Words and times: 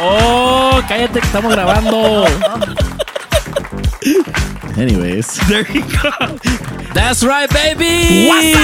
Oh, 0.00 0.80
cállate 0.88 1.20
que 1.20 1.26
estamos 1.26 1.52
grabando. 1.52 2.24
Anyways, 4.76 5.38
there 5.48 5.70
you 5.70 5.82
go. 5.82 6.10
That's 6.94 7.22
right, 7.24 7.48
baby. 7.48 8.26
What's? 8.28 8.54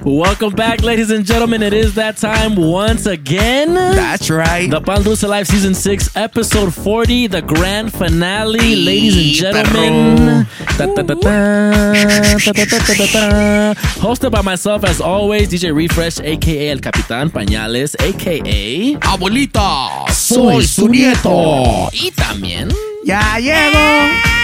Welcome 0.04 0.54
back, 0.54 0.82
ladies 0.82 1.10
and 1.10 1.24
gentlemen. 1.26 1.60
It 1.62 1.72
is 1.72 1.94
that 1.94 2.18
time 2.18 2.54
once 2.54 3.06
again. 3.06 3.74
That's 3.74 4.30
right. 4.30 4.70
The 4.70 4.80
Pandusa 4.80 5.28
Live 5.28 5.48
Season 5.48 5.74
6, 5.74 6.16
Episode 6.16 6.72
40, 6.72 7.26
the 7.26 7.42
grand 7.42 7.92
finale. 7.92 8.60
Hey, 8.60 8.76
ladies 8.76 9.16
and 9.16 9.54
gentlemen. 9.54 10.46
Hosted 13.98 14.30
by 14.30 14.42
myself, 14.42 14.84
as 14.84 15.00
always, 15.00 15.48
DJ 15.48 15.74
Refresh, 15.74 16.20
aka 16.20 16.70
El 16.70 16.78
Capitan 16.78 17.30
Pañales, 17.30 17.96
aka 17.96 18.98
Abuelita, 19.00 20.08
soy 20.12 20.64
su 20.64 20.86
nieto. 20.88 21.88
Y 21.92 22.12
también. 22.12 22.72
Ya 23.08 23.38
llegó, 23.38 23.78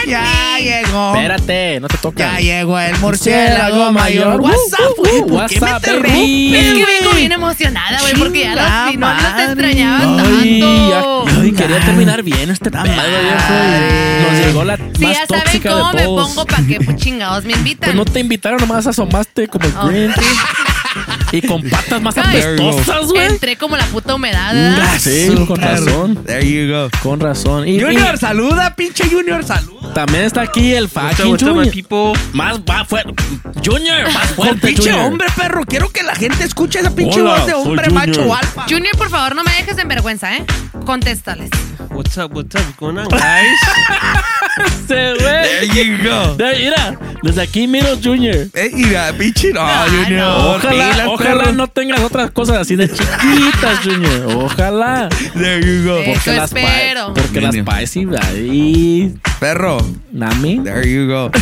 ya 0.08 0.56
llegó. 0.58 1.14
Espérate, 1.14 1.80
no 1.80 1.88
te 1.88 1.98
toca. 1.98 2.40
Ya 2.40 2.40
llegó 2.40 2.78
el 2.80 2.96
murciélago 2.98 3.92
mayor. 3.92 4.40
What's 4.40 4.72
up, 4.72 4.94
güey? 4.96 5.20
¿Por 5.20 5.46
qué 5.48 5.60
me 5.60 5.66
What's 5.70 5.76
up, 5.76 5.82
te 5.82 5.98
baby? 5.98 6.56
Es 6.56 6.72
que 6.72 6.86
vengo 6.86 7.14
bien 7.14 7.32
emocionada, 7.32 8.00
güey, 8.00 8.14
porque 8.14 8.40
ya 8.44 8.54
los, 8.54 8.96
no 8.96 9.06
los 9.12 9.22
madre. 9.22 9.44
extrañaba 9.44 10.22
Ay, 10.40 10.60
tanto. 10.60 11.26
ya- 11.26 11.42
ay, 11.42 11.52
quería 11.52 11.80
terminar 11.80 12.22
bien 12.22 12.48
este 12.50 12.70
y 12.70 12.72
Nos 12.72 14.46
llegó 14.46 14.64
la 14.64 14.76
Si 14.78 15.04
más 15.04 15.12
ya 15.18 15.26
saben 15.26 15.42
tóxica 15.42 15.70
cómo 15.70 15.90
de 15.90 15.96
me 15.98 16.02
todos. 16.04 16.28
pongo, 16.28 16.46
¿para 16.46 16.66
qué 16.66 16.80
pues, 16.80 16.96
chingados 16.96 17.44
me 17.44 17.52
invitan? 17.52 17.84
Pues 17.88 17.96
no 17.96 18.04
te 18.06 18.20
invitaron, 18.20 18.60
nomás 18.60 18.86
asomaste 18.86 19.46
como 19.48 19.66
el 19.66 19.74
Oh. 19.76 19.88
Grinch. 19.88 20.14
Y 21.32 21.42
con 21.42 21.62
patas 21.68 22.00
más 22.00 22.16
apestosas, 22.16 23.06
güey. 23.06 23.26
Entré 23.26 23.56
como 23.56 23.76
la 23.76 23.84
puta 23.86 24.14
humedad, 24.14 24.54
¿verdad? 24.54 24.98
Sí, 25.00 25.28
con 25.48 25.60
razón. 25.60 26.24
There 26.24 26.48
you 26.48 26.72
go. 26.72 26.88
Con 27.02 27.20
razón. 27.20 27.66
Y, 27.66 27.80
Junior, 27.80 28.14
y 28.14 28.18
saluda, 28.18 28.74
pinche 28.76 29.08
Junior, 29.10 29.42
saluda. 29.44 29.92
también 29.94 30.24
está 30.24 30.42
aquí 30.42 30.72
el 30.74 30.88
fucking 30.88 31.36
Junior. 31.38 32.16
Más 32.32 32.58
va 32.60 32.84
fuerte. 32.84 33.14
Junior, 33.64 34.12
más 34.12 34.26
Con 34.28 34.46
fuerte, 34.46 34.66
pinche 34.68 34.90
Junior. 34.92 35.06
hombre, 35.06 35.26
perro. 35.36 35.64
Quiero 35.66 35.90
que 35.90 36.02
la 36.02 36.14
gente 36.14 36.44
escuche 36.44 36.78
esa 36.80 36.94
pinche 36.94 37.20
Hola, 37.20 37.36
voz 37.38 37.46
de 37.46 37.54
hombre 37.54 37.86
Junior. 37.88 38.06
macho 38.08 38.34
alfa. 38.34 38.66
Junior, 38.68 38.96
por 38.96 39.10
favor, 39.10 39.34
no 39.34 39.42
me 39.42 39.52
dejes 39.52 39.78
en 39.78 39.88
vergüenza, 39.88 40.36
¿eh? 40.36 40.44
Contéstales. 40.86 41.50
What's 41.90 42.16
up? 42.18 42.32
What's 42.34 42.54
up? 42.54 42.60
What's 42.62 42.76
going 42.78 42.98
on, 42.98 43.08
guys? 43.08 43.58
Sí, 44.86 44.94
güey. 44.94 45.18
There 45.18 45.66
you 45.68 45.98
go. 46.02 46.34
De- 46.36 46.56
Mira, 46.58 46.98
desde 47.22 47.42
aquí 47.42 47.66
miro 47.66 47.96
Junior. 48.02 48.46
Eh, 48.52 48.70
mira, 48.74 49.12
pinche. 49.16 49.50
No, 49.52 49.66
No, 49.66 49.84
Junior. 49.90 50.20
no. 50.20 50.50
Ojalá, 50.56 50.70
pilas, 50.92 51.06
ojalá 51.08 51.40
perro. 51.44 51.52
no 51.54 51.66
tengas 51.68 52.00
otras 52.00 52.30
cosas 52.30 52.58
así 52.58 52.76
de 52.76 52.88
chiquitas, 52.88 53.78
Junior. 53.82 54.36
Ojalá. 54.36 55.08
There 55.34 55.60
you 55.60 55.84
go. 55.88 55.98
Eso 56.00 56.32
las 56.32 56.50
pa- 56.50 56.60
espero. 56.60 57.14
porque 57.14 57.40
las 57.40 57.52
Mínimo. 57.54 57.72
Pisces 57.76 58.06
ahí. 58.22 59.14
Perro. 59.40 59.78
Nami. 60.12 60.60
There 60.62 60.88
you 60.88 61.06
go. 61.08 61.30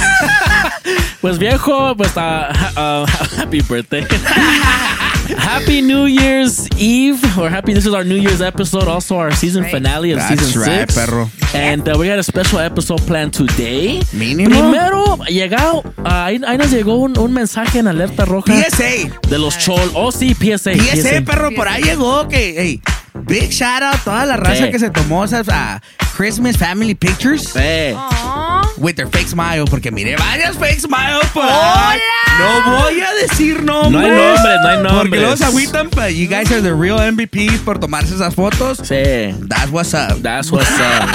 Pues 1.21 1.39
viejo, 1.39 1.95
pues 1.97 2.11
ah, 2.17 2.49
ah, 2.75 3.05
happy 3.39 3.61
birthday. 3.61 4.05
happy 5.29 5.81
New 5.81 6.07
Year's 6.07 6.69
Eve, 6.79 7.23
or 7.39 7.49
happy. 7.49 7.73
This 7.75 7.87
is 7.87 7.95
our 7.95 8.05
New 8.05 8.17
Year's 8.17 8.41
episode, 8.41 8.85
also 8.89 9.17
our 9.17 9.33
season 9.33 9.63
Right. 9.65 9.73
finale 9.73 10.13
of 10.13 10.19
That's 10.19 10.41
season 10.43 10.63
right, 10.63 10.91
six. 10.91 10.95
perro. 10.95 11.31
And 11.55 11.87
uh, 11.89 11.97
we 11.99 12.07
got 12.07 12.19
a 12.19 12.23
special 12.23 12.59
episode 12.59 13.01
planned 13.07 13.33
today. 13.35 14.01
Mínimo. 14.13 14.47
Primero, 14.51 15.17
llegado, 15.29 15.83
ah, 16.05 16.27
ahí, 16.27 16.41
ahí 16.47 16.59
nos 16.59 16.71
llegó 16.71 16.97
un, 16.97 17.19
un 17.19 17.33
mensaje 17.33 17.79
en 17.79 17.89
alerta 17.89 18.25
roja 18.25 18.53
PSA. 18.53 19.19
de 19.29 19.39
los 19.39 19.59
chol. 19.59 19.91
Oh, 19.95 20.11
sí, 20.13 20.35
PSA. 20.35 20.73
PSA, 20.75 21.23
perro, 21.25 21.51
por 21.55 21.69
ahí 21.69 21.83
llegó 21.83 22.27
que, 22.29 22.55
hey, 22.59 22.81
big 23.27 23.51
shout 23.51 23.83
out 23.83 23.95
a 23.95 23.99
toda 24.05 24.27
la 24.27 24.37
raza 24.37 24.71
que 24.71 24.79
se 24.79 24.91
tomó 24.91 25.25
esas 25.25 25.47
ah, 25.51 25.81
Christmas 26.17 26.57
Family 26.57 26.95
Pictures 26.95 27.53
Eh, 27.57 27.95
Aw. 27.97 28.42
With 28.83 28.97
their 28.97 29.07
fake 29.07 29.29
smile, 29.29 29.65
porque 29.71 29.91
miré 29.91 30.17
varias 30.17 30.57
fake 30.59 30.81
smiles 30.81 31.27
por 31.33 31.45
ahí. 31.45 31.51
¡Hola! 31.51 32.01
No 32.39 32.83
voy 32.83 33.01
a 33.01 33.13
decir 33.15 33.63
nombres. 33.63 33.93
No 33.93 33.99
hay 34.01 34.11
nombres, 34.11 34.57
no 34.63 34.69
hay 34.69 34.77
Porque 34.77 34.93
nombres. 34.95 35.23
los 35.23 35.41
agüitan, 35.43 35.89
but 35.91 36.11
you 36.15 36.27
guys 36.29 36.51
are 36.51 36.61
the 36.61 36.75
real 36.75 36.99
MVPs 36.99 37.61
por 37.65 37.79
tomarse 37.79 38.15
esas 38.15 38.35
fotos. 38.35 38.79
sí. 38.79 39.35
That's 39.49 39.71
what's 39.71 39.95
up. 39.95 40.21
That's 40.23 40.51
what's 40.51 40.69
up. 40.71 41.09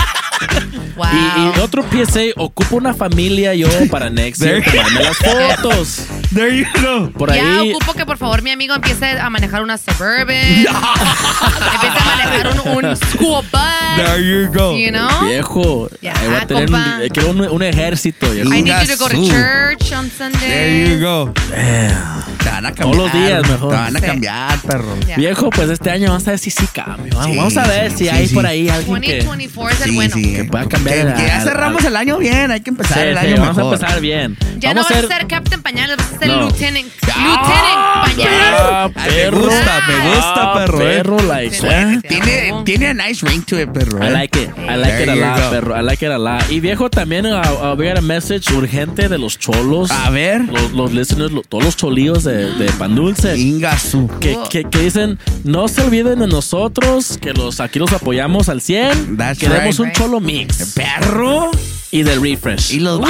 Wow. 0.95 1.05
Y, 1.13 1.57
y 1.57 1.59
otro 1.61 1.83
PSA, 1.83 2.21
ocupo 2.37 2.75
una 2.77 2.93
familia 2.93 3.53
yo 3.53 3.67
para 3.91 4.09
next 4.09 4.41
year 4.41 4.63
There- 4.63 4.71
tomarme 4.71 5.03
las 5.03 5.17
fotos. 5.61 6.05
There 6.33 6.57
you 6.57 6.65
go. 6.81 7.11
Por 7.11 7.33
ya 7.33 7.59
ahí. 7.59 7.71
ocupo 7.73 7.93
que 7.93 8.05
por 8.05 8.17
favor 8.17 8.41
mi 8.41 8.49
amigo 8.51 8.73
empiece 8.75 9.05
a 9.19 9.29
manejar 9.29 9.61
una 9.61 9.77
Suburban. 9.77 10.27
empiece 10.65 10.67
a 10.69 12.05
manejar 12.05 12.47
un, 12.77 12.85
un 12.85 12.95
school 12.97 13.43
bus. 13.51 13.61
There 13.95 14.23
you 14.23 14.51
go. 14.51 14.75
You 14.77 14.89
know? 14.91 15.25
Viejo, 15.27 15.89
voy 16.01 16.35
a 16.41 16.47
tener 16.47 16.71
un, 16.71 17.09
quiero 17.13 17.29
un, 17.29 17.41
un 17.41 17.63
ejército. 17.63 18.29
viejo. 18.31 18.53
I 18.53 18.61
need 18.63 18.87
you 18.87 18.95
to 18.95 18.97
go 18.97 19.09
to 19.09 19.15
church 19.27 19.91
on 19.93 20.09
Sunday. 20.11 20.39
There 20.39 20.95
you 20.95 20.99
go. 21.05 21.33
Te 21.33 22.49
van 22.49 22.65
a 22.65 22.71
cambiar. 22.73 22.75
Todos 22.75 22.95
los 22.97 23.13
días, 23.13 23.47
mejor. 23.49 23.69
Te 23.69 23.75
van 23.75 23.95
a 23.95 23.99
Sí. 23.99 24.05
cambiar, 24.05 24.59
perro. 24.61 24.97
Ya. 25.07 25.15
Viejo, 25.17 25.49
pues 25.49 25.69
este 25.69 25.89
año 25.91 26.09
vamos 26.09 26.27
a 26.27 26.31
ver 26.31 26.39
si 26.39 26.49
sí 26.51 26.65
cambio. 26.73 27.13
Vamos, 27.15 27.31
Sí, 27.31 27.37
vamos 27.37 27.57
a 27.57 27.67
ver 27.67 27.91
sí, 27.91 27.97
si 27.97 28.03
sí, 28.05 28.09
hay 28.09 28.27
sí. 28.27 28.35
por 28.35 28.45
ahí 28.45 28.69
alguien 28.69 29.01
que... 29.01 29.17
2024 29.23 29.75
es 29.75 29.81
el 29.81 29.89
Sí, 29.89 29.95
bueno. 29.95 30.15
Sí. 30.29 30.35
Que 30.35 30.43
pueda 30.45 30.65
cambiar 30.67 30.95
Que, 30.97 31.03
la- 31.05 31.13
que 31.15 31.25
ya 31.27 31.41
cerramos 31.41 31.83
el 31.85 31.95
año 31.95 32.17
bien. 32.17 32.51
Hay 32.51 32.61
que 32.61 32.69
empezar 32.69 32.97
Sí, 32.97 33.03
el 33.05 33.17
sí, 33.17 33.25
año 33.27 33.35
vamos 33.41 33.57
mejor. 33.57 33.73
a 33.73 33.75
empezar 33.75 34.01
bien. 34.01 34.37
Ya 34.59 34.69
vamos 34.73 34.89
no 34.89 34.95
vas 34.95 35.03
a 35.03 35.07
ser 35.17 35.27
Captain 35.27 35.61
Pañales, 35.61 35.97
vas 35.97 36.13
a 36.13 36.19
ser 36.19 36.27
No. 36.27 36.39
Lieutenant. 36.41 36.87
Ah, 37.13 38.05
Lieutenant 38.05 38.27
Pañales. 38.27 38.59
Ah, 38.59 38.89
me 38.93 39.11
perro. 39.11 39.39
gusta, 39.39 39.81
me 39.87 40.09
gusta, 40.09 40.33
Ah, 40.35 40.53
perro, 40.55 40.81
eh. 40.81 40.95
Perro, 40.97 41.17
like, 41.23 41.57
eh. 41.63 41.99
Tiene, 42.07 42.53
tiene 42.65 42.87
a 42.87 42.93
nice 42.93 43.25
ring 43.25 43.43
to 43.45 43.59
it, 43.59 43.69
perro. 43.71 44.03
I 44.03 44.07
eh. 44.07 44.11
like 44.11 44.39
it. 44.39 44.49
I 44.57 44.75
like 44.77 44.83
There 44.93 45.03
it 45.03 45.09
a 45.09 45.15
you 45.15 45.21
lot, 45.21 45.49
perro. 45.49 45.75
I 45.75 45.81
like 45.83 46.05
it 46.05 46.11
a 46.11 46.17
lot. 46.17 46.43
Y 46.49 46.59
viejo, 46.59 46.89
también 46.89 47.25
uh, 47.25 47.39
uh, 47.39 47.75
we 47.77 47.87
got 47.87 47.97
a 47.97 48.01
message 48.01 48.51
urgente 48.53 49.07
de 49.09 49.17
los 49.17 49.37
cholos. 49.37 49.91
A 49.91 50.09
ver. 50.09 50.41
Los, 50.45 50.71
los 50.71 50.91
listeners, 50.93 51.31
todos 51.49 51.63
los 51.63 51.75
cholíos 51.77 52.23
de, 52.23 52.51
de 52.55 52.65
Pan 52.73 52.95
Dulce. 52.95 53.37
Ingasu. 53.37 54.09
Que, 54.19 54.37
que, 54.49 54.63
que 54.65 54.79
dicen, 54.79 55.19
no 55.43 55.67
se 55.67 55.81
olviden 55.81 56.19
de 56.19 56.27
nosotros, 56.27 57.17
que 57.21 57.33
los 57.33 57.59
aquí 57.59 57.79
los 57.79 57.91
apoyamos 57.93 58.49
al 58.49 58.61
100. 58.61 59.17
That's 59.17 59.39
Queremos 59.39 59.77
right. 59.77 59.87
un 59.87 59.91
cholo 59.93 60.16
mix. 60.19 60.73
Perro. 60.75 61.51
Y 61.89 62.03
del 62.03 62.21
refresh. 62.21 62.73
Y 62.73 62.79
los. 62.81 62.99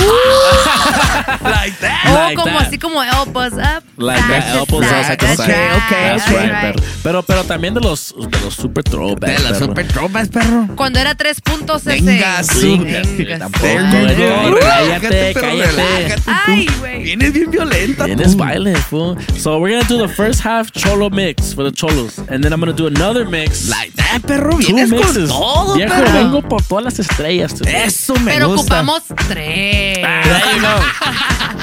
like 1.41 1.75
that. 1.81 2.06
O 2.09 2.13
Like 2.13 2.35
como 2.35 2.57
that. 2.59 2.68
así 2.68 2.78
como 2.78 3.01
help 3.03 3.35
us 3.35 3.53
up. 3.53 3.84
Like 3.97 4.22
that, 4.28 4.44
help 4.44 4.72
us 4.73 4.81
that's 4.88 5.09
okay, 5.12 5.35
right, 5.35 5.84
okay, 5.85 6.18
That's 6.18 6.29
right, 6.31 6.51
perro. 6.62 6.79
Pero, 7.03 7.23
pero 7.23 7.44
también 7.44 7.73
de 7.73 7.81
los, 7.81 8.13
de 8.16 8.40
los 8.41 8.53
super 8.53 8.84
throwbacks. 8.84 9.35
De 9.38 9.50
las 9.50 9.53
perro. 9.57 9.66
super 9.66 9.88
tropas, 9.88 10.29
perro. 10.29 10.68
Cuando 10.75 11.00
era 11.00 11.16
tres 11.16 11.41
puntos 11.41 11.88
ese. 11.88 12.01
Venga, 12.01 12.44
su- 12.44 12.78
Venga, 12.78 13.39
Tampoco, 13.39 14.59
cállate, 14.62 15.34
perro, 15.34 15.41
cállate. 15.47 16.16
Ay, 16.28 16.68
güey. 16.79 17.03
Vienes 17.03 17.33
bien 17.33 17.50
violenta. 17.50 18.06
Baile, 18.36 18.75
fool. 18.75 19.18
So 19.39 19.57
we're 19.59 19.75
gonna 19.75 19.88
do 19.89 19.98
the 19.98 20.13
first 20.13 20.42
half 20.45 20.71
cholo 20.71 21.09
mix 21.09 21.54
for 21.56 21.63
the 21.63 21.71
cholos, 21.71 22.19
and 22.30 22.44
then 22.44 22.54
I'm 22.54 22.59
gonna 22.59 22.74
do 22.74 22.86
another 22.86 23.25
mix. 23.27 23.68
Like 23.69 23.94
that, 23.95 24.21
perro. 24.27 24.51
two 24.59 24.68
Vienes 24.75 24.92
con 24.92 25.27
todo, 25.27 25.74
Viejo, 25.75 25.94
perro. 25.95 26.13
vengo 26.13 26.42
por 26.44 26.62
todas 26.63 26.83
las 26.83 26.96
estrellas. 26.99 27.53
today. 27.53 27.83
Eso 27.85 28.13
me 28.15 28.33
Pero 28.33 28.47
gusta. 28.49 28.81
ocupamos 28.81 29.03
tres. 29.29 29.97
There 29.97 30.55
you 30.55 30.61
go. 30.61 30.79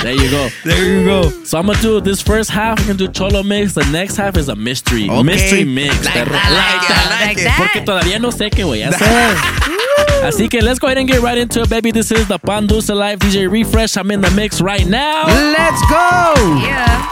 There 0.02 0.12
you 0.14 0.30
go. 0.30 0.48
There 0.64 0.84
you 0.84 1.04
go. 1.04 1.30
So 1.44 1.58
I'm 1.58 1.66
gonna 1.66 1.80
do 1.80 2.00
this 2.00 2.20
first 2.22 2.50
half. 2.50 2.78
We're 2.80 2.94
gonna 2.94 2.98
do 2.98 3.08
cholo 3.08 3.42
mix. 3.42 3.74
The 3.74 3.84
next 3.86 4.16
half 4.16 4.36
is 4.36 4.48
a 4.48 4.54
mystery, 4.56 5.08
Okay. 5.08 5.22
mystery 5.22 5.64
mix. 5.64 6.04
Like 6.04 6.14
perro. 6.14 6.30
that, 6.32 6.50
like 6.50 6.88
that, 6.88 7.06
Like 7.10 7.26
like 7.28 7.38
it. 7.38 7.44
that. 7.44 7.56
Porque 7.58 7.80
todavía 7.84 8.18
no 8.20 8.30
sé 8.30 8.50
qué 8.50 8.64
voy 8.64 8.82
a 8.82 8.88
hacer. 8.90 9.36
Así 10.24 10.48
que 10.48 10.62
let's 10.62 10.78
go 10.78 10.86
ahead 10.88 10.98
and 10.98 11.08
get 11.08 11.20
right 11.20 11.36
into 11.38 11.60
it, 11.62 11.68
baby. 11.68 11.90
This 11.90 12.10
is 12.10 12.26
the 12.28 12.38
Pan 12.38 12.66
Dulce 12.66 12.88
Live 12.90 13.18
DJ 13.18 13.46
Refresh. 13.50 13.96
I'm 13.96 14.10
in 14.10 14.20
the 14.22 14.30
mix 14.30 14.60
right 14.60 14.86
now. 14.86 15.26
Let's 15.26 15.80
go. 15.88 16.34
Yeah. 16.62 17.10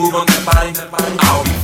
Move 0.00 0.14
on 0.14 0.26
that 0.26 0.44
body, 0.46 0.72
I'll 1.20 1.44
be 1.44 1.59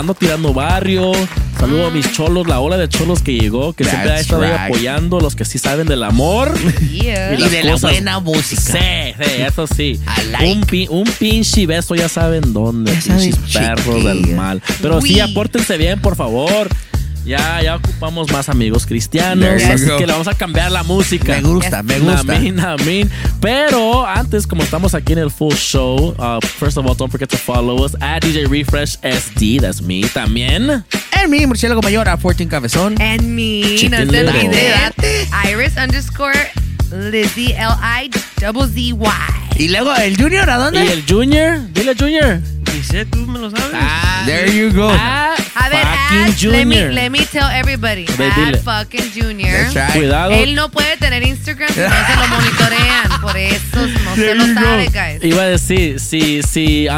ando 0.00 0.14
tirando 0.14 0.52
barrio. 0.52 1.12
Saludo 1.58 1.88
a 1.88 1.90
mis 1.90 2.10
cholos, 2.12 2.46
la 2.46 2.58
ola 2.60 2.78
de 2.78 2.88
cholos 2.88 3.22
que 3.22 3.34
llegó, 3.38 3.74
que 3.74 3.84
siempre 3.84 4.12
ha 4.12 4.18
estado 4.20 4.42
ahí 4.42 4.50
right. 4.50 4.60
apoyando, 4.62 5.20
los 5.20 5.36
que 5.36 5.44
sí 5.44 5.58
saben 5.58 5.86
del 5.86 6.02
amor. 6.02 6.52
Yeah. 6.90 7.34
Y 7.38 7.48
de 7.48 7.64
la 7.64 7.76
buena 7.76 8.18
música. 8.20 8.60
Sí, 8.60 9.14
sí, 9.22 9.42
eso 9.42 9.66
sí. 9.66 10.00
Like. 10.30 10.52
Un, 10.52 10.60
pi- 10.62 10.86
un 10.90 11.04
pinche 11.18 11.66
beso, 11.66 11.94
ya 11.94 12.08
saben 12.08 12.52
dónde. 12.52 12.92
Ya 12.92 13.16
Pinches 13.16 13.36
perros 13.52 13.84
chiquilla. 13.86 14.08
del 14.14 14.34
mal. 14.36 14.62
Pero 14.82 15.00
sí, 15.00 15.20
apórtense 15.20 15.76
bien, 15.76 16.00
por 16.00 16.16
favor. 16.16 16.68
Ya, 17.30 17.62
ya 17.62 17.76
ocupamos 17.76 18.28
más 18.32 18.48
amigos 18.48 18.84
cristianos. 18.84 19.62
Así 19.62 19.86
go. 19.86 19.98
que 19.98 20.04
le 20.04 20.12
vamos 20.12 20.26
a 20.26 20.34
cambiar 20.34 20.72
la 20.72 20.82
música. 20.82 21.36
Me 21.36 21.42
gusta, 21.42 21.80
me 21.84 22.00
gusta. 22.00 22.34
Amén, 22.34 22.58
amén. 22.58 23.08
Pero 23.40 24.04
antes, 24.04 24.48
como 24.48 24.64
estamos 24.64 24.96
aquí 24.96 25.12
en 25.12 25.20
el 25.20 25.30
full 25.30 25.54
show, 25.54 26.12
uh, 26.18 26.44
first 26.58 26.76
of 26.76 26.84
all, 26.86 26.96
don't 26.96 27.08
forget 27.08 27.28
to 27.28 27.36
follow 27.36 27.84
us 27.84 27.94
at 28.00 28.24
DJ 28.24 28.48
Refresh 28.48 28.98
SD. 29.02 29.60
That's 29.60 29.80
me 29.80 30.00
también. 30.08 30.82
En 31.12 31.30
mi 31.30 31.46
murciélago 31.46 31.80
mayor 31.82 32.08
a 32.08 32.16
14 32.16 32.48
Cabezón. 32.48 33.00
And 33.00 33.22
me, 33.22 33.60
no. 33.88 35.48
Iris 35.48 35.76
underscore 35.76 36.50
Lizzie 36.90 37.54
L-I 37.54 38.10
double 38.40 38.66
Z-Y. 38.66 39.56
Y 39.56 39.68
luego 39.68 39.94
el 39.94 40.20
Junior, 40.20 40.50
¿a 40.50 40.56
Y 40.56 40.58
dónde? 40.58 40.92
el 40.92 41.04
Junior, 41.08 41.60
dile 41.72 41.94
Junior. 41.96 42.40
Sé, 42.82 43.04
tú 43.04 43.26
me 43.26 43.38
lo 43.38 43.50
sabes. 43.50 43.70
There 44.26 44.50
you 44.52 44.72
go. 44.72 44.90
Ah, 44.92 45.34
A 45.54 45.68
ver, 45.68 45.82
fucking 45.82 46.18
add, 46.18 46.42
let 46.42 46.64
me, 46.66 46.74
Junior. 46.76 46.92
let 46.92 47.10
me 47.10 47.24
tell 47.26 47.48
everybody. 47.50 48.06
Dile. 48.06 48.58
fucking 48.58 49.10
Junior. 49.14 49.52
That's 49.52 49.74
right. 49.74 49.92
Cuidado. 49.92 50.30
Él 50.32 50.54
no 50.54 50.70
puede 50.70 50.96
tener 50.96 51.22
Instagram 51.22 51.68
si 51.72 51.80
no 51.80 51.88
se 51.88 52.16
lo 52.16 52.28
monitorean. 52.28 53.20
Por 53.20 53.36
eso 53.36 53.86
no 54.04 54.14
se 54.14 54.20
There 54.20 54.34
lo 54.34 54.46
you 54.46 54.54
go. 54.54 54.60
sabe, 54.60 54.88
guys. 54.88 55.22
Iba 55.24 55.42
a 55.42 55.46
decir, 55.46 56.00
si, 56.00 56.42
si, 56.42 56.88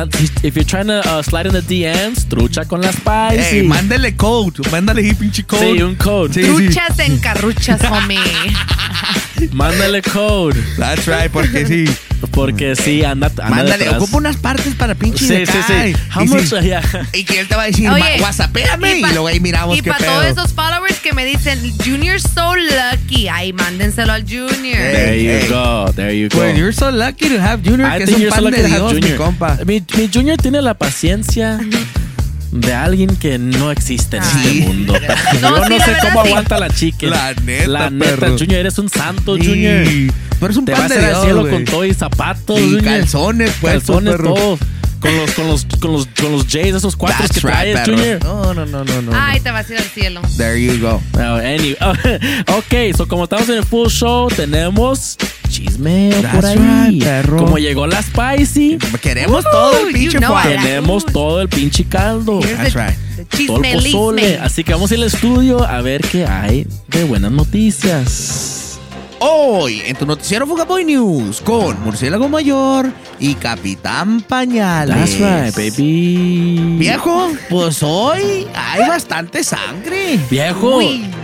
if 0.43 0.55
you're 0.57 0.65
trying 0.65 0.87
to 0.87 1.01
uh, 1.01 1.23
slide 1.23 1.47
in 1.47 1.53
the 1.53 1.63
DMs, 1.63 2.27
trucha 2.29 2.65
con 2.67 2.81
las 2.81 2.95
spicy. 2.97 3.57
Ey, 3.59 3.63
mándale 3.65 4.17
code. 4.17 4.61
Mándale 4.71 5.03
ahí 5.03 5.15
pinche 5.15 5.43
code. 5.45 5.61
Sí, 5.77 5.83
un 5.83 5.95
code. 5.97 6.33
Sí, 6.35 6.43
sí. 6.43 6.49
Truchas 6.69 6.99
en 7.01 7.19
carruchas, 7.19 7.81
homie. 7.91 8.19
Mándale 9.53 10.03
code. 10.03 10.61
That's 10.79 11.07
right, 11.07 11.31
porque 11.31 11.67
sí. 11.67 11.85
Porque 12.31 12.77
sí, 12.77 13.05
anda, 13.05 13.27
anda 13.27 13.49
Mándale, 13.49 13.79
detrás. 13.85 13.97
ocupa 14.03 14.17
unas 14.19 14.37
partes 14.37 14.75
para 14.75 14.95
pinche 14.95 15.27
Sí, 15.27 15.35
de 15.35 15.47
sí, 15.47 15.59
sí. 15.67 15.95
How 16.15 16.23
Y 16.25 16.29
much? 16.29 16.45
sí. 16.45 16.57
Yeah. 16.63 16.83
Y 17.13 17.25
que 17.25 17.41
él 17.41 17.49
te 17.49 17.55
va 17.57 17.63
a 17.63 17.67
decir, 17.67 17.89
Oye, 17.91 18.01
"Ma- 18.19 18.23
whatsappéame", 18.23 18.99
y, 18.99 19.03
pa- 19.03 19.09
luego 19.13 19.27
ahí 19.27 19.41
miramos 19.41 19.77
y 19.77 19.83
qué 19.83 19.91
para 19.91 19.99
pedo. 20.05 20.13
todos 20.13 20.27
esos 20.27 20.53
followers 20.53 20.99
que 21.01 21.13
me 21.13 21.25
dicen, 21.25 21.59
Junior's 21.85 22.23
so 22.35 22.55
lucky, 22.57 23.29
ahí 23.29 23.53
mándenselo 23.53 24.13
al 24.13 24.23
Junior. 24.23 24.51
There 24.79 25.23
you 25.23 25.31
Hey. 25.31 25.49
go, 25.49 25.93
there 25.95 26.17
you 26.19 26.29
go. 26.29 26.39
Well, 26.39 26.57
you're 26.57 26.73
so 26.73 26.91
lucky 26.91 27.29
to 27.29 27.41
have 27.41 27.63
Junior, 27.69 27.89
I 27.93 27.99
que 27.99 28.05
es 28.05 28.09
think 28.11 28.17
un 28.19 28.23
you're 28.23 28.31
so 28.31 28.35
pan 28.37 28.45
lucky 28.45 28.57
de 28.63 28.69
to 28.69 28.75
have 28.75 28.81
Dios, 28.81 28.95
mi 28.95 29.01
Junior. 29.01 29.17
compa. 29.19 29.59
Mi, 29.67 29.83
mi 29.99 30.11
Junior 30.13 30.37
tiene 30.39 30.63
la 30.63 30.75
paciencia 30.75 31.59
de 32.53 32.73
alguien 32.75 33.17
que 33.17 33.39
no 33.39 33.71
existe 33.73 34.19
en 34.19 34.25
Sí. 34.25 34.39
este 34.45 34.61
mundo. 34.67 34.95
No, 35.41 35.57
Yo 35.59 35.65
sí, 35.65 35.71
no 35.71 35.85
sé 35.85 35.93
cómo 36.03 36.23
sí. 36.23 36.29
aguanta 36.29 36.59
la 36.59 36.71
chica. 36.71 37.07
La 37.07 37.35
neta, 37.35 37.67
La 37.69 37.91
neta, 37.91 38.17
perro. 38.17 38.39
Junior, 38.39 38.61
eres 38.61 38.79
un 38.79 38.89
santo, 38.89 39.37
Sí. 39.37 39.47
Junior. 39.47 40.13
Pero 40.39 40.51
es 40.53 40.57
un 40.59 40.65
Te 40.65 40.73
pan 40.73 40.83
vas 40.83 40.91
de 40.91 41.05
al 41.07 41.23
cielo 41.23 41.49
con 41.49 41.65
todo 41.65 41.85
y 41.85 41.95
zapatos, 41.95 42.59
Y 42.61 42.63
Junior. 42.65 42.85
calzones, 42.85 43.53
pues, 43.61 43.73
calzones 43.75 44.13
perro. 44.17 44.59
Con 45.03 45.17
los, 45.17 45.31
con 45.33 45.49
los, 45.49 45.65
con 45.81 45.93
los, 45.93 46.07
con 46.07 46.31
los 46.33 46.47
Jays, 46.47 46.77
esos 46.77 46.95
cuatro 46.95 47.19
That's 47.21 47.35
que 47.35 47.41
traes, 47.41 47.77
right. 47.87 47.89
Junior. 47.99 48.25
No, 48.25 48.55
no, 48.55 48.65
no, 48.65 48.85
no, 48.85 49.03
no. 49.03 49.11
Ay, 49.15 49.41
te 49.41 49.51
vas 49.51 49.69
a 49.69 49.73
ir 49.73 49.79
al 49.81 49.85
cielo. 49.85 50.21
There 50.37 50.57
you 50.63 50.79
go. 50.81 51.03
Well, 51.15 51.41
anyway, 51.45 51.77
ok, 52.57 52.97
so 52.97 53.09
como 53.09 53.25
estamos 53.25 53.49
en 53.49 53.57
el 53.57 53.65
full 53.65 53.89
show, 53.89 54.29
tenemos 54.29 55.17
chismeo 55.49 56.15
por 56.23 56.43
That's 56.43 56.45
ahí. 56.57 56.91
right, 56.93 57.03
perro. 57.05 57.37
Como 57.39 57.59
llegó 57.59 57.87
la 57.89 58.01
spicy, 58.01 58.79
Queremos 59.01 59.45
todo 59.51 59.81
el 59.81 59.87
you 59.89 59.93
pinche 59.93 60.19
know. 60.19 60.33
I 60.39 60.45
like- 60.55 60.63
tenemos 60.63 61.05
todo 61.07 61.43
el 61.43 61.49
pinche 61.49 61.85
caldo. 61.85 62.39
That's 62.39 62.75
right. 62.75 62.97
Todo 63.47 63.61
el 63.65 63.83
pozole. 63.83 64.39
Así 64.39 64.63
que 64.63 64.73
vamos 64.73 64.93
al 64.93 65.03
estudio 65.03 65.65
a 65.65 65.83
ver 65.83 66.01
qué 66.03 66.27
hay 66.27 66.65
de 66.89 67.03
buenas 67.05 67.33
noticias. 67.33 68.62
Hoy, 69.25 69.83
en 69.87 69.95
tu 69.95 70.05
noticiero 70.05 70.49
Fugaboy 70.49 70.85
News, 70.85 71.41
con 71.43 71.81
Murciélago 71.85 72.29
Mayor 72.29 72.91
y 73.21 73.37
Capitán 73.37 74.21
Pañales. 74.21 75.17
That's 75.17 75.55
right, 75.55 75.73
baby. 75.77 76.77
Viejo, 76.79 77.31
pues 77.49 77.85
hoy 77.85 78.49
hay 78.53 78.89
bastante 78.89 79.45
sangre. 79.45 80.19
Viejo. 80.29 80.81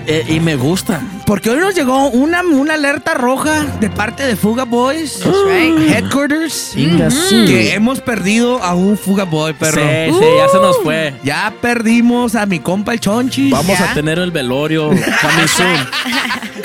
Eh, 0.06 0.24
y 0.28 0.38
me 0.38 0.54
gusta. 0.54 1.02
Porque 1.26 1.50
hoy 1.50 1.58
nos 1.58 1.74
llegó 1.74 2.08
una, 2.08 2.42
una 2.42 2.74
alerta 2.74 3.14
roja 3.14 3.64
de 3.80 3.90
parte 3.90 4.24
de 4.24 4.36
Fuga 4.36 4.64
Boys 4.64 5.18
That's 5.18 5.36
right. 5.44 5.90
Headquarters 5.96 6.72
que 6.74 7.74
hemos 7.74 8.00
perdido 8.00 8.62
a 8.62 8.74
un 8.74 8.96
Fuga 8.96 9.24
Boy, 9.24 9.54
perro. 9.54 9.82
Sí, 9.82 10.14
sí, 10.18 10.26
ya 10.38 10.48
se 10.48 10.58
nos 10.58 10.78
fue. 10.84 11.14
Ya 11.24 11.52
perdimos 11.60 12.36
a 12.36 12.46
mi 12.46 12.60
compa 12.60 12.92
el 12.92 13.00
Chonchis. 13.00 13.50
Vamos 13.50 13.76
¿Ya? 13.76 13.90
a 13.90 13.94
tener 13.94 14.20
el 14.20 14.30
velorio 14.30 14.88
coming 14.88 15.48
soon. 15.48 15.88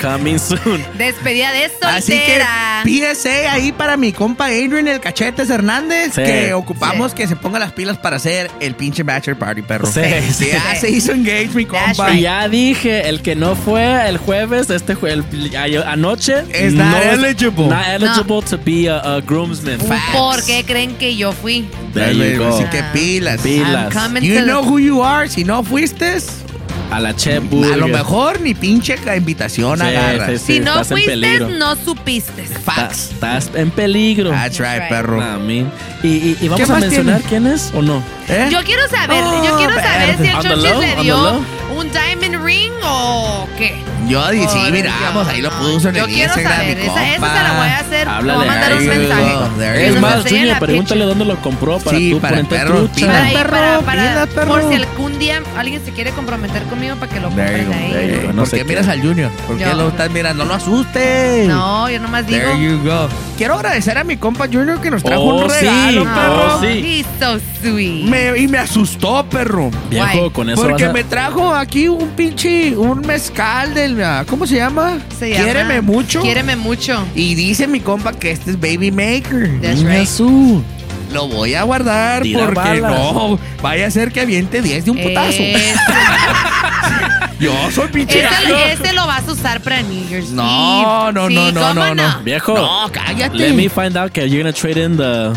coming 0.00 0.38
soon. 0.38 0.84
Despedida 1.24 1.52
de 1.52 1.68
soltera. 1.70 1.96
Así 1.96 2.12
que 2.12 3.14
PSA 3.14 3.52
ahí 3.52 3.72
para 3.72 3.96
mi 3.96 4.12
compa 4.12 4.46
Adrian 4.46 4.86
el 4.88 5.00
Cachetes 5.00 5.48
Hernández, 5.50 6.12
Sí. 6.14 6.22
que 6.22 6.52
ocupamos 6.52 7.12
Sí. 7.12 7.16
que 7.18 7.26
se 7.28 7.36
ponga 7.36 7.58
las 7.58 7.72
pilas 7.72 7.96
para 7.98 8.16
hacer 8.16 8.50
el 8.60 8.74
pinche 8.74 9.02
Bachelor 9.02 9.38
Party, 9.38 9.62
perro. 9.62 9.86
Sí, 9.90 10.00
sí. 10.32 10.48
Ya 10.52 10.74
se 10.80 10.90
hizo 10.90 11.12
engage 11.12 11.48
mi 11.54 11.64
compa. 11.64 12.12
Y 12.12 12.22
ya 12.22 12.46
dije, 12.48 13.08
el 13.08 13.22
que 13.22 13.34
no 13.34 13.56
fue 13.56 14.08
el 14.08 14.18
jueves, 14.18 14.68
este 14.70 14.94
jue- 14.96 15.10
el- 15.12 15.56
a- 15.56 15.92
anoche, 15.92 16.44
Is 16.54 16.74
not 16.74 17.02
eligible. 17.02 17.66
Not 17.68 17.86
eligible 17.88 18.42
to 18.42 18.58
be 18.64 18.88
a, 18.90 18.98
a 18.98 19.20
groomsman. 19.20 19.78
¿Por 20.12 20.44
qué 20.44 20.64
creen 20.64 20.94
que 20.96 21.16
yo 21.16 21.32
fui? 21.32 21.66
There 21.94 22.14
you 22.14 22.38
go. 22.38 22.54
Así 22.56 22.64
que 22.70 22.82
pilas. 22.92 23.40
Pilas. 23.40 23.92
You 24.20 24.40
know 24.44 24.62
who 24.62 24.78
you 24.78 25.02
are. 25.02 25.28
Si 25.28 25.44
no 25.44 25.62
fuiste, 25.64 26.16
A 26.90 27.00
la 27.00 27.14
Chef 27.16 27.42
a 27.72 27.76
lo 27.76 27.88
mejor 27.88 28.40
ni 28.40 28.54
pinche 28.54 28.96
invitación 29.16 29.78
Sí, 29.78 29.84
agarras. 29.84 30.30
sí, 30.30 30.38
sí. 30.38 30.52
Si 30.54 30.60
no 30.60 30.84
fuiste, 30.84 31.40
no 31.40 31.76
supiste. 31.76 32.44
Facts. 32.44 33.10
Estás 33.12 33.50
en 33.54 33.70
peligro. 33.70 34.30
That's 34.30 34.58
right, 34.58 34.88
perro. 34.88 35.20
Amén. 35.20 35.70
Y, 36.02 36.08
y, 36.08 36.38
y 36.40 36.48
vamos 36.48 36.66
¿Qué 36.66 36.72
a 36.72 36.76
mencionar 36.78 37.20
tiene? 37.22 37.28
quién 37.28 37.46
es 37.52 37.72
o 37.74 37.82
no. 37.82 38.02
¿Eh? 38.28 38.48
Yo 38.50 38.62
quiero 38.62 38.88
saber, 38.88 39.22
Oh, 39.22 39.44
yo 39.44 39.56
quiero 39.56 39.74
saber 39.74 40.16
si 40.18 40.48
el 40.48 40.62
low, 40.62 40.80
le 40.80 41.02
dio. 41.02 41.44
Un 41.76 41.90
diamond 41.90 42.44
ring 42.44 42.72
o 42.82 43.46
qué. 43.58 43.82
Yo 44.06 44.30
di- 44.30 44.46
sí, 44.46 44.58
miramos, 44.70 45.26
ahí 45.28 45.40
lo 45.40 45.50
puso 45.50 45.88
en 45.88 45.94
Yo 45.94 46.04
el 46.04 46.12
quiero 46.12 46.34
Instagram. 46.34 46.58
saber, 46.60 46.76
mi 46.76 46.82
esa, 46.82 47.06
esa 47.06 47.12
compa. 47.20 47.36
se 47.36 47.42
la 47.42 47.52
voy 47.56 47.66
a 47.68 47.78
hacer. 47.78 48.08
Háblale 48.08 48.26
le 48.26 48.34
voy 48.36 48.44
a 48.44 48.50
mandar 48.50 48.72
a 48.72 48.76
un 48.76 48.86
mensaje. 48.86 49.78
Que 49.78 49.86
Es 49.88 50.00
más, 50.00 50.22
Junior, 50.28 50.58
pregúntale 50.58 51.04
dónde 51.06 51.24
lo 51.24 51.36
compró 51.40 51.78
para 51.78 51.96
Sí, 51.96 52.10
tú 52.10 52.20
para 52.20 52.36
ponerte 52.36 52.54
perro. 52.56 52.88
Para, 52.88 53.30
perro, 53.32 53.50
para, 53.50 53.80
para- 53.84 54.26
perro. 54.26 54.46
por 54.48 54.68
si 54.68 54.74
algún 54.74 55.18
día 55.18 55.42
alguien 55.56 55.82
se 55.82 55.92
quiere 55.92 56.10
comprometer 56.10 56.62
conmigo 56.64 56.96
para 56.96 57.12
que 57.12 57.20
lo 57.20 57.28
compren 57.28 57.66
go, 57.66 57.72
ahí. 57.72 58.28
No 58.34 58.42
¿Por 58.42 58.48
sé 58.48 58.58
qué 58.58 58.64
miras 58.64 58.88
al 58.88 59.00
Junior? 59.00 59.30
¿Por 59.46 59.56
qué 59.56 59.64
Yo- 59.64 59.72
lo 59.74 59.88
estás 59.88 60.10
mirando? 60.10 60.44
No 60.44 60.50
lo 60.50 60.54
asustes. 60.56 61.48
No, 61.48 61.88
yo 61.88 61.98
nomás 61.98 62.26
digo. 62.26 62.40
There 62.40 62.62
you 62.62 62.78
go. 62.84 63.08
Quiero 63.36 63.54
agradecer 63.54 63.98
a 63.98 64.04
mi 64.04 64.16
compa 64.16 64.46
Junior 64.46 64.80
que 64.80 64.90
nos 64.92 65.02
trajo 65.02 65.22
Oh, 65.22 65.44
un 65.44 65.50
sí. 65.50 65.56
regalo, 65.60 66.02
Oh, 66.02 66.04
perro. 66.04 66.60
sí. 66.62 66.66
He's 67.00 67.06
so 67.18 67.40
sweet. 67.60 68.04
Me- 68.08 68.38
y 68.38 68.46
me 68.46 68.58
asustó, 68.58 69.26
perro. 69.28 69.70
Viejo, 69.90 70.06
Guay. 70.18 70.30
con 70.30 70.50
eso 70.50 70.62
Porque 70.62 70.84
vas 70.84 70.90
a- 70.90 70.92
me 70.92 71.02
trajo 71.04 71.52
aquí 71.52 71.88
un 71.88 72.10
pinche, 72.10 72.76
un 72.76 73.00
mezcal 73.00 73.74
del, 73.74 74.00
ah, 74.04 74.24
¿cómo 74.28 74.46
se 74.46 74.54
llama? 74.56 74.98
Se 75.18 75.30
llama- 75.30 75.42
Quiéreme 75.44 75.80
mucho. 75.80 76.22
Quiéreme 76.22 76.54
mucho. 76.54 77.04
Y 77.16 77.34
dice 77.34 77.66
mi 77.66 77.80
compa 77.80 78.12
que 78.12 78.30
este 78.30 78.52
es 78.52 78.60
Baby 78.60 78.92
Maker. 78.92 79.60
That's 79.60 79.82
right. 79.82 80.06
su. 80.06 80.62
Lo 81.12 81.28
voy 81.28 81.54
a 81.54 81.62
guardar 81.64 82.22
Tira 82.22 82.46
porque 82.46 82.80
balas. 82.80 82.90
no, 82.92 83.38
vaya 83.62 83.86
a 83.86 83.90
ser 83.90 84.10
que 84.12 84.20
aviente 84.20 84.62
10 84.62 84.84
de 84.84 84.90
un 84.92 84.98
putazo. 84.98 85.42
Yo 87.44 87.70
soy 87.70 87.88
pinche 87.88 88.22
gallo. 88.22 88.56
ese 88.56 88.92
lo 88.94 89.06
vas 89.06 89.28
a 89.28 89.32
usar 89.32 89.60
para 89.60 89.82
New 89.82 90.08
Year's 90.08 90.30
No, 90.30 91.08
Eve. 91.08 91.12
no, 91.12 91.28
Sí, 91.28 91.34
no, 91.34 91.52
no, 91.52 91.60
¿cómo 91.60 91.74
no, 91.74 91.94
no. 91.94 92.18
Viejo. 92.22 92.54
No, 92.54 92.90
cállate. 92.90 93.36
Let 93.36 93.52
me 93.52 93.68
find 93.68 93.96
out 93.98 94.12
que 94.12 94.26
you're 94.26 94.42
gonna 94.42 94.52
trade 94.52 94.78
in 94.82 94.96
the 94.96 95.36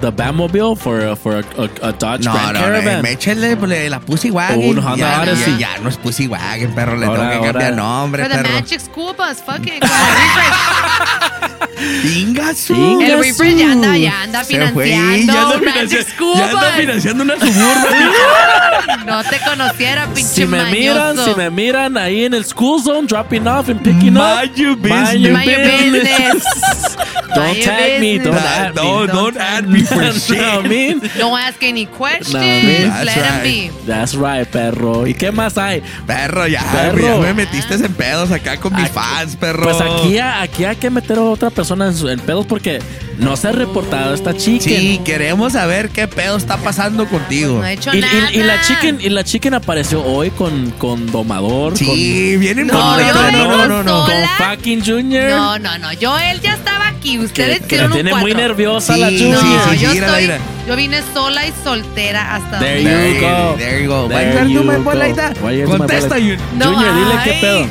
the 0.00 0.10
Batmobile 0.12 0.76
for 0.76 1.00
a, 1.00 1.16
for 1.16 1.36
a, 1.36 1.44
a, 1.60 1.88
a 1.88 1.92
Dodge 1.92 2.24
No, 2.24 2.32
Grand 2.32 2.52
no, 2.54 2.60
no, 2.60 2.66
Caravan. 2.66 3.02
me 3.02 3.12
échale 3.12 3.56
le- 3.56 3.90
la 3.90 4.00
Pussy 4.00 4.30
Wagon. 4.30 4.64
Un 4.64 4.78
Honda 4.78 4.96
ya, 4.96 5.22
Odyssey. 5.22 5.52
ya, 5.58 5.76
ya 5.76 5.82
no 5.82 5.88
es 5.88 5.96
Pussy 5.96 6.26
Wagon, 6.26 6.72
perro. 6.74 6.96
Le 6.96 7.06
Ahora, 7.06 7.30
tengo 7.30 7.42
que 7.44 7.50
cambiar 7.52 7.74
nombre, 7.74 8.22
For 8.24 8.32
the 8.32 8.38
perro. 8.42 8.54
Magic 8.54 8.80
School 8.80 9.14
Bus, 9.16 9.38
el 9.46 9.80
ya 13.58 13.72
anda, 13.72 13.96
ya 13.96 14.22
anda 14.22 14.44
fue, 14.44 14.56
financiando 14.56 14.84
ya 14.84 15.10
anda 15.42 15.56
un 15.58 15.64
Magic 15.64 16.06
School 16.08 16.36
ya 16.36 16.44
anda 16.50 16.60
Bus. 16.60 16.70
financiando 16.76 17.24
una 17.24 17.34
suburban. 17.40 19.06
No 19.06 19.22
te 19.24 19.38
conociera, 19.40 20.06
pinche 20.14 20.34
Si 20.34 20.46
me 20.46 20.64
miran, 20.70 21.16
si 21.18 21.34
me 21.34 21.50
miran 21.50 21.96
ahí 21.98 22.24
en 22.24 22.34
el 22.34 22.44
school 22.44 22.82
zone, 22.82 23.06
dropping 23.06 23.46
off 23.46 23.68
and 23.68 23.80
picking 23.82 24.16
up. 24.16 24.36
Mind 24.40 24.56
your 24.56 24.76
Mind 24.76 25.20
your 25.20 25.32
Mind 25.32 25.50
your 25.50 25.62
business. 26.02 26.96
Don't 27.34 27.62
tag 27.62 28.00
me. 28.00 28.18
Don't 28.18 28.36
add 28.36 28.74
me. 28.74 28.82
No, 28.82 29.06
don't 29.06 29.36
add 29.36 29.66
me 29.68 29.80
for 29.82 29.96
Know 30.02 30.12
shit. 30.12 30.38
what 30.38 30.64
I 30.64 30.68
mean? 30.68 31.00
Don't 31.18 31.38
ask 31.40 31.62
any 31.62 31.86
questions. 31.86 32.34
Let 32.34 33.14
them 33.14 33.42
be. 33.42 33.70
That's 33.86 34.14
right, 34.14 34.46
perro. 34.48 35.06
¿Y 35.06 35.14
qué 35.14 35.30
más 35.32 35.56
hay? 35.58 35.82
Perro, 36.06 36.46
ya, 36.46 36.62
Perro. 36.72 36.98
ya 37.00 37.16
me 37.20 37.34
metiste 37.34 37.74
en 37.74 37.92
pedos 37.94 38.30
acá 38.30 38.56
con 38.58 38.72
mis 38.74 38.84
Aquí- 38.84 38.94
fans, 38.94 39.36
perro. 39.36 39.64
Pues 39.64 39.80
aquí, 39.80 40.18
aquí 40.18 40.64
hay 40.64 40.76
que 40.76 40.90
meter 40.90 41.18
a 41.18 41.22
otra 41.22 41.50
persona 41.50 41.86
en, 41.88 41.94
su- 41.94 42.08
en 42.08 42.20
pedos 42.20 42.46
porque 42.46 42.80
no 43.18 43.36
se 43.36 43.48
ha 43.48 43.52
reportado 43.52 44.14
esta 44.14 44.34
chica. 44.36 44.64
Sí, 44.64 45.00
queremos 45.04 45.52
saber 45.52 45.90
qué 45.90 46.08
pedo 46.08 46.36
está 46.36 46.56
pasando 46.56 47.06
contigo. 47.08 47.58
No 47.58 47.62
ha 47.62 47.72
hecho 47.72 47.94
Y, 47.94 48.00
nada. 48.00 48.30
y- 48.32 48.38
y 48.38 48.42
la 48.42 48.60
chicken, 48.62 48.98
y 49.00 49.08
la 49.10 49.24
chicken 49.24 49.54
apareció 49.54 50.02
hoy 50.04 50.30
con, 50.30 50.70
con 50.72 51.10
Domador. 51.10 51.76
Sí, 51.76 52.36
vienen 52.38 52.66
No, 52.68 52.74
con 52.74 53.00
no, 53.06 53.30
no, 53.32 53.66
no, 53.66 53.82
no. 53.82 54.06
con 54.06 54.14
fucking 54.38 54.84
Junior. 54.84 55.30
No, 55.30 55.58
no, 55.58 55.78
no. 55.78 55.92
Yo, 55.92 56.16
él 56.18 56.40
ya 56.40 56.54
estaba 56.54 56.88
aquí. 56.88 57.18
Que, 57.32 57.42
Ustedes 57.42 57.62
que 57.66 57.76
la 57.78 57.88
tiene 57.88 58.14
muy 58.14 58.34
nerviosa 58.34 58.94
Sí, 58.94 59.00
la 59.00 59.08
sí, 59.10 59.18
Junior. 59.18 59.42
No, 59.44 59.70
sí, 59.72 59.78
yo 59.78 59.90
mírala, 59.92 60.20
estoy. 60.20 60.22
mira. 60.22 60.38
Yo 60.66 60.76
vine 60.76 61.02
sola 61.12 61.46
y 61.46 61.52
soltera 61.62 62.34
hasta 62.34 62.58
There 62.58 62.82
donde- 62.82 62.90
you 63.14 63.20
There, 63.20 63.20
go. 63.20 63.54
there 63.56 63.82
you 63.82 63.88
go. 63.90 64.08
There 64.08 64.34
Vaya, 64.34 64.44
you 64.46 64.62
no 64.64 64.72
me 64.72 64.78
go. 64.78 64.82
bolaita. 64.84 65.32
Why 65.42 65.58
you 65.58 65.68
my 65.68 65.76
Contesta, 65.78 66.08
bolaita? 66.16 66.36
Jun- 66.42 66.58
No, 66.58 66.72
Junior, 66.74 66.94
dile 66.94 67.14
qué 67.24 67.32
pedo. 67.40 67.66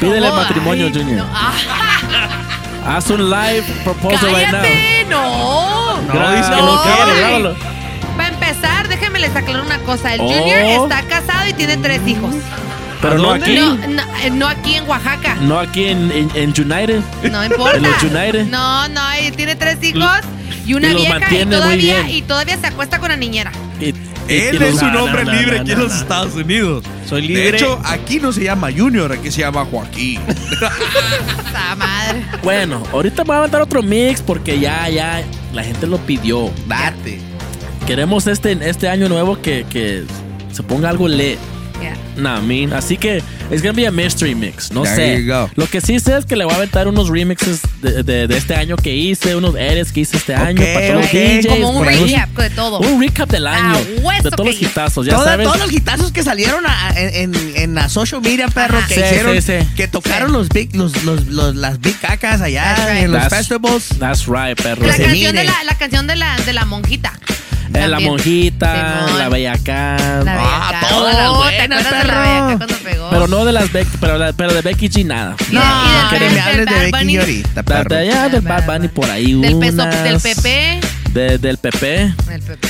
Pídele 0.00 0.28
¿Cómo? 0.28 0.40
matrimonio, 0.42 0.86
Ay, 0.86 0.92
Junior. 0.92 1.16
no. 1.18 1.26
Ah, 1.32 2.96
Haz 2.96 3.08
un 3.10 3.30
live 3.30 3.62
proposal 3.82 4.30
right 4.34 4.50
now. 4.52 4.62
no. 5.08 6.02
No, 6.02 6.30
dice 6.36 6.50
que 6.50 6.56
no, 6.62 6.82
grábalo. 7.18 7.56
Para 8.16 8.28
empezar, 8.28 8.88
déjenme 8.88 9.20
les 9.20 9.34
aclarar 9.34 9.64
una 9.64 9.78
cosa. 9.78 10.12
El 10.14 10.20
Oh. 10.20 10.28
Junior 10.28 10.60
está 10.90 11.02
casado 11.02 11.48
y 11.48 11.52
tiene 11.54 11.76
tres 11.78 12.00
hijos. 12.06 12.34
Pero 13.10 13.18
no 13.18 13.30
aquí. 13.32 13.54
No, 13.56 13.74
no, 13.76 14.02
eh, 14.22 14.30
no 14.30 14.46
aquí 14.48 14.74
en 14.74 14.88
Oaxaca. 14.88 15.36
No 15.42 15.58
aquí 15.58 15.84
en, 15.86 16.10
en, 16.10 16.30
en 16.34 16.48
United. 16.50 17.00
No 17.30 17.44
importa. 17.44 17.76
En 17.76 17.82
los 17.82 18.02
United. 18.02 18.46
No, 18.46 18.88
no, 18.88 19.12
él 19.12 19.32
tiene 19.36 19.54
tres 19.56 19.82
hijos 19.82 20.10
y 20.66 20.74
una 20.74 20.88
y 20.90 20.92
los 20.94 21.02
vieja 21.02 21.34
y 21.34 21.44
todavía, 21.46 22.02
bien. 22.02 22.10
y 22.16 22.22
todavía 22.22 22.56
se 22.58 22.66
acuesta 22.66 22.98
con 22.98 23.10
la 23.10 23.16
niñera. 23.16 23.52
Y- 23.80 23.86
y- 23.86 23.94
Él 24.28 24.62
es 24.62 24.80
un 24.80 24.96
hombre 24.96 25.24
no, 25.26 25.32
libre 25.32 25.56
no, 25.56 25.62
aquí 25.62 25.70
no, 25.72 25.76
en 25.76 25.82
los 25.84 25.92
no. 25.92 26.00
Estados 26.00 26.34
Unidos. 26.34 26.84
Soy 27.06 27.22
De 27.22 27.28
libre. 27.28 27.56
hecho, 27.58 27.78
aquí 27.84 28.18
no 28.20 28.32
se 28.32 28.44
llama 28.44 28.70
Junior, 28.74 29.12
aquí 29.12 29.30
se 29.30 29.40
llama 29.42 29.66
Joaquín. 29.70 30.20
Madre. 31.76 32.24
Bueno, 32.42 32.82
ahorita 32.92 33.24
voy 33.24 33.34
a 33.36 33.38
aventar 33.40 33.60
otro 33.60 33.82
mix 33.82 34.22
porque 34.22 34.58
ya, 34.58 34.88
ya, 34.88 35.22
la 35.52 35.62
gente 35.64 35.86
lo 35.86 35.98
pidió. 35.98 36.50
Date. 36.66 37.20
Queremos 37.86 38.26
este, 38.26 38.56
este 38.68 38.88
año 38.88 39.08
nuevo 39.08 39.40
que, 39.42 39.66
que 39.68 40.04
se 40.52 40.62
ponga 40.62 40.88
algo 40.88 41.06
lit. 41.08 41.38
Yeah. 41.84 41.96
Nah, 42.16 42.38
I 42.38 42.42
mean, 42.42 42.72
así 42.72 42.96
que 42.96 43.22
es 43.50 43.60
gonna 43.62 43.72
be 43.74 43.86
a 43.86 43.90
mystery 43.90 44.34
mix. 44.34 44.70
No 44.72 44.84
There 44.84 44.96
sé. 45.18 45.22
you 45.22 45.30
go. 45.30 45.50
Lo 45.56 45.66
que 45.66 45.80
sí 45.82 45.98
sé 46.00 46.16
es 46.16 46.24
que 46.24 46.34
le 46.36 46.44
voy 46.44 46.54
a 46.54 46.56
aventar 46.56 46.88
unos 46.88 47.08
remixes 47.10 47.60
de, 47.82 48.02
de- 48.02 48.26
de 48.26 48.36
este 48.38 48.54
año 48.54 48.76
que 48.76 48.94
hice, 48.94 49.36
unos 49.36 49.54
edits 49.56 49.92
que 49.92 50.00
hice 50.00 50.16
este 50.16 50.34
año 50.34 50.62
para 50.62 50.86
todos 50.86 50.94
los 51.02 51.06
ok. 51.06 51.12
DJs. 51.12 51.46
Como 51.48 51.70
un 51.70 51.84
los- 51.86 52.00
recap 52.10 52.30
de 52.38 52.50
todo. 52.50 52.78
Un 52.80 53.00
recap 53.02 53.28
del 53.30 53.46
año. 53.46 53.78
hueso 54.02 54.22
de 54.22 54.30
todos 54.30 54.46
los 54.46 54.62
hitazos, 54.62 55.04
ya 55.06 55.12
Toda- 55.16 55.24
sabes. 55.32 55.46
todos 55.46 55.58
los 55.58 55.70
gitazos 55.70 56.10
que 56.12 56.22
salieron 56.22 56.64
a- 56.66 56.94
en, 56.96 57.34
en, 57.34 57.56
en 57.56 57.74
la 57.74 57.88
social 57.90 58.22
media, 58.22 58.48
perro, 58.48 58.78
Ajá. 58.78 58.86
que 58.88 58.94
Sí, 58.94 59.00
hicieron, 59.04 59.42
sí, 59.42 59.42
sí. 59.60 59.68
que 59.76 59.88
tocaron 59.88 60.32
los 60.32 60.48
big, 60.48 60.74
los, 60.74 61.02
los, 61.04 61.26
los- 61.26 61.54
las 61.56 61.80
big 61.80 61.98
cacas 62.00 62.40
allá 62.40 62.74
right. 62.76 63.04
en 63.04 63.12
los 63.12 63.20
That's- 63.24 63.30
festivals. 63.48 63.88
That's 63.98 64.26
right, 64.26 64.58
perro. 64.60 64.86
La 64.86 64.96
canción, 64.96 65.34
de 65.36 65.44
la, 65.44 65.64
la 65.64 65.74
canción 65.76 66.06
de 66.06 66.16
la, 66.16 66.36
de 66.46 66.52
la 66.54 66.64
monjita. 66.64 67.12
Eh, 67.74 67.80
la 67.88 67.88
También. 67.96 68.10
monjita, 68.10 69.02
Simón. 69.04 69.18
la 69.18 69.28
bellacá. 69.28 69.96
La 70.24 70.36
Ah, 70.40 70.86
todas 70.88 71.14
las 71.14 71.24
¿Te 71.24 71.36
buenas, 71.36 71.86
acuerdas 71.86 72.06
de 72.06 72.12
la 72.12 72.20
bellaca 72.20 72.56
cuando 72.56 72.76
pegó? 72.84 73.10
Pero 73.10 73.26
no 73.28 73.44
de 73.44 73.52
las 73.52 73.72
Becky, 73.72 73.96
pero, 74.00 74.18
la- 74.18 74.32
pero 74.32 74.54
de 74.54 74.60
Becky 74.62 74.88
G 74.88 75.04
nada. 75.04 75.34
Del 75.50 75.54
No, 75.54 75.60
que 76.10 76.18
me 76.30 76.40
hables 76.40 76.66
de 76.66 76.74
Becky 76.74 76.90
Bunny. 76.92 77.16
ahorita, 77.18 77.62
perro. 77.64 77.88
de 77.94 77.96
allá 77.98 78.28
del 78.28 78.40
Bad 78.42 78.64
Bunny 78.66 78.88
por 78.88 79.10
ahí 79.10 79.34
Del, 79.40 79.58
peso, 79.58 79.84
del 79.84 80.20
PP. 80.20 80.80
De- 81.10 81.38
del 81.38 81.58
PP. 81.58 82.14
Del 82.28 82.42
PP. 82.42 82.68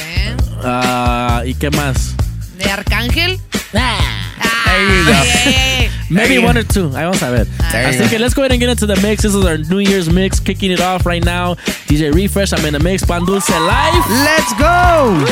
Ah, 0.65 1.43
¿Y 1.45 1.55
qué 1.55 1.71
más? 1.71 2.15
De 2.59 2.71
Arcángel. 2.71 3.39
There 3.75 4.83
you 4.83 5.05
go. 5.05 5.51
yeah. 5.51 5.91
Maybe 6.11 6.35
you 6.35 6.43
one 6.43 6.57
or 6.57 6.62
two. 6.62 6.89
Ahí 6.91 7.05
vamos 7.05 7.22
a 7.22 7.31
ver. 7.31 7.45
There 7.72 7.83
you 7.93 8.03
Así 8.05 8.11
go. 8.11 8.18
let's 8.18 8.35
go 8.35 8.43
ahead 8.43 8.53
and 8.53 8.61
get 8.61 8.70
into 8.70 8.87
the 8.87 8.97
mix. 9.01 9.22
This 9.22 9.35
is 9.35 9.45
our 9.45 9.59
New 9.59 9.79
Year's 9.79 10.09
mix, 10.09 10.39
kicking 10.39 10.70
it 10.70 10.81
off 10.81 11.07
right 11.07 11.25
now. 11.25 11.55
DJ 11.89 12.12
Refresh, 12.14 12.53
I'm 12.53 12.64
in 12.66 12.72
the 12.75 12.79
mix. 12.79 13.05
Pan 13.05 13.25
Dulce 13.25 13.51
live. 13.51 14.05
Let's 14.11 14.53
go. 14.55 15.25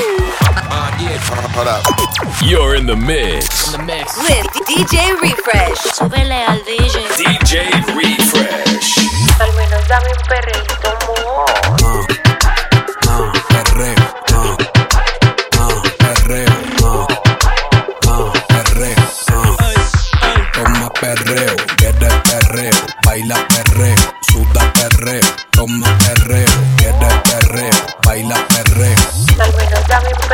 You're 2.45 2.74
in 2.74 2.86
the 2.86 2.97
mix. 2.97 3.72
With 3.76 4.47
DJ 4.66 5.20
Refresh. 5.20 5.78
Súbele 5.95 6.43
al 6.47 6.59
DJ. 6.64 6.99
DJ 7.18 7.70
Refresh. 7.95 8.99
Al 9.40 9.53
menos 9.55 9.86
dame 9.88 10.09
un 10.09 10.22
perrito, 10.28 10.88
amor. 11.03 11.72
Baila 23.13 23.37
perreo, 23.47 23.95
suda 24.31 24.73
perreo, 24.73 25.21
toma 25.51 25.87
perreo, 25.99 26.49
quiere 26.79 27.11
perreo, 27.29 27.71
baila 28.07 28.37
perreo, 28.49 28.97
Al 29.39 29.53
menos 29.55 29.87
dame 29.87 30.09
un 30.17 30.33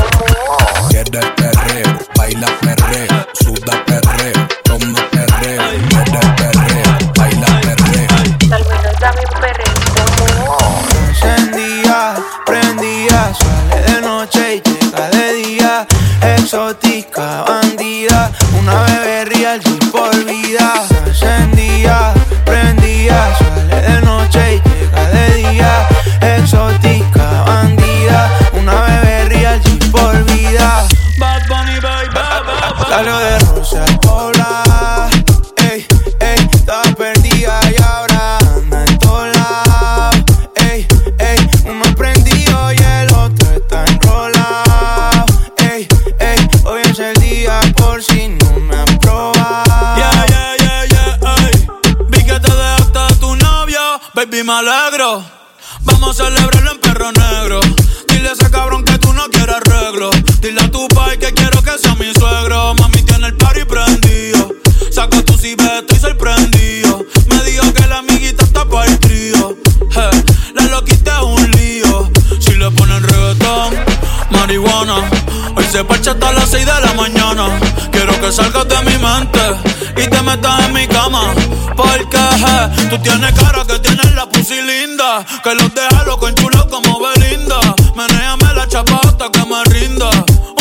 amor. 0.00 0.88
quiere 0.88 1.20
perreo, 1.36 1.98
baila 2.16 2.46
perreo, 2.62 3.26
suda 3.42 3.84
perreo, 3.84 4.48
toma 4.64 5.00
perreo, 5.10 5.62
quiere 5.90 6.20
perreo, 6.38 7.12
baila 7.14 7.60
perreo. 7.60 8.08
Al 8.56 8.64
menos 8.72 8.96
dame 9.00 9.22
un 9.28 9.44
amor. 10.00 10.82
Encendía, 11.08 12.14
prendía, 12.46 13.34
sale 13.34 13.82
de 13.82 14.00
noche 14.00 14.42
y 14.64 14.70
llega 14.70 15.10
de 15.10 15.32
día. 15.34 15.86
Exótica, 16.38 16.83
me 54.44 54.52
alegro, 54.52 55.24
vamos 55.84 56.20
a 56.20 56.24
celebrarlo 56.24 56.72
en 56.72 56.78
perro 56.78 57.10
negro. 57.12 57.60
Dile 58.08 58.28
a 58.28 58.32
ese 58.32 58.50
cabrón 58.50 58.84
que 58.84 58.98
tú 58.98 59.10
no 59.14 59.24
quieres 59.30 59.56
arreglo. 59.56 60.10
Dile 60.40 60.60
a 60.60 60.70
tu 60.70 60.86
pai 60.88 61.18
que 61.18 61.32
quiero 61.32 61.62
que 61.62 61.78
sea 61.78 61.94
mi 61.94 62.12
suegro. 62.12 62.74
Mami 62.74 63.02
tiene 63.02 63.28
el 63.28 63.36
party 63.36 63.64
prendido. 63.64 64.50
Saca 64.92 65.22
tu 65.22 65.38
cibeta 65.38 65.94
y 65.94 65.98
sorprendido. 65.98 67.06
Me 67.28 67.42
dijo 67.44 67.72
que 67.72 67.86
la 67.86 67.98
amiguita 67.98 68.44
está 68.44 68.66
para 68.68 68.90
el 68.90 68.98
trío. 68.98 69.56
Je, 69.90 70.10
la 70.54 70.62
loquita 70.66 71.20
es 71.20 71.24
un 71.24 71.50
lío. 71.52 72.10
Si 72.38 72.54
le 72.54 72.70
ponen 72.72 73.02
reggaetón, 73.02 73.74
marihuana. 74.30 75.08
Hoy 75.56 75.64
se 75.70 75.84
parcha 75.84 76.10
hasta 76.10 76.32
las 76.32 76.50
6 76.50 76.66
de 76.66 76.80
la 76.80 76.92
mañana. 76.94 77.48
Quiero 77.90 78.20
que 78.20 78.30
salgas 78.30 78.68
de 78.68 78.76
mi 78.82 78.98
mente 78.98 79.74
y 79.96 80.08
te 80.08 80.22
metas 80.22 80.66
en 80.66 80.72
mi 80.72 80.86
cama. 80.86 81.34
Porque 81.76 82.18
je, 82.18 82.88
tú 82.88 82.98
tienes 83.02 83.32
cara 83.32 83.64
que 83.64 83.78
tienes 83.78 84.14
la 84.14 84.26
pussy 84.28 84.60
linda. 84.60 85.24
Que 85.42 85.54
los 85.54 85.72
deja 85.74 86.04
loco 86.04 86.28
en 86.28 86.34
chulo 86.34 86.66
como 86.68 87.00
Belinda. 87.00 87.60
Menéame 87.96 88.54
la 88.54 88.66
chapa 88.68 89.00
hasta 89.04 89.30
que 89.30 89.44
me 89.44 89.64
rinda. 89.64 90.10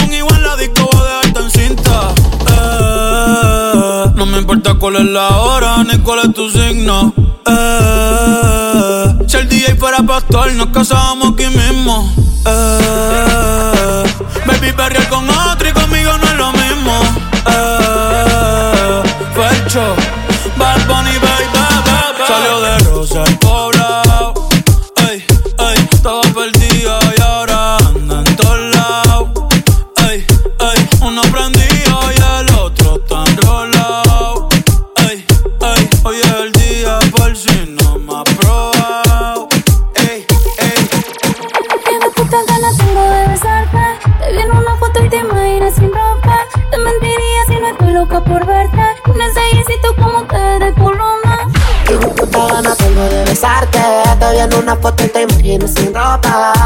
Un 0.03 0.13
igual 0.13 0.43
la 0.43 0.55
disco 0.57 0.89
voy 0.91 1.07
a 1.07 1.39
en 1.39 1.51
cinta. 1.51 2.13
Eh, 2.51 4.11
no 4.15 4.25
me 4.25 4.37
importa 4.39 4.75
cuál 4.75 4.95
es 4.97 5.05
la 5.05 5.29
hora 5.37 5.83
ni 5.83 5.97
cuál 5.99 6.19
es 6.19 6.33
tu 6.33 6.49
signo. 6.49 7.13
Eh, 7.45 9.13
si 9.27 9.37
el 9.37 9.49
DJ 9.49 9.75
fuera 9.75 10.03
pastor, 10.03 10.51
nos 10.53 10.67
casábamos 10.67 11.33
aquí 11.33 11.47
mismo. 11.47 12.11
Eh, 12.45 12.82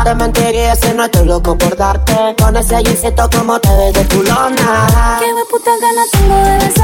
Te 0.08 0.16
mentiría 0.16 0.74
si 0.74 0.94
no 0.94 1.04
estoy 1.04 1.28
loco 1.28 1.58
por 1.58 1.76
darte. 1.76 2.14
Con 2.42 2.56
ese 2.56 2.82
jeansito 2.82 3.30
como 3.30 3.60
te 3.60 3.68
ves 3.76 3.94
de 3.94 4.16
culona. 4.16 4.88
Qué 5.20 5.26
puta 5.50 5.72
gana 5.82 6.04
tengo 6.14 6.36
de 6.66 6.77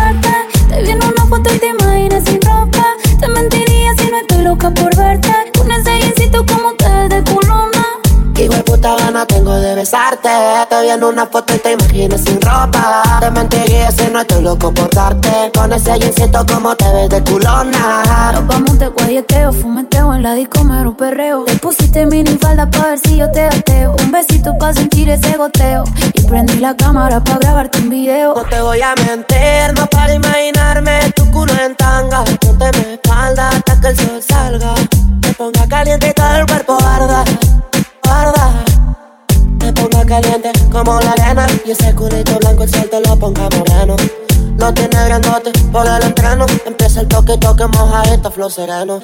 besarte. 10.40 10.76
Te 10.76 10.82
vi 10.82 10.90
en 10.90 11.04
una 11.04 11.26
foto 11.26 11.54
y 11.54 11.60
te 11.60 11.74
imaginas 11.74 12.22
sin 12.22 12.40
ropa. 12.42 13.04
Te 13.20 13.32
mentiría 13.32 13.92
si 13.92 14.10
no 14.12 14.22
estoy 14.22 14.44
loco 14.44 14.74
por 14.74 14.90
darte. 14.90 15.52
Con 15.56 15.72
ese 15.74 16.00
jeansito 16.00 16.46
como 16.46 16.76
te 16.76 16.92
ves 16.94 17.10
de 17.10 17.24
culona. 17.24 18.32
Nos 18.34 18.48
vamos 18.48 18.80
de 18.80 18.88
guayeteo, 18.88 19.52
fumeteo 19.52 20.14
en 20.14 20.24
la 20.24 20.34
disco, 20.34 20.64
mero 20.64 20.96
perreo. 20.96 21.44
Te 21.46 21.56
pusiste 21.58 22.06
mini 22.06 22.38
falda 22.38 22.70
pa' 22.70 22.88
ver 22.88 23.00
si 23.00 23.18
yo 23.18 23.30
te 23.32 23.46
ateo. 23.46 23.96
Un 24.04 24.12
besito 24.12 24.58
pa' 24.58 24.74
sentir 24.74 25.10
ese 25.10 25.38
goteo. 25.38 25.84
Y 26.14 26.22
prendí 26.22 26.58
la 26.60 26.76
cámara 26.76 27.24
pa' 27.24 27.38
grabarte 27.38 27.80
un 27.80 27.90
video. 27.90 28.34
No 28.36 28.44
te 28.44 28.62
voy 28.62 28.82
a 28.82 28.96
mentir, 28.96 29.78
no 29.78 29.86
para 29.88 30.14
imaginarme 30.14 31.12
tu 31.16 31.30
culo 31.32 31.54
en 31.54 31.76
tanga. 31.76 32.24
Ponte 32.42 32.72
mi 32.78 32.94
espalda 32.94 33.50
hasta 33.50 33.80
que 33.80 33.88
el 33.88 33.98
sol 33.98 34.24
salga. 34.28 34.74
Me 35.22 35.34
ponga 35.34 35.68
caliente 35.68 36.10
y 36.10 36.14
todo 36.14 36.36
el 36.36 36.46
cuerpo 36.46 36.78
arda. 36.84 37.24
Caliente 40.06 40.52
como 40.72 41.00
la 41.00 41.12
arena. 41.12 41.48
Y 41.66 41.72
ese 41.72 41.94
culito 41.96 42.38
blanco 42.40 42.64
el 42.64 42.70
sol 42.70 42.90
te 42.90 43.00
lo 43.02 43.18
ponga 43.18 43.50
moreno. 43.58 43.96
No 44.58 44.74
tiene 44.74 45.06
grandote 45.06 45.52
por 45.72 45.86
el 45.86 46.04
entreno. 46.04 46.46
Empieza 46.66 47.02
el 47.02 47.08
toque, 47.08 47.38
toque, 47.38 47.66
moja 47.68 48.04
esta 48.04 48.32
flow 48.32 48.50
sereno. 48.50 49.02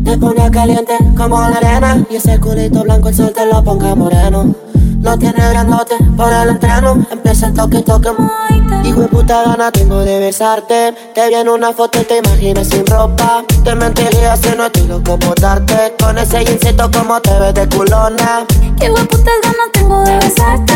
Me 0.00 0.18
ponga 0.18 0.50
caliente 0.50 0.96
como 1.16 1.40
la 1.40 1.56
arena. 1.56 2.04
Y 2.10 2.16
ese 2.16 2.38
culito 2.38 2.82
blanco 2.82 3.08
el 3.08 3.14
sol 3.14 3.32
te 3.34 3.46
lo 3.46 3.62
ponga 3.62 3.94
moreno. 3.94 4.54
No 5.00 5.18
tiene 5.18 5.48
grandote 5.50 5.94
por 6.16 6.32
el 6.32 6.48
entreno. 6.50 7.06
Empieza 7.10 7.46
el 7.46 7.54
toque, 7.54 7.82
toque, 7.82 8.10
Hijo 8.84 9.00
de 9.00 9.08
puta 9.08 9.42
gana 9.44 9.70
tengo 9.70 10.00
de 10.00 10.18
besarte. 10.18 10.94
Te 11.14 11.28
vi 11.28 11.34
en 11.34 11.48
una 11.48 11.72
foto 11.72 12.00
y 12.00 12.04
te 12.04 12.18
imaginas 12.18 12.68
sin 12.68 12.86
ropa. 12.86 13.44
Te 13.64 13.74
mentiría 13.74 14.36
si 14.36 14.56
no 14.56 14.66
estoy 14.66 14.86
loco 14.86 15.18
por 15.18 15.38
darte. 15.40 15.94
Con 16.02 16.18
ese 16.18 16.44
jeansito 16.44 16.90
como 16.90 17.20
te 17.20 17.38
ves 17.38 17.54
de 17.54 17.68
culona. 17.68 18.44
Qué 18.78 18.90
putas 18.90 19.34
ganas 19.42 19.72
tengo 19.72 20.00
de 20.04 20.14
besarte. 20.16 20.74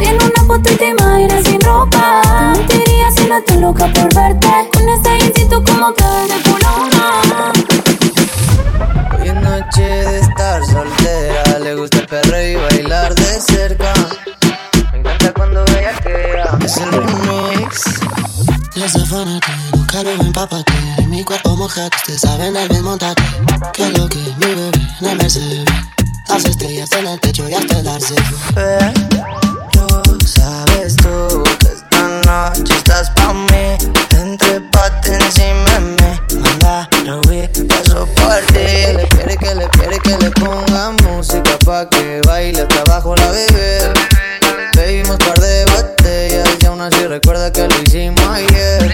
Te 0.00 0.08
en 0.08 0.16
una 0.16 0.44
foto 0.46 0.72
y 0.72 0.76
te 0.76 0.88
imaginas 0.88 1.44
sin 1.44 1.60
ropa. 1.60 2.22
Te 2.22 2.58
mentiría 2.58 3.10
si 3.10 3.28
no 3.28 3.42
loca 3.62 3.86
por 3.92 4.14
verte. 4.14 4.48
Con 4.72 4.88
ese 4.88 5.10
jeansito 5.18 5.62
como 5.64 5.92
te 5.92 6.04
ves 6.04 6.28
de 6.28 6.50
culona. 6.50 7.52
Hoy 9.14 9.28
es 9.28 9.34
noche 9.34 9.82
de 9.82 10.18
estar 10.18 10.64
soltera, 10.66 11.58
le 11.60 11.74
gusta 11.76 11.98
el 11.98 12.06
perreo 12.06 12.50
y 12.50 12.54
bailar 12.56 13.14
de 13.14 13.40
cerca. 13.40 13.92
Me 14.92 14.98
encanta 14.98 15.32
cuando 15.32 15.64
ella 15.78 15.94
queda. 16.02 16.58
Es 16.64 16.76
el 16.78 16.90
remix. 16.90 17.84
Desde 18.74 19.06
fanático, 19.06 19.52
nunca 19.76 20.02
lo 20.02 20.10
empápate. 20.10 20.72
Mi 21.06 21.22
cuerpo 21.22 21.56
mojado, 21.56 21.90
ustedes 21.96 22.20
saben 22.20 22.56
el 22.56 22.68
bien 22.68 22.82
montate. 22.82 23.22
Que 23.72 23.88
lo 23.90 24.08
que 24.08 24.18
mi 24.18 24.46
bebé 24.46 24.70
en 25.00 25.06
el 25.06 25.18
Mercedes. 25.18 25.64
Las 26.28 26.44
estrellas 26.46 26.90
en 26.92 27.06
el 27.06 27.20
techo 27.20 27.48
y 27.48 27.54
hasta 27.54 27.78
el 27.78 27.84
darse. 27.84 28.14
Pero 28.54 30.02
sabes 30.26 30.96
tú 30.96 31.41
que 31.41 31.41
noche 32.32 32.74
estás 32.76 33.10
pa' 33.10 33.32
mí. 33.32 33.76
Entre 34.16 34.60
pate 34.72 35.14
encima 35.14 35.70
de 35.70 35.80
mí. 35.80 36.10
Manda, 36.40 36.88
vi, 37.28 37.46
paso 37.64 38.06
por 38.16 38.40
ti. 38.52 38.68
Le 38.96 39.06
quiere 39.08 39.36
que 39.36 39.54
le 39.54 39.68
que 40.04 40.16
le 40.18 40.30
ponga 40.30 40.92
música 41.02 41.58
pa' 41.64 41.88
que 41.90 42.20
baile 42.26 42.62
hasta 42.62 42.80
abajo 42.82 43.14
la 43.16 43.30
bebé. 43.30 43.92
Bebimos 44.74 45.16
par 45.18 45.38
de 45.38 45.64
botellas 45.66 46.48
y 46.60 46.66
aún 46.66 46.80
así 46.80 47.06
recuerda 47.06 47.52
que 47.52 47.68
lo 47.68 47.82
hicimos 47.82 48.26
ayer. 48.28 48.92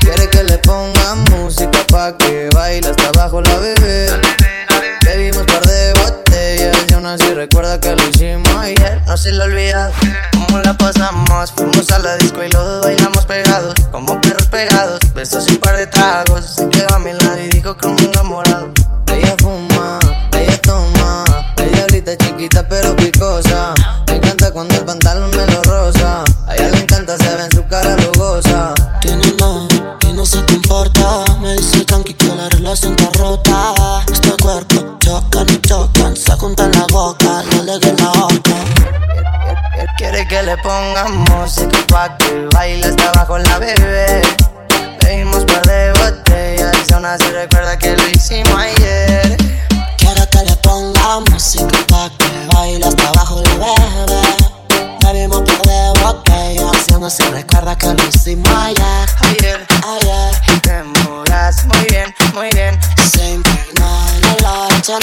Quiere 0.00 0.28
que 0.28 0.44
le 0.44 0.58
ponga 0.58 1.14
música 1.30 1.80
pa' 1.88 2.16
que 2.18 2.48
baile 2.54 2.88
hasta 2.90 3.08
abajo 3.08 3.40
la 3.40 3.56
bebé. 3.58 4.10
Bebimos 5.04 5.44
par 5.46 5.64
de 5.64 5.92
botellas 5.94 6.76
y 6.88 6.94
aún 6.94 7.06
así 7.06 7.32
recuerda 7.32 7.80
que 7.80 7.96
lo 7.96 8.08
hicimos. 8.08 8.49
No 9.10 9.16
se 9.16 9.32
lo 9.32 9.42
olvida 9.42 9.90
cómo 10.30 10.60
la 10.60 10.72
pasamos. 10.72 11.50
Fuimos 11.50 11.90
a 11.90 11.98
la 11.98 12.16
disco 12.18 12.44
y 12.44 12.48
los 12.48 12.80
bailamos 12.80 13.26
pegados, 13.26 13.74
como 13.90 14.20
perros 14.20 14.46
pegados. 14.46 15.00
Besos 15.14 15.48
y 15.48 15.54
un 15.54 15.56
par 15.56 15.76
de 15.76 15.88
tragos. 15.88 16.54
Se 16.54 16.68
quedó 16.68 16.94
a 16.94 17.00
mi 17.00 17.12
lado 17.14 17.40
y 17.40 17.48
dijo 17.48 17.76
que 17.76 17.88
que 40.30 40.42
le 40.44 40.56
pongamos 40.58 41.28
música 41.28 41.78
pa' 41.88 42.16
que 42.16 42.46
baile 42.54 42.86
hasta 42.86 43.08
abajo 43.10 43.36
la 43.38 43.58
bebé. 43.58 44.22
Bebimos 45.02 45.44
par 45.44 45.62
de 45.62 45.92
botellas 45.98 46.76
y 46.88 46.92
aún 46.92 47.04
así 47.04 47.24
recuerda 47.32 47.76
que 47.76 47.96
lo 47.96 48.08
hicimos 48.10 48.54
ayer. 48.54 49.36
Quiero 49.98 50.24
que 50.30 50.42
le 50.44 50.54
ponga 50.62 51.18
música 51.32 51.78
pa' 51.88 52.10
que 52.16 52.30
baile 52.54 52.86
hasta 52.86 53.08
abajo 53.08 53.42
la 53.42 53.54
bebé. 53.54 54.94
Bebimos 55.02 55.42
par 55.42 55.62
de 55.62 56.00
botellas 56.00 56.76
y 56.88 56.92
aún 56.94 57.04
así 57.04 57.24
recuerda 57.24 57.76
que 57.76 57.86
lo 57.88 58.08
hicimos 58.08 58.48
ayer. 58.54 59.08
Ayer, 59.30 59.66
Ayer, 59.84 60.60
te 60.62 60.82
mudas 60.84 61.64
muy 61.64 61.84
bien, 61.88 62.14
muy 62.34 62.48
bien. 62.50 62.78
se 63.10 63.32
impregnó 63.32 64.06
en 64.16 64.24
el 64.24 64.42
noche 64.44 64.94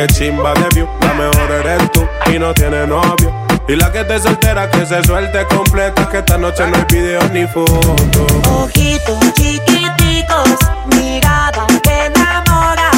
que 0.00 0.14
chimba 0.14 0.54
de 0.54 0.68
view. 0.74 0.88
La 1.00 1.12
mejor 1.14 1.50
eres 1.52 1.90
tú 1.92 2.06
y 2.32 2.38
no 2.38 2.54
tiene 2.54 2.86
novio. 2.86 3.32
Y 3.68 3.76
la 3.76 3.92
que 3.92 4.04
te 4.04 4.18
soltera 4.18 4.70
que 4.70 4.86
se 4.86 5.02
suelte 5.04 5.44
completa. 5.46 6.08
Que 6.08 6.18
esta 6.18 6.38
noche 6.38 6.66
no 6.66 6.76
hay 6.76 6.84
video 6.88 7.22
ni 7.32 7.46
foto. 7.46 8.26
Ojitos 8.50 9.32
chiquiticos, 9.34 10.56
mirada 10.96 11.66
que 11.82 12.06
enamora, 12.06 12.90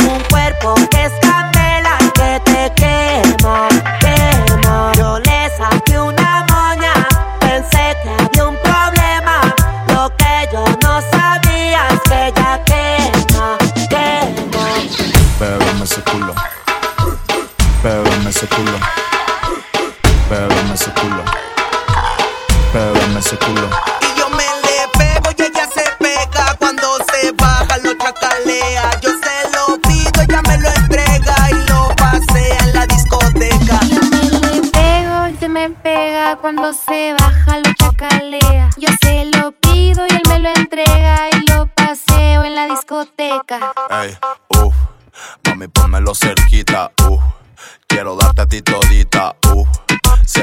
un 0.00 0.22
cuerpo 0.30 0.74
que 0.90 0.99
discoteca. 43.88 44.39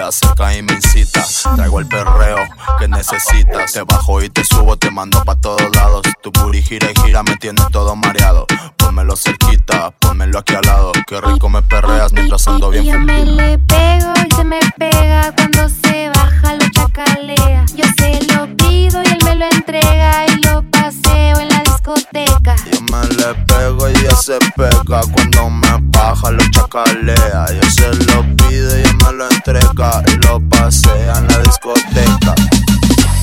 Se 0.10 0.26
acerca 0.26 0.56
y 0.56 0.62
me 0.62 0.72
incita. 0.72 1.22
Traigo 1.58 1.82
el 1.82 1.88
perreo 1.88 2.38
que 2.80 2.88
necesitas. 2.88 3.74
Te 3.74 3.82
bajo 3.82 4.22
y 4.24 4.30
te 4.30 4.46
subo, 4.46 4.78
te 4.78 4.90
mando 4.90 5.22
pa' 5.26 5.36
todos 5.36 5.76
lados. 5.76 6.02
Tu 6.24 6.32
booty 6.32 6.62
gira 6.62 6.88
y 6.90 7.02
gira, 7.02 7.24
me 7.24 7.36
tienes 7.36 7.68
todo 7.74 7.94
mareado. 7.94 8.46
Pónmelo 8.78 9.18
cerquita, 9.18 9.92
pónmelo 10.00 10.40
aquí 10.40 10.56
al 10.56 10.62
lado. 10.62 10.94
Qué 11.08 11.20
rico 11.20 11.50
me 11.50 11.62
perreas 11.62 12.14
mientras 12.14 12.48
ando 12.48 12.70
bien 12.70 12.86
Yo 12.86 12.98
me 13.00 13.26
le 13.26 13.58
pego 13.58 14.14
y 14.26 14.34
se 14.34 14.44
me 14.46 14.60
pega 14.78 15.34
cuando 15.36 15.68
se 15.68 16.10
baja 16.16 16.54
lo 16.54 16.70
chacalea. 16.70 17.66
Yo 17.76 17.84
se 17.98 18.24
lo 18.34 18.48
pido 18.56 19.04
y 19.04 19.08
él 19.08 19.20
me 19.26 19.36
lo 19.36 19.46
entrega 19.52 20.26
y 20.28 20.38
lo 20.46 20.64
paseo 20.72 21.38
en 21.38 21.50
la 21.50 21.64
discoteca. 21.64 22.56
Yo 22.72 22.80
me 22.94 23.08
le 23.14 23.36
pego 23.46 23.90
y 23.90 23.92
ella 23.92 24.16
se 24.16 24.40
pega 24.56 25.02
cuando 25.12 25.50
me 25.50 25.68
baja 25.90 26.32
lo 26.32 26.44
chacalea. 26.52 27.48
Yo 27.62 27.70
se 27.72 27.94
lo 28.06 28.24
pido 28.38 28.78
y 28.78 28.82
ella 28.84 28.94
me 29.04 29.12
lo 29.12 29.30
entrega 29.30 29.97
y 30.06 30.16
lo 30.26 30.40
pasea 30.50 31.14
en 31.18 31.28
la 31.28 31.38
discoteca. 31.40 32.36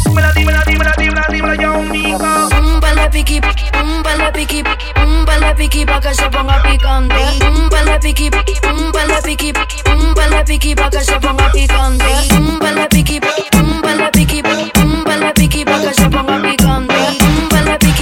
Dímela, 0.04 0.32
dímela, 0.32 0.62
dímela, 0.66 0.94
dímela, 0.98 1.26
dímela, 1.30 1.54
yo, 1.62 1.82
mijo. 1.82 2.18
Un 2.18 2.80
de 2.80 3.10
piqui, 3.10 3.40
un 3.80 4.02
de 4.02 4.32
piqui, 4.32 4.62
un 4.96 5.24
de 5.24 5.54
piqui 5.56 5.84
pa' 5.84 6.00
que 6.00 6.14
se 6.14 6.28
ponga 6.30 6.62
picante. 6.62 7.14
Un 7.46 7.68
de 7.68 7.98
piqui, 8.00 8.30
un 8.68 8.92
de 8.92 9.22
piqui, 9.22 9.52
un 9.86 10.14
de 10.14 10.44
piqui 10.44 10.74
pa' 10.74 10.90
que 10.90 11.00
se 11.04 11.18
ponga 11.20 11.50
picante. 11.52 12.04
Un 12.36 12.58
de 12.60 12.86
piqui, 12.90 13.20
un 13.54 13.80
de 13.82 14.10
piqui, 14.12 14.42
un 14.76 15.04
de 15.04 15.32
piqui 15.34 15.64
pa' 15.64 15.80
que 15.80 15.94
se 15.94 16.08
ponga 16.08 16.42
picante. 16.42 16.94
Un 17.24 17.64
de 17.64 17.76
piqui, 17.78 17.93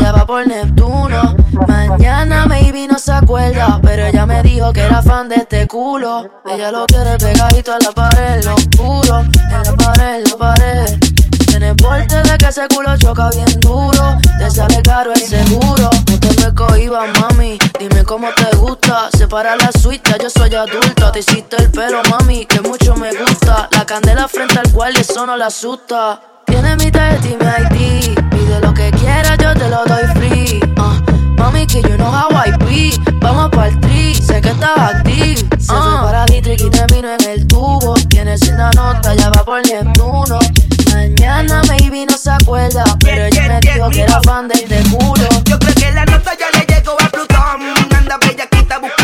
ya 0.00 0.12
va 0.12 0.26
por 0.26 0.46
Neptuno. 0.46 1.36
Mañana 1.68 2.46
maybe 2.46 2.86
no 2.86 2.98
se 2.98 3.12
acuerda, 3.12 3.78
pero 3.82 4.06
ella 4.06 4.26
me 4.26 4.42
dijo 4.42 4.72
que 4.72 4.80
era 4.80 5.02
fan 5.02 5.28
de 5.28 5.36
este 5.36 5.66
culo. 5.66 6.30
Ella 6.46 6.70
lo 6.70 6.86
quiere 6.86 7.16
pegadito 7.18 7.72
a 7.72 7.78
la 7.78 7.92
pared, 7.92 8.44
lo 8.44 8.54
oscuro. 8.54 9.20
En 9.20 9.62
la 9.62 9.76
pared, 9.76 10.16
en 10.16 10.24
la 10.24 10.36
pared. 10.36 10.98
Tiene 11.46 11.74
porte 11.76 12.16
de 12.16 12.38
que 12.38 12.46
ese 12.46 12.66
culo 12.68 12.96
choca 12.96 13.30
bien 13.30 13.60
duro. 13.60 14.18
Te 14.38 14.50
sale 14.50 14.82
caro 14.82 15.12
el 15.12 15.20
seguro. 15.20 15.90
No 16.10 16.18
te 16.18 16.34
me 16.90 17.20
mami. 17.20 17.58
Dime 17.78 18.04
cómo 18.04 18.28
te 18.34 18.56
gusta. 18.56 19.08
Separa 19.16 19.56
la 19.56 19.70
suite, 19.72 20.16
yo 20.20 20.30
soy 20.30 20.54
adulta. 20.54 21.12
Te 21.12 21.20
hiciste 21.20 21.56
el 21.56 21.70
pelo, 21.70 22.02
mami, 22.10 22.46
que 22.46 22.60
mucho 22.60 22.96
me 22.96 23.12
gusta. 23.12 23.68
La 23.70 23.84
candela 23.84 24.26
frente 24.28 24.58
al 24.58 24.72
cual 24.72 24.96
eso 24.96 25.26
no 25.26 25.36
la 25.36 25.46
asusta. 25.46 26.33
Tiene 26.54 26.76
mi 26.76 26.88
tarjeta 26.88 27.26
y 27.26 27.36
mi 27.36 28.10
ID. 28.12 28.14
Pide 28.30 28.60
lo 28.60 28.72
que 28.72 28.88
quieras, 28.92 29.36
yo 29.42 29.54
te 29.54 29.68
lo 29.68 29.84
doy 29.86 30.04
free. 30.14 30.60
Ah, 30.76 31.02
mami, 31.36 31.66
que 31.66 31.82
you 31.82 31.96
know 31.96 32.06
how 32.06 32.30
I 32.30 32.52
be. 32.64 32.92
Vamos 33.14 33.50
pa'l 33.50 33.76
tri, 33.80 34.14
sé 34.14 34.40
que 34.40 34.50
estás 34.50 34.78
active. 34.78 35.44
Se 35.58 35.72
fue 35.72 36.02
para 36.04 36.24
Dietrich 36.26 36.60
y 36.60 36.70
terminó 36.70 37.08
en 37.18 37.28
el 37.28 37.44
tubo. 37.48 37.94
Tiene 38.08 38.36
una 38.52 38.70
nota, 38.70 39.16
ya 39.16 39.30
va 39.30 39.44
por 39.44 39.66
Neptuno. 39.66 40.38
Mañana 40.92 41.60
maybe 41.66 42.06
no 42.06 42.16
se 42.16 42.30
acuerda, 42.30 42.84
pero 43.00 43.24
ella 43.24 43.48
me 43.48 43.58
dijo 43.58 43.90
que 43.90 44.02
era 44.02 44.20
fan 44.22 44.46
de 44.46 44.54
este 44.54 44.80
culo. 44.90 45.28
Yo 45.46 45.58
creo 45.58 45.74
que 45.74 45.90
la 45.90 46.04
nota 46.04 46.34
ya 46.38 46.56
le 46.56 46.64
llegó 46.72 46.92
a 46.92 47.08
Plutón. 47.08 47.96
Anda 47.98 48.16
bellaquita 48.18 48.78
buscando 48.78 49.03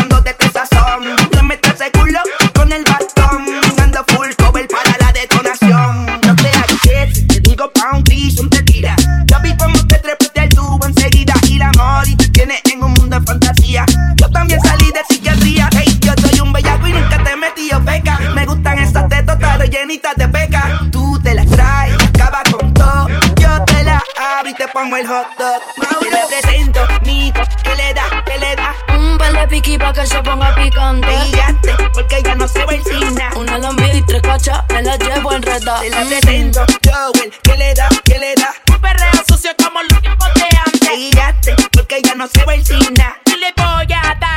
y 24.71 24.73
pongo 24.73 24.97
el 24.97 25.07
hot 25.07 25.27
dog. 25.37 25.61
Te 25.99 26.09
la 26.09 26.27
presento, 26.27 26.87
mijo, 27.03 27.41
que 27.63 27.75
le 27.75 27.93
da, 27.93 28.23
que 28.25 28.37
le 28.37 28.55
da. 28.55 28.75
Un 28.97 29.17
par 29.17 29.33
de 29.33 29.47
piqui 29.47 29.77
pa' 29.77 29.93
que 29.93 30.05
se 30.05 30.21
ponga 30.21 30.53
picante. 30.55 31.07
Brillante, 31.07 31.75
porque 31.93 32.21
ya 32.23 32.35
no 32.35 32.47
se 32.47 32.65
vecina. 32.65 33.29
Una 33.35 33.57
lambida 33.57 33.93
y 33.93 34.01
tres 34.03 34.21
cachas, 34.21 34.63
me 34.69 34.81
la 34.81 34.97
llevo 34.97 35.31
enredada. 35.33 35.81
Te 35.81 35.89
la 35.89 36.03
presento, 36.03 36.65
Joel, 36.85 37.33
que 37.43 37.57
le 37.57 37.73
da, 37.73 37.89
que 38.03 38.19
le 38.19 38.35
da. 38.35 38.53
Un 38.69 38.81
perreo 38.81 39.23
sucio 39.27 39.51
como 39.63 39.81
los 39.89 40.01
tiempos 40.01 40.33
de 40.35 40.57
antes. 40.65 40.89
Brillante, 40.89 41.55
porque 41.71 42.01
ya 42.01 42.15
no 42.15 42.27
se 42.27 42.45
vecina. 42.45 43.17
Y 43.25 43.37
le 43.37 43.53
voy 43.57 43.93
a 43.93 44.15
dar 44.19 44.30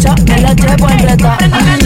cacha, 0.00 0.14
me 0.24 0.40
la 0.40 0.54
llevo 0.54 0.88
enredada. 0.88 1.38
Perdóname 1.38 1.79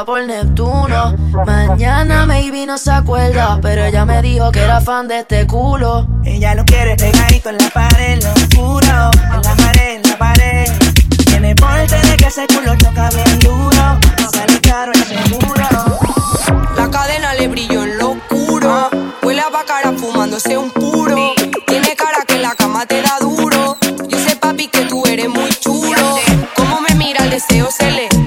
va 0.00 0.04
por 0.04 0.24
Neptuno. 0.24 1.14
Mañana 1.46 2.26
maybe 2.26 2.64
no 2.66 2.78
se 2.78 2.90
acuerda, 2.90 3.58
pero 3.60 3.84
ella 3.84 4.04
me 4.04 4.22
dijo 4.22 4.50
que 4.50 4.60
era 4.60 4.80
fan 4.80 5.08
de 5.08 5.20
este 5.20 5.46
culo. 5.46 6.06
Ella 6.24 6.54
lo 6.54 6.64
quiere 6.64 6.96
pegadito 6.96 7.50
en 7.50 7.58
la 7.58 7.70
pared, 7.70 8.22
lo 8.22 8.32
oscuro, 8.32 9.10
en 9.34 9.42
la 9.42 9.54
pared, 9.56 9.96
en 9.96 10.02
la 10.10 10.18
pared. 10.18 10.66
Tiene 11.26 11.54
porte 11.54 11.96
de 11.96 12.16
que 12.16 12.26
ese 12.26 12.46
culo 12.46 12.76
toca 12.78 13.10
bien 13.10 13.38
duro, 13.40 13.98
sale 14.32 14.60
caro 14.60 14.92
el 14.92 15.04
seguro. 15.04 15.68
La 16.76 16.90
cadena 16.90 17.34
le 17.34 17.48
brilló 17.48 17.82
en 17.82 17.98
lo 17.98 18.10
oscuro. 18.10 18.90
Huele 19.22 19.42
a 19.42 19.50
bacara 19.50 19.92
fumándose 19.92 20.56
un 20.56 20.70
puro. 20.70 21.34
Tiene 21.66 21.94
cara 21.96 22.24
que 22.26 22.36
en 22.36 22.42
la 22.42 22.54
cama 22.54 22.86
te 22.86 23.02
da 23.02 23.18
duro. 23.20 23.76
Yo 24.08 24.18
sé, 24.18 24.36
papi, 24.36 24.68
que 24.68 24.84
tú 24.86 25.02
eres 25.06 25.28
muy 25.28 25.50
chulo. 25.50 26.18
Como 26.56 26.80
me 26.80 26.94
mira 26.94 27.24
el 27.24 27.30
deseo 27.30 27.68
se 27.70 27.90
le 27.90 28.19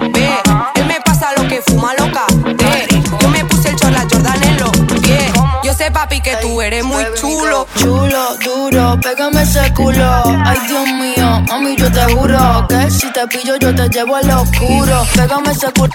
que 6.36 6.42
tú 6.42 6.62
eres 6.62 6.84
muy 6.84 7.04
chulo. 7.16 7.68
Chulo, 7.76 8.38
duro, 8.44 9.00
pégame 9.02 9.42
ese 9.42 9.74
culo. 9.74 10.24
Ay, 10.46 10.58
Dios 10.68 10.88
mío, 10.88 11.44
mami, 11.48 11.76
yo 11.76 11.92
te 11.92 12.04
juro 12.14 12.66
que 12.68 12.90
si 12.92 13.12
te 13.12 13.28
pillo 13.28 13.56
yo 13.58 13.74
te 13.76 13.90
llevo 13.90 14.16
al 14.16 14.30
oscuro. 14.32 15.06
Pégame 15.16 15.52
ese 15.52 15.72
culo, 15.74 15.92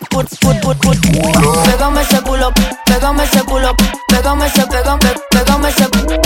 pégame 1.64 2.02
ese 2.02 2.20
culo, 2.22 2.52
pégame 2.84 3.24
ese 3.24 3.42
culo, 3.42 3.74
pégame 4.08 4.46
ese, 4.46 4.66
pégame, 4.66 5.14
pégame 5.30 5.68
ese, 5.68 5.88
pégame 5.88 6.17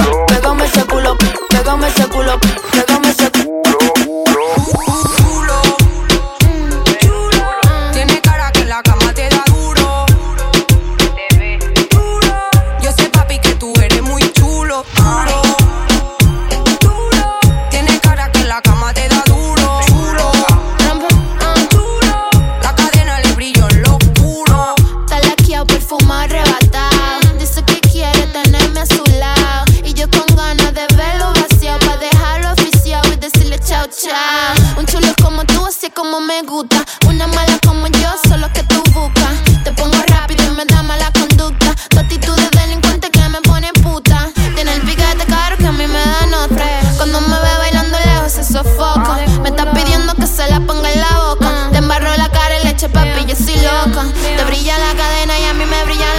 leche, 52.83 52.89
papi, 52.89 53.27
yo 53.27 53.37
soy 53.37 53.57
loca. 53.57 54.07
Te 54.37 54.45
brilla 54.45 54.79
la 54.79 54.95
cadena 54.95 55.39
y 55.39 55.45
a 55.45 55.55
mí 55.55 55.65
me 55.65 55.85
brilla 55.85 56.15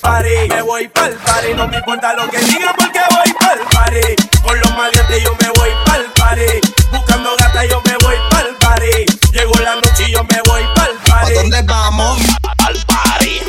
party. 0.00 0.48
Me 0.48 0.62
voy 0.62 0.88
pa'l 0.88 1.12
party, 1.24 1.54
no 1.54 1.68
me 1.68 1.78
importa 1.78 2.12
lo 2.14 2.28
que 2.28 2.38
digan 2.38 2.74
porque 2.76 3.00
voy 3.10 3.32
pa'l 3.38 3.58
party. 3.72 4.16
Con 4.42 4.58
los 4.58 4.76
maleantes 4.76 5.22
yo 5.22 5.36
me 5.40 5.48
voy 5.58 5.70
pa'l 5.86 6.04
party. 6.16 6.60
Buscando 6.92 7.30
gata 7.38 7.64
yo 7.64 7.80
me 7.84 7.96
voy 8.04 8.16
pa'l 8.30 8.56
party. 8.60 9.06
Llegó 9.32 9.54
la 9.60 9.74
noche 9.76 10.04
y 10.08 10.12
yo 10.12 10.24
me 10.24 10.40
voy 10.48 10.62
pa'l 10.74 10.96
party. 11.06 11.32
¿A 11.32 11.34
dónde 11.34 11.62
vamos? 11.62 12.20
Pa'l 12.56 12.86
party. 12.86 13.40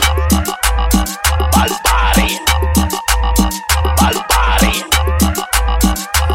Pa'l 1.52 1.76
party. 1.84 2.40
Pa'l 3.98 4.26
party. 4.28 4.86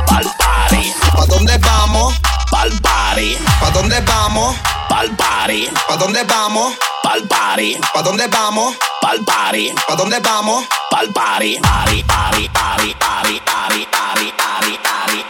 Pa'l 0.07 0.31
party. 0.39 0.95
¿Pa 1.13 1.27
dónde 1.27 1.59
vamos? 1.59 2.15
Pa'l 2.51 2.81
party. 2.81 3.39
¿Pa 3.61 3.71
dónde 3.71 4.01
vamos? 4.01 4.57
Pa'l 4.89 5.11
party. 5.17 5.69
¿Pa 5.89 5.97
dónde 5.97 6.25
vamos? 6.25 6.75
Pa'l 7.07 7.23
party. 7.29 7.79
¿Pa 7.95 8.03
dónde 8.03 8.27
vamos? 8.27 8.77
Pa'l 9.01 9.25
party. 9.25 9.73
¿Pa 9.87 9.95
dónde 9.95 10.19
vamos? 10.19 10.67
Pa'l 10.91 11.13
party. 11.13 11.61
Party, 11.61 12.03
party, 12.03 12.49
party, 12.49 12.95
party, 12.95 13.41
party, 13.47 13.87
party, 13.87 14.33
party, 14.33 14.79
party. 14.79 15.25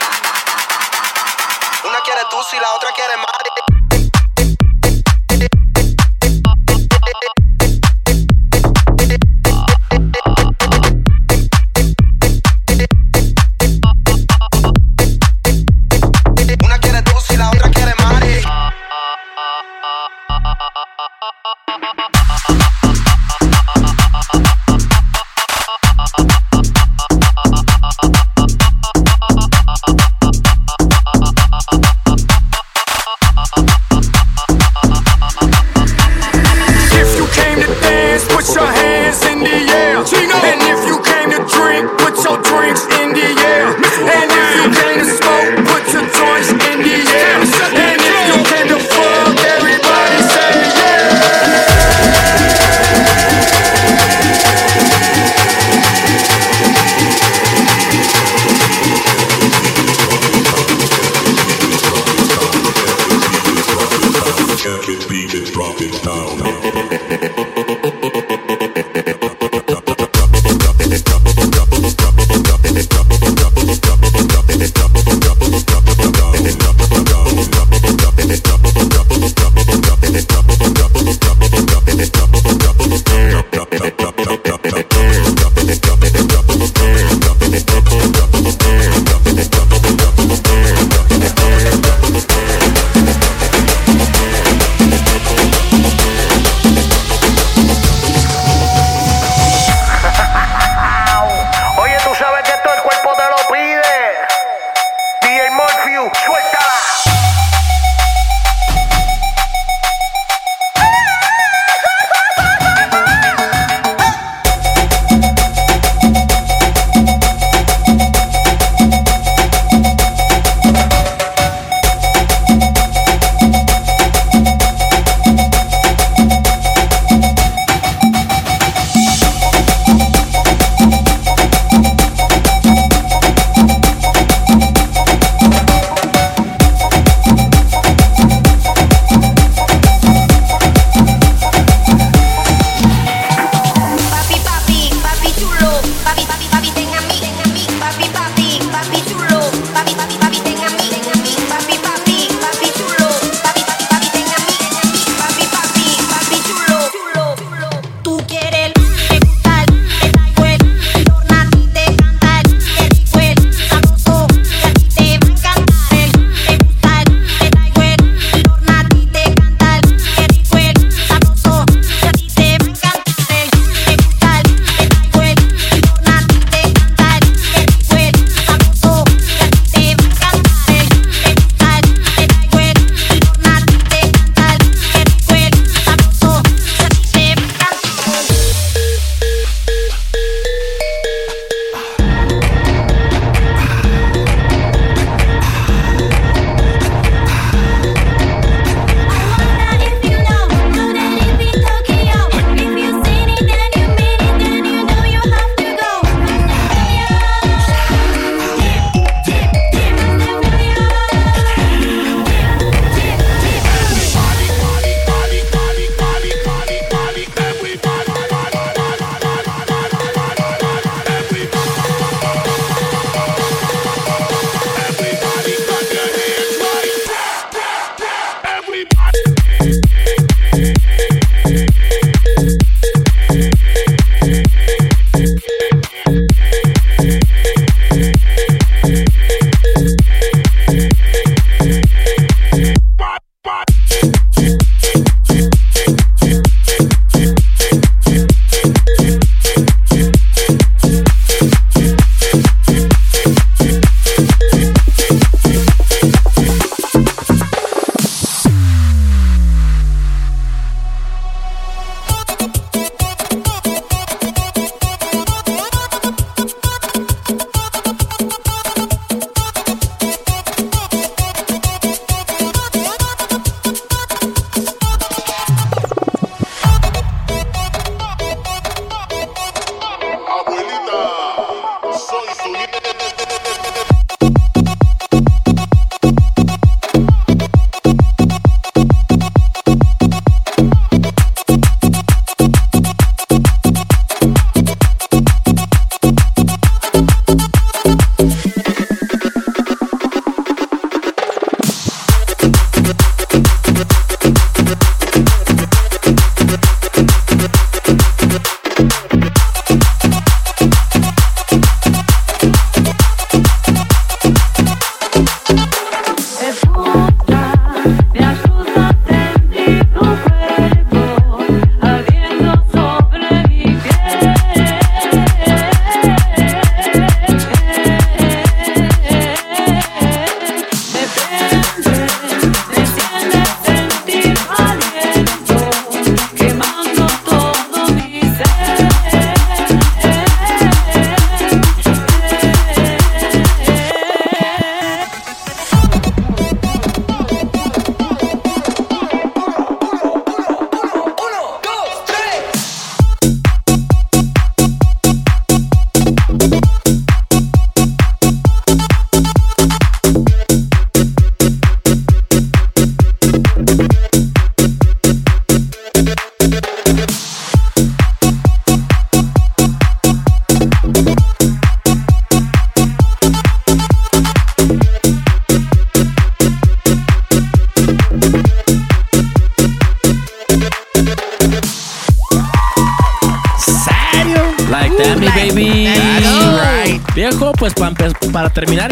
Una 1.85 2.01
quiere 2.01 2.22
tú 2.31 2.39
si 2.51 2.59
la 2.59 2.72
otra 2.72 2.91
quiere 2.93 3.16
Mari. 3.18 3.76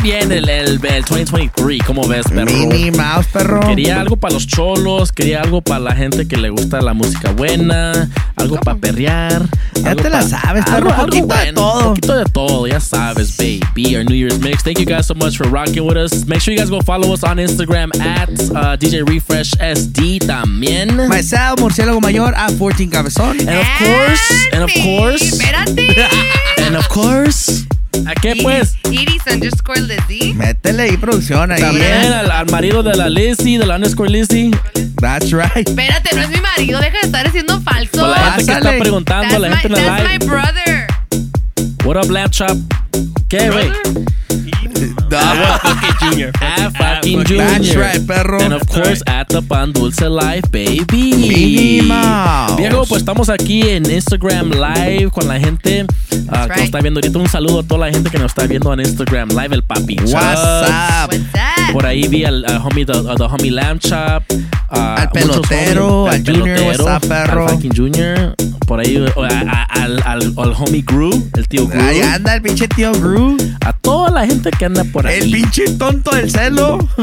Bien 0.05 0.31
el, 0.31 0.47
el, 0.51 0.79
el 0.85 1.03
2023, 1.03 1.83
¿cómo 1.87 2.07
ves, 2.07 2.27
perro? 2.29 2.45
Minnie 2.45 2.91
Mouse, 2.91 3.27
perro. 3.33 3.61
Quería 3.61 4.01
algo 4.03 4.17
para 4.17 4.35
los 4.35 4.47
cholos, 4.47 5.11
quería 5.13 5.41
algo 5.41 5.63
para 5.63 5.81
la 5.81 5.97
gente 5.97 6.29
que 6.29 6.37
le 6.37 6.51
gusta 6.51 6.83
la 6.83 6.93
música 6.93 7.31
buena, 7.33 8.11
algo 8.37 8.57
para 8.61 8.77
perrear. 8.77 9.49
Ya 9.83 9.97
te 9.97 10.11
la 10.11 10.21
sabes, 10.21 10.63
perro. 10.67 10.91
algo 10.93 11.07
Poquito 11.07 11.27
de 11.27 11.35
bueno, 11.35 11.55
todo. 11.55 11.89
poquito 11.89 12.17
de 12.19 12.25
todo, 12.27 12.67
ya 12.67 12.81
sabes, 12.81 13.35
baby. 13.39 13.97
Our 13.97 14.05
New 14.05 14.15
Year's 14.15 14.39
mix. 14.41 14.63
Thank 14.63 14.79
you 14.79 14.85
guys 14.85 15.07
so 15.07 15.15
much 15.15 15.39
for 15.39 15.49
rocking 15.49 15.87
with 15.87 15.97
us. 15.97 16.27
Make 16.27 16.41
sure 16.43 16.53
you 16.53 16.61
guys 16.61 16.69
go 16.69 16.81
follow 16.83 17.11
us 17.15 17.25
on 17.25 17.39
Instagram 17.39 17.99
at 17.99 18.29
uh, 18.29 18.77
DJ 18.77 19.09
Refresh 19.09 19.53
SD 19.53 20.19
también. 20.27 21.09
Myself, 21.09 21.61
Murciélago 21.61 22.03
Mayor, 22.03 22.35
a 22.37 22.51
14 22.53 22.91
Cabezón. 22.91 23.41
And 23.41 23.49
of 23.49 23.67
course, 23.79 24.49
and 24.53 24.63
of 24.65 24.71
course, 24.85 25.23
Espérate. 25.23 25.97
and 26.67 26.77
of 26.77 26.87
course, 26.91 27.65
¿a 28.07 28.15
qué 28.15 28.37
pues? 28.43 28.77
Iris 28.91 29.23
underscore 29.33 29.81
Lizzy. 29.81 30.35
Métele 30.35 30.85
ahí 30.85 30.97
producción 30.97 31.51
ahí. 31.53 31.61
También 31.61 32.13
al, 32.13 32.31
al 32.31 32.51
marido 32.51 32.83
de 32.83 32.97
la 32.97 33.09
Lizzy, 33.09 33.57
de 33.59 33.67
la 33.67 33.77
underscore 33.77 34.11
Lizzy. 34.11 34.51
That's 35.01 35.31
right. 35.33 35.69
Espérate, 35.69 36.15
no 36.15 36.23
es 36.23 36.31
mi 36.31 36.41
marido, 36.41 36.81
deja 36.81 36.99
de 36.99 37.07
estar 37.07 37.27
haciendo 37.27 37.61
falso. 37.61 38.01
Por 38.01 38.09
la 38.09 38.33
gente 38.33 38.53
que 38.53 38.59
está 38.59 38.79
preguntando, 38.79 39.29
That's 39.29 39.41
la 39.41 39.49
my, 39.49 39.57
gente 39.57 39.79
en 39.79 39.87
la 39.87 39.97
that's 39.97 40.11
my 40.11 40.27
brother. 40.27 40.87
What 41.85 41.97
up, 42.03 42.11
Laptop? 42.11 42.57
¿Qué, 43.29 43.51
güey? 43.51 43.71
Ah, 45.13 45.97
Junior. 46.01 46.33
At 46.41 46.73
fucking 46.77 47.25
Junior. 47.25 47.47
That's 47.47 47.75
right, 47.77 48.07
perro. 48.07 48.41
And 48.41 48.53
of 48.53 48.67
course, 48.69 49.03
at 49.07 49.29
the 49.29 49.43
Pan 49.43 49.73
Dulce 49.73 50.09
Live, 50.09 50.51
baby. 50.51 51.83
Mouse. 51.83 52.57
Viejo, 52.57 52.85
pues 52.87 53.03
estamos 53.03 53.29
aquí 53.29 53.63
en 53.63 53.91
Instagram 53.91 54.51
Live 54.51 55.11
con 55.11 55.29
la 55.29 55.39
gente 55.39 55.87
ah, 56.29 56.45
que 56.45 56.49
nos 56.49 56.49
right. 56.49 56.65
está 56.65 56.81
viendo 56.81 56.99
ahorita. 56.99 57.19
Un 57.19 57.29
saludo 57.29 57.61
a 57.61 57.63
toda 57.63 57.87
la 57.87 57.93
gente 57.93 58.11
que 58.11 58.19
nos 58.19 58.33
está 58.33 58.47
viendo 58.47 58.73
en 58.73 58.81
Instagram 58.81 59.29
Live, 59.31 59.55
el 59.55 59.63
papi. 59.63 59.97
What's 59.97 60.13
up? 60.13 61.11
What's 61.11 61.33
that? 61.33 61.54
Por 61.73 61.87
ahí 61.87 62.07
vi 62.09 62.25
al, 62.25 62.45
al 62.47 62.59
homie, 62.59 62.85
the, 62.87 62.93
uh, 62.93 63.15
the 63.17 63.25
homie 63.25 63.51
Lamb 63.51 63.79
Chop. 63.81 64.23
ah, 64.71 64.97
Al 65.01 65.11
pelotero, 65.11 66.05
homies, 66.05 66.15
al 66.29 66.37
Junior, 66.37 66.61
what's 66.63 66.81
up, 67.05 67.09
perro? 67.09 67.49
Al 67.49 67.55
fucking 67.55 67.75
Junior. 67.77 68.35
Por 68.67 68.81
ahí 68.81 68.97
uh, 68.99 69.23
a- 69.23 69.29
a- 69.29 69.65
al, 69.83 70.03
al, 70.07 70.35
al 70.39 70.53
homie 70.59 70.83
Gru, 70.87 71.29
el 71.37 71.49
tío 71.49 71.67
Gru. 71.67 71.81
Ahí 71.81 72.01
anda 72.01 72.35
el 72.37 72.43
pinche 72.43 72.67
tío 72.69 72.93
Gru. 72.93 73.37
A 73.65 73.73
toda 73.73 74.11
la 74.11 74.27
gente 74.27 74.51
que 74.51 74.65
anda 74.65 74.85
por 74.85 75.07
ahí. 75.07 75.19
El 75.21 75.31
pinche 75.31 75.65
tonto 75.77 76.15
del 76.15 76.31
celo. 76.31 76.79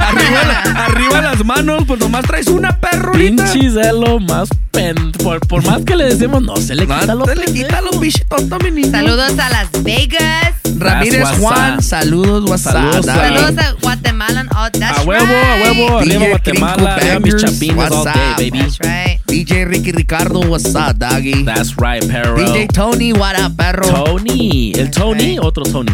arriba, 0.00 0.42
la- 0.46 0.84
arriba 0.86 1.20
las 1.20 1.44
manos, 1.44 1.84
pues 1.86 2.00
nomás 2.00 2.24
traes 2.24 2.48
una 2.48 2.76
perro. 2.78 3.12
Pinche 3.12 3.70
celo 3.70 4.18
más 4.18 4.48
pen. 4.70 5.12
Por, 5.22 5.40
por 5.46 5.64
más 5.64 5.82
que 5.84 5.94
le 5.96 6.04
decimos, 6.06 6.42
no 6.42 6.56
se 6.56 6.74
le 6.74 6.82
quita 6.82 7.06
lo 7.14 7.20
No 7.20 7.24
te 7.24 7.36
le 7.36 7.44
quita 7.46 7.80
lo 7.80 7.90
pinche 8.00 8.24
tonto, 8.24 8.58
mi 8.64 8.70
niño. 8.70 8.90
Saludos 8.90 9.38
a 9.38 9.48
Las 9.48 9.70
Vegas. 9.84 10.54
Ramírez 10.80 11.22
That's 11.22 11.38
Juan, 11.38 11.74
what's 11.76 11.92
up. 11.92 12.02
saludos, 12.02 12.44
WhatsApp. 12.48 12.72
Saludos 12.72 13.06
a- 13.06 13.12
Saludos 13.12 13.58
a 13.58 13.72
Guatemala. 13.80 14.44
Oh, 14.56 14.68
that's 14.72 14.98
A 14.98 15.02
huevo, 15.04 15.22
a 15.22 15.26
right. 15.26 15.62
huevo, 15.62 15.98
arriba 16.00 16.26
Guatemala, 16.28 16.94
arriba 16.96 17.20
mis 17.20 17.34
chapines 17.36 17.90
all 17.92 18.04
day, 18.04 18.34
baby. 18.38 18.58
That's 18.58 18.80
right. 18.80 19.20
DJ 19.26 19.64
Ricky 19.68 19.92
Ricardo, 19.92 20.40
what's 20.48 20.74
up, 20.74 20.98
doggy? 20.98 21.44
That's 21.44 21.76
right, 21.76 22.02
perro. 22.08 22.36
DJ 22.36 22.66
Tony, 22.72 23.12
what 23.12 23.38
up, 23.38 23.56
perro? 23.56 23.82
Tony. 23.88 24.72
El 24.76 24.90
Tony, 24.90 25.38
otro 25.38 25.64
Tony. 25.64 25.92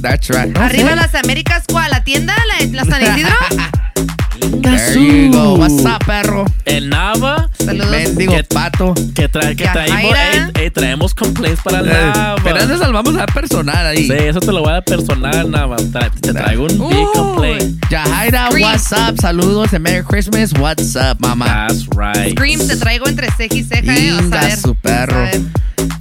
That's 0.00 0.30
right. 0.30 0.56
Arriba 0.56 0.94
las 0.94 1.14
Américas, 1.14 1.64
¿cuál? 1.68 1.90
¿La 1.90 2.04
tienda? 2.04 2.34
¿La, 2.48 2.66
la 2.66 2.84
San 2.84 3.02
Isidro? 3.02 3.34
There 4.50 4.98
you 4.98 5.32
go. 5.32 5.54
What's 5.56 5.84
up, 5.84 6.04
perro? 6.06 6.44
El 6.64 6.88
Nava. 6.88 7.48
Saludos. 7.58 7.90
Mendigo 7.90 8.32
Que- 8.34 8.44
pato. 8.44 8.94
Que, 9.14 9.28
trae, 9.28 9.56
que 9.56 9.64
traemos, 9.66 10.14
ey, 10.14 10.62
ey, 10.62 10.70
traemos 10.70 11.14
complaints 11.14 11.60
para 11.62 11.80
el 11.80 11.88
Eh, 11.88 11.92
Nava. 11.92 12.36
Pero 12.44 12.56
eso 12.58 12.78
se 12.78 12.86
lo 12.86 12.92
vamos 12.92 13.14
a 13.14 13.18
dar 13.18 13.32
personal 13.32 13.86
ahí. 13.86 14.06
Sí, 14.06 14.12
eso 14.12 14.40
te 14.40 14.52
lo 14.52 14.60
voy 14.60 14.70
a 14.70 14.72
dar 14.74 14.84
personal, 14.84 15.50
Nava. 15.50 15.76
Tra- 15.76 16.10
Te 16.20 16.32
traigo 16.32 16.64
un 16.64 16.88
big 16.88 16.98
Uy. 16.98 17.06
complaint. 17.14 17.84
Yajaira, 17.90 18.46
Scream. 18.50 18.62
what's 18.70 18.92
up? 18.92 19.16
Saludos 19.20 19.72
and 19.74 19.82
Merry 19.82 20.04
Christmas. 20.04 20.52
What's 20.58 20.94
up, 20.96 21.18
mamá? 21.20 21.46
That's 21.68 21.86
right. 21.96 22.30
Scream, 22.36 22.66
te 22.66 22.76
traigo 22.76 23.06
entre 23.08 23.28
ceja 23.32 23.54
y 23.54 23.64
ceja, 23.64 23.96
eh. 23.96 24.18
Inga, 24.22 24.56
su 24.56 24.74
perro. 24.76 25.28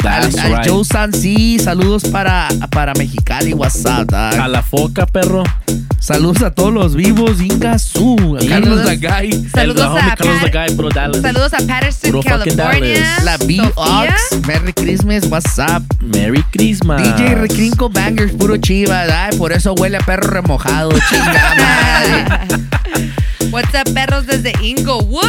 Al. 0.07 0.31
Joe 0.65 0.85
Sansi, 0.85 1.59
saludos 1.59 2.03
para, 2.05 2.47
para 2.71 2.93
Mexicali, 2.93 3.53
what's 3.53 3.83
up, 3.85 4.05
dog? 4.07 4.39
A 4.39 4.47
la 4.47 4.61
foca, 4.61 5.05
perro. 5.05 5.43
Saludos 5.99 6.43
a 6.43 6.51
todos 6.51 6.71
los 6.71 6.95
vivos, 6.95 7.41
Inga 7.41 7.79
Su, 7.79 8.15
Carlos 8.47 8.81
Saludos. 8.81 8.85
Dagay, 8.85 9.49
Saludos 9.49 9.91
el, 9.99 10.11
a 10.11 10.15
Carlos 10.15 10.51
guy, 10.53 10.75
puro 10.75 10.89
Dallas. 10.89 11.21
Saludos 11.21 11.53
a 11.53 11.57
Patterson, 11.65 12.11
fucking 12.11 12.55
California. 12.55 12.99
Dallas. 12.99 13.23
la 13.23 13.37
B 13.37 13.55
Sofía. 13.55 13.73
Ox, 13.75 14.47
Merry 14.47 14.73
Christmas, 14.73 15.25
what's 15.29 15.57
up? 15.57 15.83
Merry 16.01 16.43
Christmas. 16.51 17.01
DJ 17.01 17.35
Recrinco 17.35 17.89
Bangers, 17.89 18.31
puro 18.33 18.57
chiva, 18.57 19.01
ay, 19.01 19.35
por 19.37 19.51
eso 19.51 19.73
huele 19.73 19.97
a 19.97 20.01
perro 20.01 20.29
remojado, 20.29 20.91
chingada 21.09 21.55
madre. 22.37 22.67
What's 23.49 23.73
up, 23.73 23.91
perros 23.93 24.27
desde 24.27 24.53
Inglewood? 24.61 25.25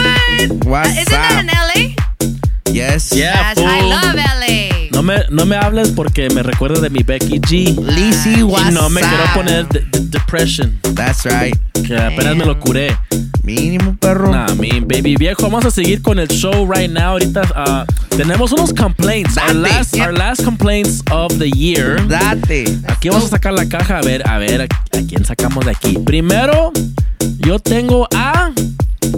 What's 0.65 0.91
Isn't 0.91 1.09
that 1.11 1.41
in 1.41 1.47
LA? 1.47 2.06
Yes. 2.73 3.15
Yeah, 3.17 3.55
Gosh, 3.55 3.65
I 3.65 3.81
love 3.81 4.15
LA. 4.15 4.86
No 4.97 5.03
me, 5.03 5.25
no 5.29 5.45
me 5.45 5.57
hables 5.57 5.91
porque 5.91 6.31
me 6.31 6.43
recuerda 6.43 6.81
de 6.81 6.89
mi 6.89 7.03
Becky 7.03 7.39
G. 7.39 7.77
Lizzy, 7.95 8.39
Y 8.39 8.43
what's 8.43 8.73
no 8.73 8.89
me 8.89 9.03
quiero 9.03 9.25
poner 9.35 9.69
de- 9.69 9.81
de- 9.81 10.01
depression. 10.09 10.81
That's 10.95 11.23
right. 11.27 11.55
Que 11.87 11.99
apenas 11.99 12.35
me 12.35 12.47
lo 12.47 12.59
curé. 12.59 12.97
Mínimo 13.43 13.95
perro. 13.99 14.31
Nah, 14.33 14.55
mi 14.55 14.81
baby 14.81 15.17
viejo. 15.17 15.43
Vamos 15.43 15.67
a 15.67 15.71
seguir 15.71 16.01
con 16.01 16.19
el 16.19 16.29
show 16.29 16.67
right 16.67 16.91
now. 16.91 17.11
Ahorita 17.11 17.43
ah, 17.55 17.85
tenemos 18.17 18.53
unos 18.53 18.73
complaints. 18.73 19.37
Our 19.37 19.49
Date. 19.49 19.59
last, 19.75 19.95
Yep. 19.95 20.07
our 20.07 20.15
last 20.17 20.43
complaints 20.45 21.03
of 21.11 21.37
the 21.39 21.51
year. 21.51 22.01
Date. 22.09 22.79
Aquí 22.89 23.11
vamos 23.11 23.27
a 23.27 23.29
sacar 23.29 23.53
la 23.53 23.67
caja. 23.69 23.99
A 23.99 24.03
ver, 24.03 24.27
a 24.27 24.39
ver, 24.39 24.63
a, 24.63 24.65
a 24.65 25.03
quién 25.07 25.27
sacamos 25.27 25.67
de 25.67 25.73
aquí. 25.73 25.99
Primero, 26.07 26.73
yo 27.41 27.59
tengo 27.59 28.09
a 28.15 28.51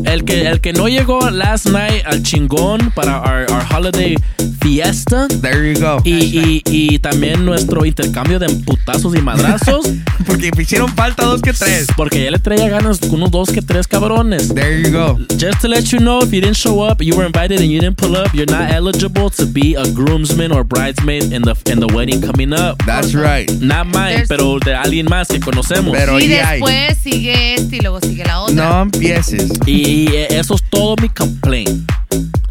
el 0.05 0.25
que, 0.25 0.47
el 0.49 0.61
que 0.61 0.73
no 0.73 0.89
llegó 0.89 1.31
last 1.31 1.67
night 1.67 2.03
al 2.05 2.23
chingón 2.25 2.91
para 2.97 3.21
our, 3.23 3.47
our 3.53 3.65
holiday 3.73 4.17
fiesta. 4.61 5.29
There 5.41 5.68
you 5.73 5.81
go. 5.81 6.01
Y, 6.05 6.13
y, 6.15 6.63
y 6.67 6.99
también 6.99 7.45
nuestro 7.45 7.85
intercambio 7.85 8.39
de 8.39 8.49
putazos 8.49 9.15
y 9.17 9.21
madrazos. 9.21 9.87
Porque 10.27 10.51
me 10.57 10.63
hicieron 10.63 10.89
falta 10.95 11.25
dos 11.25 11.41
que 11.41 11.53
tres. 11.53 11.87
porque 11.97 12.23
ya 12.25 12.31
le 12.31 12.39
traía 12.39 12.69
ganas 12.69 13.01
unos 13.03 13.31
dos 13.31 13.51
que 13.51 13.63
tres 13.63 13.87
cabrones. 13.87 14.53
There 14.55 14.83
you 14.83 14.91
go. 14.91 15.17
Just 15.39 15.61
to 15.63 15.69
let 15.69 15.85
you 15.93 15.99
know, 16.01 16.19
if 16.23 16.33
you 16.33 16.41
didn't 16.41 16.57
show 16.57 16.83
up, 16.87 17.01
you 17.01 17.17
were 17.17 17.25
invited 17.25 17.61
and 17.61 17.71
you 17.71 17.81
didn't 17.81 17.97
pull 17.97 18.17
up, 18.17 18.35
you're 18.35 18.51
not 18.51 18.71
eligible 18.73 19.31
to 19.31 19.47
be 19.47 19.75
a 19.77 19.85
groomsman 19.93 20.53
or 20.53 20.65
bridesmaid 20.65 21.33
in 21.33 21.43
the 21.43 21.55
in 21.71 21.79
the 21.81 21.87
wedding 21.95 22.21
coming 22.21 22.53
up. 22.53 22.77
That's 22.85 23.15
right. 23.15 23.49
Not 23.61 23.87
mine, 23.87 24.17
There's- 24.25 24.29
pero 24.29 24.59
de 24.59 24.75
alguien 24.75 25.07
más 25.09 25.29
que 25.29 25.39
conocemos. 25.41 25.97
Pero 25.97 26.19
y 26.19 26.29
ya 26.29 26.49
hay. 26.51 26.61
después 26.61 26.99
sigue 27.03 27.55
este 27.55 27.77
y 27.77 27.81
luego 27.81 28.01
sigue 28.01 28.25
la 28.25 28.41
otra. 28.41 28.55
No 28.55 28.83
empieces. 28.83 29.51
y, 29.67 29.73
y 30.11 30.27
eso 30.31 30.55
es 30.57 30.63
todo 30.69 30.97
mi 31.01 31.09
complaint. 31.09 31.91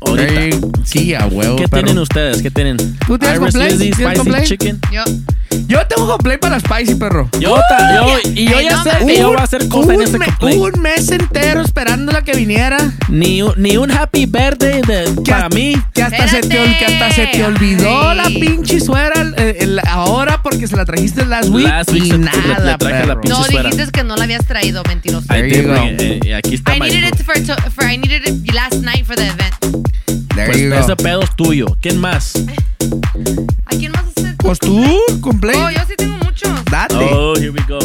Ahorita. 0.08 0.68
Sí, 0.84 1.14
a 1.14 1.26
huevo, 1.28 1.55
¿Qué 1.58 1.68
perro. 1.68 1.84
tienen 1.84 2.01
ustedes? 2.01 2.41
¿Qué 2.41 2.51
tienen? 2.51 2.78
¿Tú 3.05 3.18
tienes 3.18 3.55
Iris 3.55 3.95
Spicy? 3.95 4.43
Chicken. 4.45 4.80
Yo. 4.91 5.03
Yo 5.68 5.86
tengo 5.88 6.08
complaint 6.08 6.41
para 6.41 6.60
Spicy, 6.60 6.95
perro. 6.95 7.30
Yo, 7.39 7.55
ta- 7.70 7.95
yo- 7.95 8.30
y 8.34 8.45
yo 8.49 8.62
ya 8.62 8.78
no 8.78 8.84
sé 8.84 8.91
que 9.05 9.18
yo 9.18 9.28
voy 9.30 9.38
a 9.38 9.43
hacer 9.43 9.68
cosas 9.68 9.89
en 9.91 9.95
un, 9.97 10.01
ese 10.03 10.18
me- 10.20 10.26
complaint. 10.28 10.62
un 10.76 10.82
mes 10.82 11.12
entero 11.12 11.62
esperándola 11.62 12.22
que 12.24 12.34
viniera. 12.34 12.78
Ni, 13.10 13.41
un- 13.41 13.53
ni 13.58 13.78
un 13.78 13.91
happy 13.91 14.26
birthday 14.26 14.82
de, 14.82 15.05
Que 15.24 15.32
para 15.32 15.45
hasta- 15.45 15.55
mí. 15.55 15.74
Que 15.93 16.03
hasta, 16.03 16.28
se 16.28 16.41
te, 16.41 16.60
ol- 16.60 16.78
que 16.78 16.86
hasta 16.86 17.12
se 17.12 17.28
te 17.28 17.43
olvidó 17.43 18.10
Ay. 18.10 18.18
la 18.18 18.24
pinche 18.26 18.80
suera 18.80 19.14
eh, 19.38 19.58
el- 19.62 19.80
ahora 19.88 20.41
porque 20.43 20.68
se 20.68 20.76
la 20.76 20.86
trajiste 20.86 21.26
last 21.26 21.49
week. 21.49 21.68
Last 21.68 21.91
week 21.91 22.03
y 22.03 22.08
se- 22.10 22.18
le- 22.18 22.26
nada, 22.26 22.60
le 22.60 22.78
traje 22.78 22.99
la 22.99 23.08
perro. 23.08 23.22
pinche 23.22 23.38
No, 23.38 23.43
suera. 23.45 23.70
dijiste 23.70 23.91
que 23.91 24.03
no 24.03 24.16
la 24.16 24.24
habías 24.26 24.45
traído, 24.45 24.84
mentiroso. 24.88 25.28
There 25.28 25.62
go. 25.64 25.74
it, 25.86 26.01
eh, 26.01 26.20
y 26.24 26.32
aquí 26.34 26.55
está 26.55 26.76
I 26.76 26.80
my- 26.80 26.89
needed 26.89 27.08
it 27.16 27.24
for, 27.24 27.36
to- 27.36 27.72
for 27.72 27.89
I 27.89 27.97
needed 27.97 28.28
it 28.28 28.53
last 28.53 28.76
night 28.76 29.05
for 29.05 29.16
the 29.16 29.28
event. 29.28 29.55
There 30.36 30.47
Pues 30.51 30.58
you 30.62 30.74
ese 30.74 30.95
pedo 30.95 31.22
es 31.24 31.36
tuyo. 31.36 31.66
¿Quién 31.82 31.97
más? 31.99 32.34
¿A 33.66 33.70
quién 33.76 33.91
más? 33.91 34.03
Pues 34.38 34.60
tú, 34.60 34.86
complaint. 35.22 35.62
Oh, 35.64 35.70
yo 35.70 35.80
sí 35.88 35.94
tengo 35.98 36.18
muchos. 36.24 36.50
Date. 36.66 36.96
Oh, 36.96 37.36
here 37.36 37.50
we 37.52 37.62
go. 37.68 37.80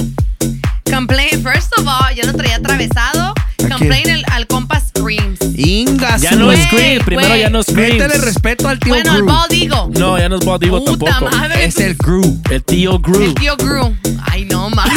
Complain, 0.84 1.42
first 1.42 1.72
of 1.78 1.86
all, 1.86 2.14
yo 2.14 2.24
lo 2.30 2.34
traía 2.36 2.56
atravesado. 2.56 3.34
Complain 3.58 4.08
el- 4.10 4.24
al 4.30 4.46
compa 4.46 4.78
Screams. 4.80 5.38
Inga, 5.56 6.16
Ya 6.18 6.32
no 6.32 6.52
es 6.52 6.58
Güey, 6.58 6.66
Scream. 6.68 7.04
Primero 7.04 7.28
güey. 7.28 7.40
ya 7.40 7.50
no 7.50 7.60
es 7.60 7.66
Scream. 7.66 7.96
Métele 7.98 8.18
respeto 8.18 8.68
al 8.68 8.78
tío 8.78 8.94
Bueno, 8.94 9.12
al 9.12 9.18
Gru. 9.18 9.26
Bald 9.26 9.52
Eagle. 9.52 9.98
No, 10.00 10.18
ya 10.18 10.28
no 10.28 10.36
es 10.36 10.44
Bob 10.44 10.60
Digo 10.60 10.84
Puta 10.84 11.06
tampoco. 11.12 11.36
madre. 11.36 11.64
Es 11.64 11.78
el 11.78 11.94
Gru. 11.96 12.40
El 12.50 12.62
tío 12.64 12.96
El 12.96 13.02
Gru. 13.02 13.34
tío 13.34 13.56
Gru. 13.56 13.96
Ay, 14.30 14.44
no, 14.44 14.68
mames. 14.70 14.92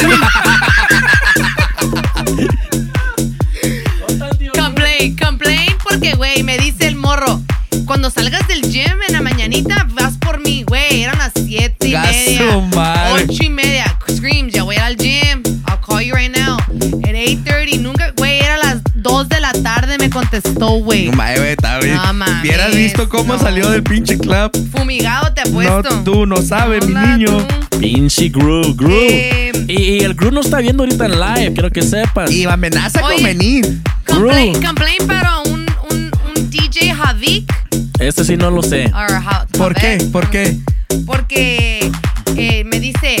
complain, 4.54 5.16
complain 5.16 5.72
porque, 5.82 6.14
güey, 6.14 6.42
me 6.42 6.58
dice 6.58 6.86
el 6.88 6.96
morro. 6.96 7.40
Cuando 7.86 8.10
salgas 8.10 8.46
del 8.48 8.62
gym 8.62 9.00
en 9.06 9.12
la 9.12 9.22
mañanita, 9.22 9.86
vas 9.94 10.15
güey. 10.88 11.02
Eran 11.02 11.18
las 11.18 11.32
siete 11.34 11.88
y 11.88 11.92
media. 11.94 12.56
madre. 12.74 13.24
Ocho 13.28 13.42
y 13.42 13.48
media. 13.50 13.98
Screams, 14.10 14.52
ya 14.52 14.62
voy 14.62 14.76
al 14.76 14.96
gym. 14.96 15.42
I'll 15.68 15.80
call 15.84 16.00
you 16.02 16.14
right 16.14 16.30
now. 16.36 16.56
At 16.58 17.14
8.30, 17.14 17.80
nunca, 17.80 18.12
güey, 18.16 18.38
era 18.38 18.56
las 18.58 18.78
2 18.94 19.28
de 19.28 19.40
la 19.40 19.52
tarde. 19.52 19.98
Me 19.98 20.10
contestó, 20.10 20.68
güey. 20.80 21.06
No 21.06 21.16
mames, 21.16 21.40
está 21.40 21.78
bien. 21.80 21.94
No 21.96 22.12
mames, 22.12 22.42
Hubieras 22.42 22.74
visto 22.74 23.08
cómo 23.08 23.34
no. 23.34 23.38
salió 23.40 23.70
del 23.70 23.82
pinche 23.82 24.18
club. 24.18 24.50
Fumigado 24.72 25.32
te 25.32 25.42
No, 25.50 25.60
apuesto. 25.60 26.02
tú 26.04 26.26
no 26.26 26.36
sabes, 26.42 26.84
mi 26.86 26.92
Hola, 26.92 27.16
niño. 27.16 27.46
Pinche 27.80 28.28
Gru, 28.28 28.74
Gru. 28.74 28.90
Eh, 28.90 29.52
y, 29.68 29.82
y 29.82 29.98
el 30.00 30.14
Gru 30.14 30.30
no 30.30 30.40
está 30.40 30.58
viendo 30.58 30.82
ahorita 30.84 31.06
en 31.06 31.20
live, 31.20 31.52
quiero 31.52 31.70
que 31.70 31.82
sepan. 31.82 32.30
Y 32.32 32.44
amenaza 32.44 33.04
Oye. 33.04 33.14
con 33.16 33.24
venir. 33.24 33.82
complain, 34.06 34.62
complain 34.62 35.06
para 35.06 35.38
un, 35.40 35.66
un, 35.90 36.10
un 36.36 36.50
DJ 36.50 36.94
Javik. 36.94 37.52
Este 37.98 38.24
sí 38.24 38.36
no 38.36 38.50
lo 38.50 38.62
sé. 38.62 38.92
¿Por 39.56 39.74
qué? 39.74 39.98
¿Por 40.12 40.30
qué? 40.30 40.58
Porque 41.06 41.90
eh, 42.36 42.64
me 42.64 42.78
dice, 42.80 43.16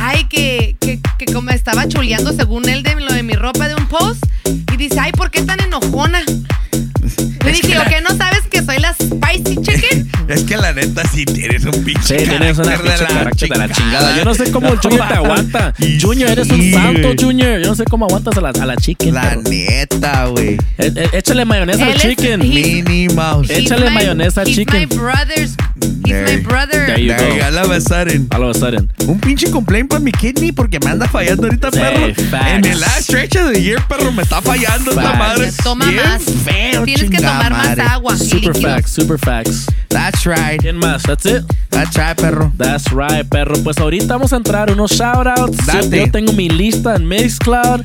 ay, 0.00 0.24
que, 0.24 0.76
que, 0.80 1.00
que 1.18 1.26
como 1.32 1.50
estaba 1.50 1.86
chuleando 1.88 2.32
según 2.32 2.68
él 2.68 2.82
de 2.82 2.94
lo 2.96 3.12
de 3.12 3.22
mi 3.22 3.34
ropa 3.34 3.68
de 3.68 3.74
un 3.74 3.86
post. 3.86 4.24
Y 4.72 4.76
dice, 4.76 4.98
ay, 4.98 5.12
¿por 5.12 5.30
qué 5.30 5.42
tan 5.42 5.60
enojona? 5.60 6.20
Le 7.44 7.52
dije, 7.52 7.68
que 7.68 7.78
¿o 7.78 7.84
que 7.84 8.00
no 8.00 8.16
sabes 8.16 8.42
que 8.50 8.62
soy 8.62 8.78
la 8.78 8.94
spicy 8.94 9.56
chicken? 9.56 10.10
Es 10.26 10.42
que 10.44 10.56
la 10.56 10.72
neta 10.72 11.02
sí 11.12 11.24
tienes 11.26 11.64
un 11.64 11.84
pinche 11.84 12.18
Sí, 12.18 12.24
tienes 12.28 12.56
una 12.58 12.76
carácter 12.78 13.48
de 13.48 13.58
la 13.58 13.68
chingada. 13.68 14.16
Yo 14.16 14.24
no 14.24 14.34
sé 14.34 14.50
cómo 14.50 14.68
el 14.68 14.78
Junior 14.78 15.06
te 15.08 15.14
aguanta. 15.14 15.74
Y 15.78 16.00
Junior, 16.00 16.30
eres 16.30 16.48
un 16.50 16.72
santo. 16.72 17.08
Junior. 17.20 17.60
Yo 17.60 17.66
no 17.68 17.74
sé 17.74 17.84
cómo 17.84 18.06
aguantas 18.06 18.36
a 18.38 18.40
la, 18.40 18.48
a 18.50 18.66
la 18.66 18.76
chicken. 18.76 19.12
La 19.14 19.22
pero- 19.30 19.42
neta, 19.42 20.26
güey. 20.26 20.54
Eh, 20.78 20.92
eh, 20.96 21.08
échale 21.12 21.44
mayonesa 21.44 21.84
al 21.86 21.94
chicken. 21.94 22.40
Minnie 22.40 23.08
Mouse. 23.10 23.50
Échale 23.50 23.88
my- 23.90 23.94
mayonesa 23.96 24.40
al 24.42 24.48
he's 24.48 24.56
chicken. 24.56 24.80
my 24.80 24.86
brother's, 24.96 25.56
he's 25.80 26.02
There- 26.04 26.24
my 26.26 26.42
brother. 26.42 26.86
There 26.86 27.00
you 27.00 27.14
go. 27.14 27.44
all 27.46 27.58
of 27.58 27.70
a 27.70 27.80
sudden. 27.80 28.26
All 28.34 28.42
of 28.44 28.56
a 28.56 28.58
sudden. 28.58 28.90
Un 29.06 29.20
pinche 29.20 29.50
complaint 29.50 29.88
para 29.90 30.00
mi 30.00 30.12
kidney 30.12 30.52
porque 30.52 30.78
me 30.80 30.90
anda 30.90 31.06
fallando 31.06 31.44
ahorita, 31.48 31.70
Sí, 31.70 31.78
perro. 31.80 32.14
facts. 32.30 32.48
En 32.50 32.64
el 32.64 32.80
last 32.80 33.02
stretch 33.02 33.36
of 33.36 33.52
the 33.52 33.60
year, 33.62 33.82
perro, 33.88 34.10
me 34.12 34.22
está 34.22 34.40
fallando 34.40 34.90
esta 34.90 35.02
Facts. 35.02 35.18
madre. 35.18 35.52
Toma 35.62 35.84
Bien 35.86 36.02
más. 36.02 36.22
feo, 36.44 36.84
Tienes 36.84 37.10
que 37.10 37.16
tomar 37.18 37.50
más 37.52 37.78
agua. 37.78 38.16
Super 38.16 38.56
facts, 38.56 38.90
super 38.92 39.18
facts. 39.18 39.66
That's 39.88 40.13
right. 40.24 40.60
¿Quién 40.60 40.76
más? 40.78 41.02
That's 41.02 41.26
it. 41.26 41.42
That's 41.70 41.96
right, 41.96 42.16
perro. 42.16 42.52
That's 42.56 42.90
right, 42.92 43.26
perro. 43.28 43.54
Pues 43.62 43.78
ahorita 43.78 44.14
vamos 44.14 44.32
a 44.32 44.36
entrar 44.36 44.70
unos 44.70 44.92
shoutouts. 44.92 45.66
Date. 45.66 45.98
Yo 46.06 46.10
tengo 46.10 46.32
mi 46.32 46.48
lista 46.48 46.96
en 46.96 47.06
Mixcloud. 47.08 47.82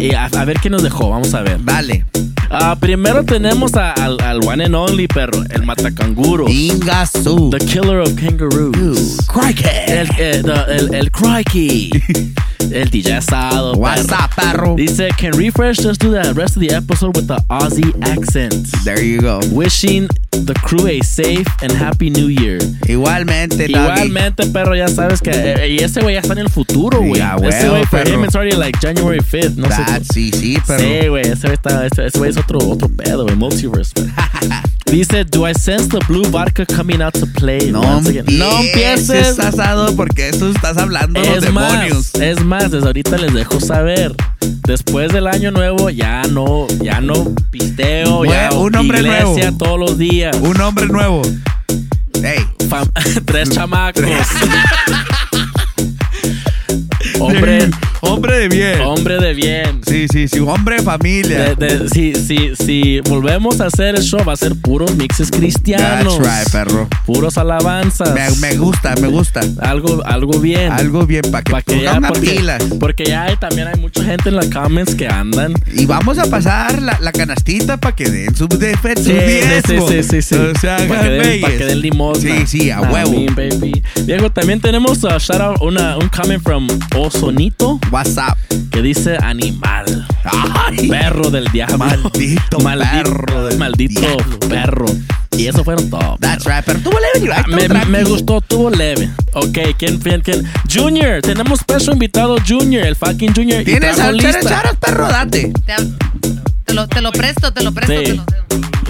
Y 0.00 0.14
a, 0.14 0.24
a 0.26 0.44
ver 0.44 0.58
qué 0.60 0.68
nos 0.70 0.82
dejó. 0.82 1.10
Vamos 1.10 1.32
a 1.34 1.42
ver. 1.42 1.64
Dale. 1.64 2.04
Ah, 2.50 2.76
primero 2.78 3.24
tenemos 3.24 3.74
a- 3.74 3.92
al, 3.92 4.20
al 4.20 4.40
one 4.46 4.64
and 4.64 4.74
only, 4.74 5.06
perro. 5.08 5.42
El 5.50 5.64
matacanguro. 5.64 6.46
Ingasu. 6.48 7.50
The 7.50 7.58
killer 7.64 8.00
of 8.00 8.14
kangaroos. 8.14 9.16
Crikey. 9.26 9.64
El, 9.86 10.08
eh, 10.18 10.42
the- 10.44 10.76
el, 10.76 10.94
el 10.94 11.10
crikey. 11.10 11.90
el 12.72 12.90
DJ 12.90 13.16
asado. 13.18 13.74
What's 13.74 14.06
perro. 14.06 14.24
up, 14.24 14.30
perro? 14.34 14.76
Dice, 14.76 15.08
can 15.16 15.32
Refresh 15.32 15.78
just 15.78 16.00
do 16.00 16.10
the 16.10 16.32
rest 16.34 16.56
of 16.56 16.60
the 16.60 16.74
episode 16.74 17.16
with 17.16 17.26
the 17.26 17.36
Aussie 17.48 17.92
accent? 18.02 18.66
There 18.84 19.02
you 19.02 19.20
go. 19.20 19.40
Wishing 19.52 20.08
the 20.30 20.54
crew 20.64 20.86
a 20.86 21.00
safe 21.00 21.46
and 21.62 21.72
happy 21.72 22.10
new 22.10 22.26
year. 22.26 22.58
Igualmente, 22.88 23.68
doggy. 23.68 23.72
Igualmente, 23.72 24.46
perro, 24.52 24.74
ya 24.74 24.88
sabes 24.88 25.20
que 25.20 25.30
eh, 25.30 25.68
y 25.68 25.78
ese 25.82 26.00
güey 26.00 26.14
ya 26.14 26.20
está 26.20 26.32
en 26.32 26.40
el 26.40 26.50
futuro, 26.50 26.98
güey. 26.98 27.16
Ya, 27.16 27.36
ese 27.36 27.68
huevo, 27.68 27.70
güey 27.70 27.86
for 27.86 28.08
him 28.08 28.24
it's 28.24 28.34
already 28.34 28.56
like 28.56 28.78
January 28.80 29.20
5th, 29.20 29.56
no 29.56 29.68
sé. 29.68 30.04
Sí, 30.12 30.30
sí, 30.32 30.58
perro. 30.66 30.80
Sí, 30.80 31.08
güey, 31.08 31.22
ese 31.22 31.48
güey 31.48 31.86
ese, 31.86 32.06
ese 32.06 32.28
es 32.28 32.36
otro, 32.36 32.58
otro 32.58 32.88
pedo, 32.88 33.24
güey, 33.24 33.36
multiverse. 33.36 33.92
Dice, 34.90 35.24
do 35.24 35.46
I 35.46 35.52
sense 35.52 35.88
the 35.88 35.98
blue 36.06 36.22
vodka 36.30 36.64
coming 36.64 37.02
out 37.02 37.12
to 37.14 37.26
play? 37.26 37.70
No 37.72 37.80
once 37.80 38.08
again?" 38.08 38.24
empieces, 38.26 38.38
No 38.38 38.60
empieces. 38.60 39.38
asado, 39.40 39.94
porque 39.96 40.28
eso 40.28 40.48
estás 40.48 40.76
hablando 40.78 41.20
de 41.20 41.26
los 41.28 41.44
Es 41.44 41.52
más, 41.52 41.72
demonios. 41.72 42.14
es 42.14 42.44
más, 42.44 42.70
desde 42.70 42.86
ahorita 42.86 43.18
les 43.18 43.34
dejo 43.34 43.60
saber. 43.60 44.14
Después 44.66 45.12
del 45.12 45.26
año 45.26 45.50
nuevo 45.50 45.90
ya 45.90 46.22
no, 46.30 46.66
ya 46.82 47.00
no 47.00 47.34
pisteo, 47.50 48.24
ya 48.24 48.48
Güey, 48.50 48.62
un 48.62 48.76
hombre 48.76 49.00
iglesia 49.00 49.50
nuevo. 49.50 49.58
todos 49.58 49.78
los 49.80 49.98
días. 49.98 50.36
Un 50.40 50.60
hombre 50.60 50.86
nuevo. 50.86 51.22
Hey. 52.22 52.46
Fam- 52.68 52.88
tres 53.26 53.50
chamacos. 53.50 54.04
hombre, 57.20 57.70
Hombre 58.02 58.38
de 58.38 58.48
bien. 58.48 58.80
hombre 58.82 59.18
de 59.18 59.34
bien. 59.34 59.80
Sí, 59.86 60.06
sí, 60.12 60.28
sí. 60.28 60.38
Hombre 60.40 60.76
de 60.76 60.82
familia. 60.82 61.54
De- 61.54 61.66
de- 61.78 61.88
si, 61.88 62.14
si, 62.14 62.54
si 62.56 63.00
volvemos 63.00 63.60
a 63.60 63.66
hacer 63.66 63.94
el 63.96 64.02
show, 64.02 64.20
va 64.26 64.34
a 64.34 64.36
ser 64.36 64.54
puros 64.56 64.94
mixes 64.96 65.30
cristianos. 65.30 66.18
That's 66.20 66.44
right, 66.44 66.52
perro. 66.52 66.88
Puros 67.04 67.38
alabanzas. 67.38 68.12
Me, 68.14 68.30
me 68.48 68.56
gusta, 68.56 68.94
me 69.00 69.08
gusta. 69.08 69.40
Algo, 69.60 70.02
algo 70.04 70.38
bien. 70.40 70.72
Algo 70.72 71.06
bien 71.06 71.22
para 71.30 71.42
que, 71.42 71.52
Pa' 71.52 71.62
que 71.62 71.82
ya, 71.82 72.00
porque, 72.00 72.30
pilas. 72.32 72.62
porque 72.78 73.04
ya 73.06 73.24
hay, 73.24 73.36
también 73.36 73.68
hay 73.68 73.80
mucha 73.80 74.04
gente 74.04 74.28
en 74.28 74.36
las 74.36 74.48
comments 74.48 74.94
que 74.94 75.06
andan. 75.08 75.54
Y 75.74 75.86
vamos 75.86 76.18
a 76.18 76.26
pasar 76.26 76.82
la, 76.82 76.98
la 77.00 77.12
canastita 77.12 77.76
para 77.78 77.94
que 77.96 78.08
den 78.10 78.34
su, 78.36 78.46
de, 78.46 78.72
su 78.74 79.02
Sí, 79.02 79.18
sí, 79.66 79.74
sí, 79.88 80.02
sí, 80.02 80.22
sí. 80.22 80.34
O 80.34 80.58
sea, 80.58 80.76
para 80.88 81.02
que 81.02 81.10
den, 81.10 81.40
pa' 81.40 81.48
que 81.50 81.64
den 81.64 81.80
limosna. 81.80 82.30
Sí, 82.40 82.46
sí, 82.46 82.70
a 82.70 82.80
huevo. 82.82 83.10
mean, 83.12 83.34
baby. 83.34 83.82
Diego, 84.04 84.30
también 84.30 84.60
tenemos 84.60 85.02
uh, 85.04 85.18
shout 85.18 85.40
out 85.40 85.56
una, 85.62 85.96
un 85.96 86.08
comment 86.08 86.42
from 86.42 86.66
Osonito 86.96 87.78
WhatsApp. 87.90 88.36
que 88.70 88.82
dice 88.82 89.16
animal. 89.22 90.06
Ay, 90.24 90.88
Perro 90.88 91.30
del 91.30 91.46
diablo. 91.52 91.78
Maldito 91.78 92.58
perro 92.58 93.46
del 93.46 93.58
Maldito 93.58 94.00
diablo. 94.00 94.38
perro. 94.48 94.86
Y 95.36 95.46
eso 95.48 95.62
fueron 95.64 95.88
todo. 95.90 96.16
That's 96.20 96.44
right, 96.46 96.62
pero 96.64 96.78
tuvo 96.80 96.98
leve 96.98 97.32
Ah, 97.34 97.44
me, 97.48 97.68
me 97.86 98.04
gustó, 98.04 98.40
tuvo 98.40 98.70
leve. 98.70 99.10
Ok, 99.34 99.58
¿quién, 99.78 99.98
quién, 99.98 100.20
quién? 100.22 100.42
Junior, 100.72 101.20
tenemos 101.20 101.60
special 101.60 101.92
invitado 101.94 102.36
Junior, 102.46 102.86
el 102.86 102.96
fucking 102.96 103.34
Junior. 103.34 103.60
y 103.60 103.64
¿Tienes 103.64 103.98
al 103.98 104.18
charas, 104.18 104.76
perro? 104.80 105.08
Date. 105.08 105.52
Te, 105.66 105.74
te 106.64 106.74
lo, 106.74 106.88
te 106.88 107.00
lo 107.02 107.12
presto, 107.12 107.52
te 107.52 107.62
lo 107.62 107.72
presto. 107.72 107.92
Sí. 107.94 108.04
Te 108.04 108.14
lo, 108.14 108.24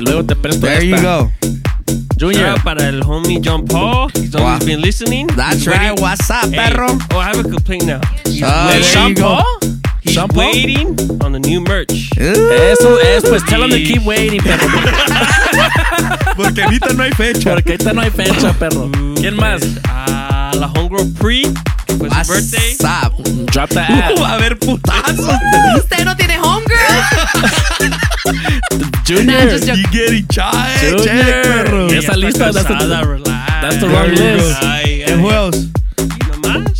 Luego 0.00 0.24
te 0.24 0.36
presto 0.36 0.66
There 0.66 0.86
you 0.86 0.94
esta. 0.94 1.16
go. 1.18 1.32
Junior. 2.18 2.40
Shout 2.46 2.58
out 2.58 2.64
para 2.64 2.88
el 2.88 3.00
homie 3.02 3.40
John 3.42 3.66
Paul. 3.66 4.08
He's 4.14 4.32
Wow. 4.34 4.46
always 4.46 4.64
been 4.64 4.80
listening. 4.80 5.26
That's 5.28 5.56
He's 5.58 5.66
right. 5.66 5.90
waiting- 5.90 6.02
What's 6.02 6.30
up, 6.30 6.44
Hey, 6.50 6.56
perro? 6.70 6.88
Oh, 7.12 7.18
I 7.18 7.26
have 7.28 7.38
a 7.38 7.42
complaint 7.48 7.84
now. 7.86 8.00
He's, 8.24 8.40
there 8.40 9.08
you 9.08 9.14
go. 9.14 9.42
he's 10.02 10.14
Sean 10.14 10.28
Paul? 10.28 10.50
waiting 10.50 10.96
on 11.22 11.32
the 11.32 11.38
new 11.40 11.60
merch. 11.60 12.10
Eso 12.16 12.96
es, 12.98 13.22
pues 13.24 13.42
tell 13.44 13.62
him 13.62 13.70
to 13.70 13.78
keep 13.78 14.02
waiting, 14.04 14.40
perro. 14.40 14.66
Porque 16.36 16.62
ahorita 16.62 16.92
no 16.94 17.02
hay 17.04 17.12
fecha. 17.12 17.54
Porque 17.54 17.72
ahorita 17.72 17.92
no 17.92 18.00
hay 18.02 18.10
fecha, 18.10 18.52
perro. 18.58 18.90
¿Quién 19.16 19.36
más? 19.36 19.62
Ah, 19.88 20.52
la 20.54 20.68
homegirl 20.68 21.12
Pre. 21.18 21.42
Fue 21.98 22.10
su 22.10 22.32
birthday. 22.32 22.76
What's 22.80 22.84
up? 22.84 23.46
Drop 23.52 23.70
the 23.70 23.80
ad. 23.80 24.18
Uh, 24.18 24.24
a 24.24 24.32
haber 24.34 24.58
putazos. 24.58 25.18
Usted 25.78 26.04
no 26.04 26.14
tiene 26.16 26.38
homegirl. 26.38 26.76
Junior. 29.04 29.24
Nah, 29.24 29.50
just. 29.50 29.66
You 29.68 29.86
getting 29.90 30.26
child, 30.28 30.56
Junior. 30.80 31.04
check, 31.04 31.42
perro. 31.44 31.86
Esa 31.88 32.12
lista, 32.16 32.52
that's 32.52 32.66
the- 32.66 33.22
that's 33.62 33.76
the 33.80 33.88
wrong 33.88 34.10
list. 34.10 34.62
Ay, 34.62 35.04
And 35.08 35.20
who 35.20 35.28
ay, 35.30 35.34
else? 35.36 35.66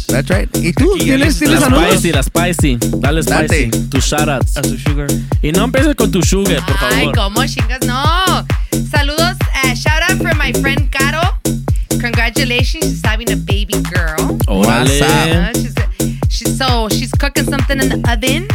That's 0.09 0.31
right. 0.31 0.49
¿Y 0.57 0.73
tú? 0.73 0.97
¿Tienes, 0.99 1.39
¿tienes 1.39 1.61
La 1.61 1.69
spicy, 1.69 2.13
la 2.13 2.23
spicy. 2.23 2.77
Dale 3.01 3.23
spicy. 3.23 3.67
Date. 3.71 3.89
Tus 3.91 4.05
shoutouts. 4.05 4.57
A 4.57 4.63
su 4.63 4.79
sugar. 4.79 5.09
Y 5.43 5.51
no 5.53 5.65
empieces 5.65 5.95
con 5.97 6.11
tu 6.11 6.23
sugar, 6.23 6.65
por 6.65 6.77
Ay, 6.81 7.07
favor. 7.07 7.15
cómo 7.17 7.45
chingas. 7.47 7.81
No. 7.87 8.47
Saludos. 8.91 9.37
Uh, 9.65 9.75
shout 9.75 10.03
out 10.09 10.17
for 10.23 10.35
my 10.37 10.53
friend 10.61 10.91
Caro. 10.91 11.21
Congratulations. 12.01 12.85
She's 12.85 13.03
having 13.05 13.31
a 13.33 13.37
baby 13.37 13.75
girl. 13.83 14.39
Órale. 14.47 15.03
Uh, 15.03 15.53
she's, 15.55 15.75
she's, 16.37 16.57
so 16.59 16.89
she's 16.91 17.11
cooking 17.13 17.45
something 17.49 17.81
in 17.81 17.89
the 17.89 18.13
oven. 18.13 18.47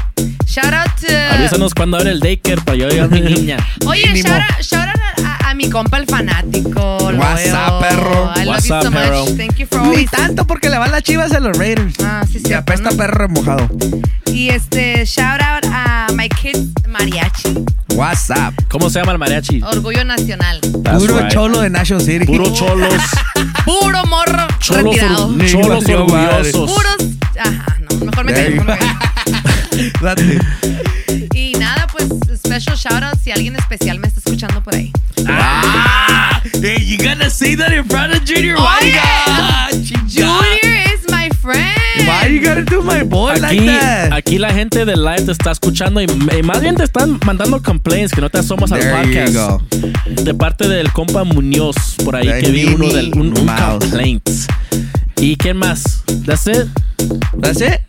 Shout 0.47 0.73
out 0.73 0.89
to. 1.01 1.07
Avísanos 1.33 1.73
cuando 1.73 1.97
abre 1.97 2.11
el 2.11 2.19
daycare 2.19 2.61
para 2.61 2.77
yo 2.77 2.87
ir 2.89 3.01
a 3.01 3.07
mi 3.07 3.21
niña. 3.21 3.57
Oye, 3.85 4.05
Mínimo. 4.07 4.27
shout 4.29 4.41
out, 4.41 4.61
shout 4.63 4.87
out 4.89 5.25
a, 5.25 5.27
a- 5.47 5.51
a 5.51 5.53
mi 5.53 5.69
compa 5.69 5.97
el 5.97 6.05
fanático. 6.05 7.11
lo 7.11 7.17
What's 7.19 7.43
veo. 7.43 7.55
up, 7.55 7.81
perro? 7.81 8.31
I 8.35 8.45
What's 8.45 8.45
love 8.47 8.65
you 8.69 8.75
up, 8.75 8.83
so 8.83 8.91
perro? 8.91 9.25
much. 9.25 9.35
Thank 9.37 9.57
you 9.59 9.65
for 9.67 9.79
Ni 9.81 9.87
always. 9.87 10.11
tanto 10.11 10.45
porque 10.47 10.69
le 10.69 10.77
van 10.77 10.91
las 10.91 11.03
chivas 11.03 11.31
a 11.33 11.39
los 11.39 11.57
Raiders. 11.57 11.95
Ah, 12.03 12.23
sí, 12.29 12.37
Y 12.43 12.47
sí. 12.47 12.53
apesta 12.53 12.91
perro 12.91 13.27
remojado. 13.27 13.67
Y 14.27 14.49
este, 14.49 15.05
shout 15.05 15.41
out 15.41 15.65
a 15.71 16.07
my 16.13 16.29
kids 16.29 16.69
mariachi. 16.87 17.65
What's 17.95 18.29
up? 18.29 18.53
¿Cómo 18.69 18.89
se 18.89 18.99
llama 18.99 19.11
el 19.13 19.17
mariachi? 19.17 19.61
Orgullo 19.61 20.03
nacional. 20.05 20.59
That's 20.83 20.99
Puro 21.03 21.19
right. 21.19 21.31
cholo 21.31 21.59
de 21.61 21.69
National 21.69 22.01
City. 22.03 22.25
Puro 22.25 22.45
cholos. 22.53 22.93
Puro 23.65 24.05
morro 24.05 24.47
Cholos, 24.59 24.83
retirado. 24.95 25.25
or- 25.27 25.35
Ni 25.35 25.49
cholos 25.51 25.83
orgullosos. 25.89 26.71
Puros. 26.71 26.95
Ajá, 27.39 27.77
no, 27.79 28.05
mejor 28.05 28.25
me 28.25 28.33
you. 28.55 28.63
Date. 30.01 30.39
Y 31.33 31.53
nada, 31.53 31.87
pues, 31.91 32.05
special 32.37 32.75
shout 32.77 33.03
out 33.03 33.17
si 33.23 33.31
alguien 33.31 33.55
especial 33.55 33.99
me 33.99 34.07
está 34.07 34.19
escuchando 34.19 34.61
por 34.63 34.75
ahí. 34.75 34.91
Ah, 35.27 36.41
hey, 36.61 36.77
you 36.85 36.97
gotta 36.97 37.29
say 37.29 37.55
that 37.55 37.71
in 37.71 37.85
front 37.85 38.13
of 38.13 38.21
Junior. 38.25 38.57
Why 38.57 38.77
Oye, 38.81 38.91
you 38.91 39.95
gotta- 39.97 40.07
Junior 40.07 40.93
is 40.93 41.09
my 41.09 41.29
friend. 41.41 42.07
Why 42.07 42.27
you 42.27 42.41
gotta 42.41 42.63
do 42.63 42.81
my 42.81 43.03
boy 43.03 43.33
like 43.39 43.57
Aquí, 43.59 43.65
that? 43.65 44.13
aquí 44.13 44.37
la 44.39 44.51
gente 44.53 44.85
del 44.85 45.03
live 45.03 45.23
te 45.23 45.31
está 45.31 45.51
escuchando 45.51 46.01
y, 46.01 46.05
y 46.37 46.43
más 46.43 46.61
bien 46.61 46.75
te 46.75 46.83
están 46.83 47.19
mandando 47.25 47.61
complaints 47.61 48.11
que 48.13 48.21
no 48.21 48.29
te 48.29 48.39
asomas 48.39 48.71
al 48.71 48.79
There 48.79 48.91
you 48.91 49.29
podcast. 49.29 49.33
go. 49.35 50.23
De 50.23 50.33
parte 50.33 50.67
del 50.67 50.91
compa 50.91 51.23
Muñoz, 51.23 51.75
por 52.03 52.15
ahí 52.15 52.27
que 52.41 52.49
vi 52.51 52.65
uno 52.65 52.89
del 52.89 53.11
un, 53.13 53.37
un 53.37 53.47
complaint. 53.47 54.27
¿Y 55.21 55.35
quién 55.37 55.55
más? 55.57 56.03
That's 56.25 56.47
it. 56.47 56.67
That's 57.39 57.61
it. 57.61 57.79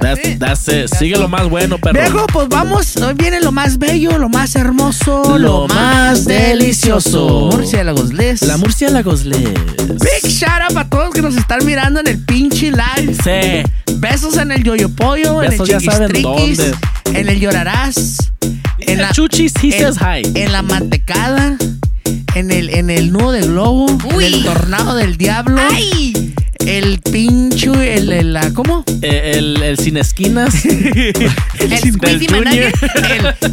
That's, 0.00 0.38
that's 0.38 0.68
it. 0.68 0.88
Sigue 0.98 1.16
lo 1.18 1.28
más 1.28 1.46
bueno, 1.50 1.76
perro. 1.78 2.00
Viejo, 2.00 2.26
pues 2.32 2.48
vamos. 2.48 2.96
Hoy 2.96 3.12
viene 3.12 3.40
lo 3.42 3.52
más 3.52 3.76
bello, 3.78 4.16
lo 4.16 4.30
más 4.30 4.56
hermoso, 4.56 5.38
Lo 5.38 5.38
lo, 5.38 5.68
más 5.68 5.76
más 5.76 6.24
delicioso. 6.24 7.50
Murciélagos 7.52 8.14
Les. 8.14 8.40
La 8.42 8.56
murciélagos 8.56 9.26
les. 9.26 9.42
Big 9.42 10.30
shout 10.30 10.62
out 10.70 10.76
a 10.78 10.88
todos 10.88 11.12
que 11.12 11.20
nos 11.20 11.36
están 11.36 11.66
mirando 11.66 12.00
en 12.00 12.06
el 12.06 12.18
pinche 12.24 12.70
live. 12.70 13.14
Sí. 13.22 13.70
Besos 13.96 14.38
en 14.38 14.50
el 14.50 14.64
yoyo 14.64 14.88
pollo, 14.88 15.38
Besos 15.38 15.68
en 15.68 15.72
ya 15.72 15.76
el 15.76 15.84
saben 15.84 16.08
chiquistriquis, 16.12 16.58
dónde. 16.58 17.20
en 17.20 17.28
el 17.28 17.40
llorarás, 17.40 18.32
en 18.78 19.02
la, 19.02 19.12
Chuchis, 19.12 19.52
he 19.62 19.66
en, 19.66 19.94
says 19.94 19.96
hi. 20.00 20.22
en 20.34 20.50
la 20.50 20.62
mantecada, 20.62 21.56
en 22.34 22.50
el, 22.50 22.70
en 22.70 22.90
el 22.90 23.12
nudo 23.12 23.32
de 23.32 23.42
globo, 23.42 23.86
Uy. 24.14 24.24
en 24.24 24.34
el 24.34 24.44
tornado 24.44 24.94
del 24.94 25.16
diablo, 25.16 25.60
¡Ay! 25.70 26.34
el 26.66 26.98
pincho, 27.00 27.74
el, 27.74 28.10
el, 28.12 28.32
la, 28.32 28.50
¿cómo? 28.52 28.84
Eh, 29.02 29.32
el, 29.36 29.62
el 29.62 29.78
sin 29.78 29.96
esquinas. 29.96 30.64
El 30.64 31.70
del 31.98 32.26
Junior. 32.26 32.44
Manager. 32.44 32.72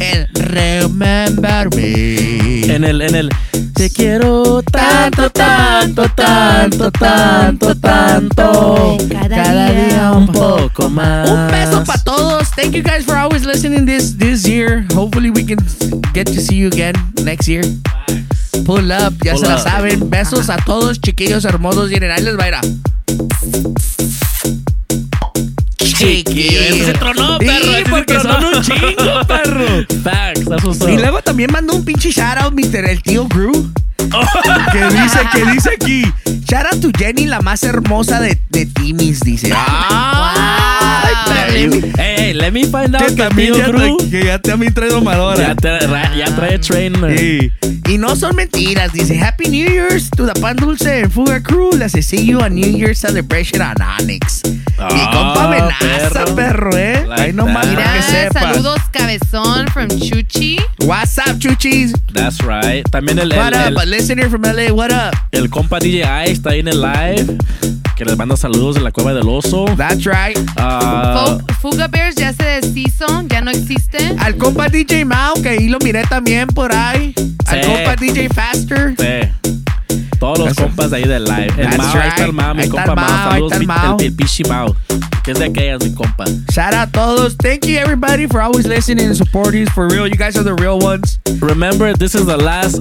el 0.00 0.28
remember 0.34 1.68
me. 1.74 2.74
En 2.74 2.84
el, 2.84 3.00
en 3.00 3.14
el. 3.14 3.28
Te 3.74 3.90
quiero 3.90 4.62
tanto, 4.62 5.30
tanto, 5.30 6.08
tanto, 6.10 6.90
tanto, 6.90 7.74
tanto. 7.76 8.96
Cada 9.28 9.70
día 9.72 10.12
un 10.12 10.26
poco 10.28 10.90
más. 10.90 11.28
Un 11.28 11.46
beso 11.48 11.84
para 11.84 12.02
todos. 12.02 12.50
Thank 12.50 12.72
you 12.72 12.82
guys 12.82 13.04
for 13.04 13.16
always 13.16 13.44
listening 13.44 13.86
this 13.86 14.16
this 14.16 14.46
year. 14.46 14.86
Hopefully 14.94 15.30
we 15.30 15.44
can 15.44 15.58
get 16.12 16.26
to 16.26 16.40
see 16.40 16.56
you 16.56 16.68
again 16.68 16.94
next 17.24 17.48
year. 17.48 17.62
Pull 18.64 18.90
up, 18.92 19.14
ya 19.24 19.32
Pull 19.32 19.40
se 19.40 19.48
la 19.48 19.58
saben. 19.58 20.08
Besos 20.10 20.48
a 20.50 20.56
todos, 20.56 21.00
chiquillos 21.00 21.44
hermosos. 21.44 21.90
Miren, 21.90 22.10
ahí 22.10 22.22
les 22.22 22.38
va 22.38 22.44
a 22.44 22.48
ir 22.48 22.54
a. 22.54 22.60
Chiquillo, 25.78 26.84
se 26.86 26.92
tronó, 26.94 27.38
Sí, 27.38 27.46
perro. 27.46 27.72
se 27.74 27.84
porque 27.90 28.14
tronó. 28.14 28.40
son 28.40 28.54
un 28.56 28.62
chingo, 28.62 29.26
perro. 29.26 29.66
Facts. 30.02 30.88
Y 30.88 30.96
luego 30.96 31.22
también 31.22 31.50
mandó 31.52 31.74
un 31.74 31.84
pinche 31.84 32.10
shout 32.10 32.38
out, 32.40 32.52
Mr. 32.54 32.88
El 32.88 33.02
tío 33.02 33.26
Gru. 33.28 33.52
que 34.72 34.84
dice, 34.86 35.20
que 35.32 35.44
dice 35.52 35.70
aquí. 35.76 36.02
Shout 36.48 36.66
out 36.72 36.80
to 36.80 36.90
Jenny, 36.96 37.26
la 37.26 37.40
más 37.40 37.62
hermosa 37.62 38.20
de, 38.20 38.40
de 38.50 38.66
Timis, 38.66 39.20
dice. 39.20 39.48
Hey, 39.48 39.54
perro. 39.88 40.81
Hey, 40.96 41.92
hey, 41.96 42.34
let 42.34 42.52
me 42.52 42.64
find 42.64 42.94
out 42.94 43.02
Que 43.14 43.28
tío 43.34 43.56
ya, 43.56 43.66
Gru 43.68 43.78
tra- 43.78 44.10
que 44.10 44.24
ya 44.24 44.38
también 44.38 44.72
trae 44.74 44.88
domadora. 44.90 45.36
ya, 45.38 45.54
te- 45.54 45.86
ya 46.18 46.26
trae 46.36 46.58
trainer. 46.58 47.18
Sí. 47.18 47.50
Y 47.88 47.98
no 47.98 48.14
son 48.16 48.36
mentiras. 48.36 48.92
Dice 48.92 49.18
Happy 49.18 49.48
New 49.48 49.68
Year's 49.68 50.08
to 50.10 50.26
the 50.26 50.38
Pan 50.40 50.56
Dulce 50.56 51.02
and 51.02 51.12
Fuga 51.12 51.40
Crew. 51.42 51.72
Les 51.72 51.92
see 51.92 52.24
you 52.24 52.40
a 52.40 52.48
New 52.48 52.66
Year's 52.70 52.98
celebration 52.98 53.60
on 53.60 53.74
Onyx. 53.82 54.42
Mi 54.44 54.52
Ah, 54.78 55.10
compa 55.12 55.44
amenaza, 55.44 56.24
perro. 56.24 56.34
perro, 56.34 56.76
eh. 56.76 57.04
Like 57.06 57.22
Ahí 57.22 57.32
nomás 57.32 57.66
para 57.66 57.92
que 57.94 58.02
sepas. 58.02 58.42
saludos, 58.42 58.80
cabezón 58.90 59.66
from 59.68 59.88
Chuchi. 59.88 60.58
What's 60.80 61.18
up, 61.18 61.38
chuchis? 61.38 61.92
That's 62.12 62.38
right. 62.42 62.84
También 62.90 63.18
el, 63.18 63.28
What 63.36 63.52
el, 63.54 63.74
up? 63.74 63.78
A 63.78 63.82
el, 63.82 63.90
listener 63.90 64.28
from 64.30 64.42
LA, 64.42 64.72
what 64.72 64.90
up? 64.90 65.14
el 65.32 65.48
compa 65.50 65.78
DJ 65.78 66.04
Ice 66.24 66.32
está 66.32 66.50
ahí 66.50 66.60
en 66.60 66.68
el 66.68 66.80
live. 66.80 67.36
Que 67.96 68.04
les 68.04 68.16
manda 68.16 68.36
saludos 68.36 68.74
de 68.76 68.80
la 68.80 68.90
cueva 68.90 69.12
del 69.12 69.28
oso. 69.28 69.64
That's 69.76 70.04
right. 70.04 70.36
Fo- 70.56 71.40
Fuga 71.60 71.88
Bears 71.88 72.16
ya 72.16 72.32
se 72.32 72.42
deshizo, 72.60 73.06
ya 73.28 73.40
no 73.42 73.50
existe. 73.50 74.14
Al 74.18 74.36
compa 74.36 74.68
DJ 74.68 75.04
Mao, 75.04 75.34
que 75.42 75.50
ahí 75.50 75.68
lo 75.68 75.78
miré 75.78 76.02
también 76.04 76.48
por 76.48 76.72
ahí. 76.74 77.14
Al 77.46 77.62
Sí. 77.62 77.68
compa 77.70 77.96
DJ 77.96 78.28
Faster. 78.30 78.94
sí. 78.98 79.28
Todos 80.18 80.38
los 80.38 80.48
Eso. 80.52 80.62
compas 80.62 80.92
ahí 80.92 81.04
del 81.04 81.24
live. 81.24 81.48
El 81.58 81.66
That's 81.66 81.78
Mao, 81.78 81.96
ahí 82.00 82.08
está 82.08 82.22
el 82.22 82.30
right. 82.30 82.34
Mao, 82.40 82.54
mi 82.54 82.68
compa 82.68 82.94
Mao. 82.94 83.30
Saludos, 83.32 83.52
el 83.52 83.62
el, 83.62 84.06
el 84.06 84.12
Pichi 84.14 84.44
Mao. 84.44 84.76
Que 85.24 85.30
es 85.32 85.38
de 85.38 85.44
aquellas, 85.46 85.80
mi 85.84 85.92
compa. 85.94 86.24
Shout 86.52 86.74
out 86.74 86.90
todos. 86.92 87.36
Thank 87.36 87.66
you, 87.66 87.78
everybody, 87.78 88.26
for 88.26 88.40
always 88.42 88.66
listening 88.66 89.06
and 89.06 89.16
supporting. 89.16 89.66
For 89.68 89.86
real, 89.88 90.08
you 90.08 90.16
guys 90.16 90.36
are 90.36 90.42
the 90.42 90.54
real 90.54 90.80
ones. 90.80 91.20
Remember, 91.40 91.92
this 91.96 92.14
is 92.16 92.26
the 92.26 92.36
last 92.36 92.80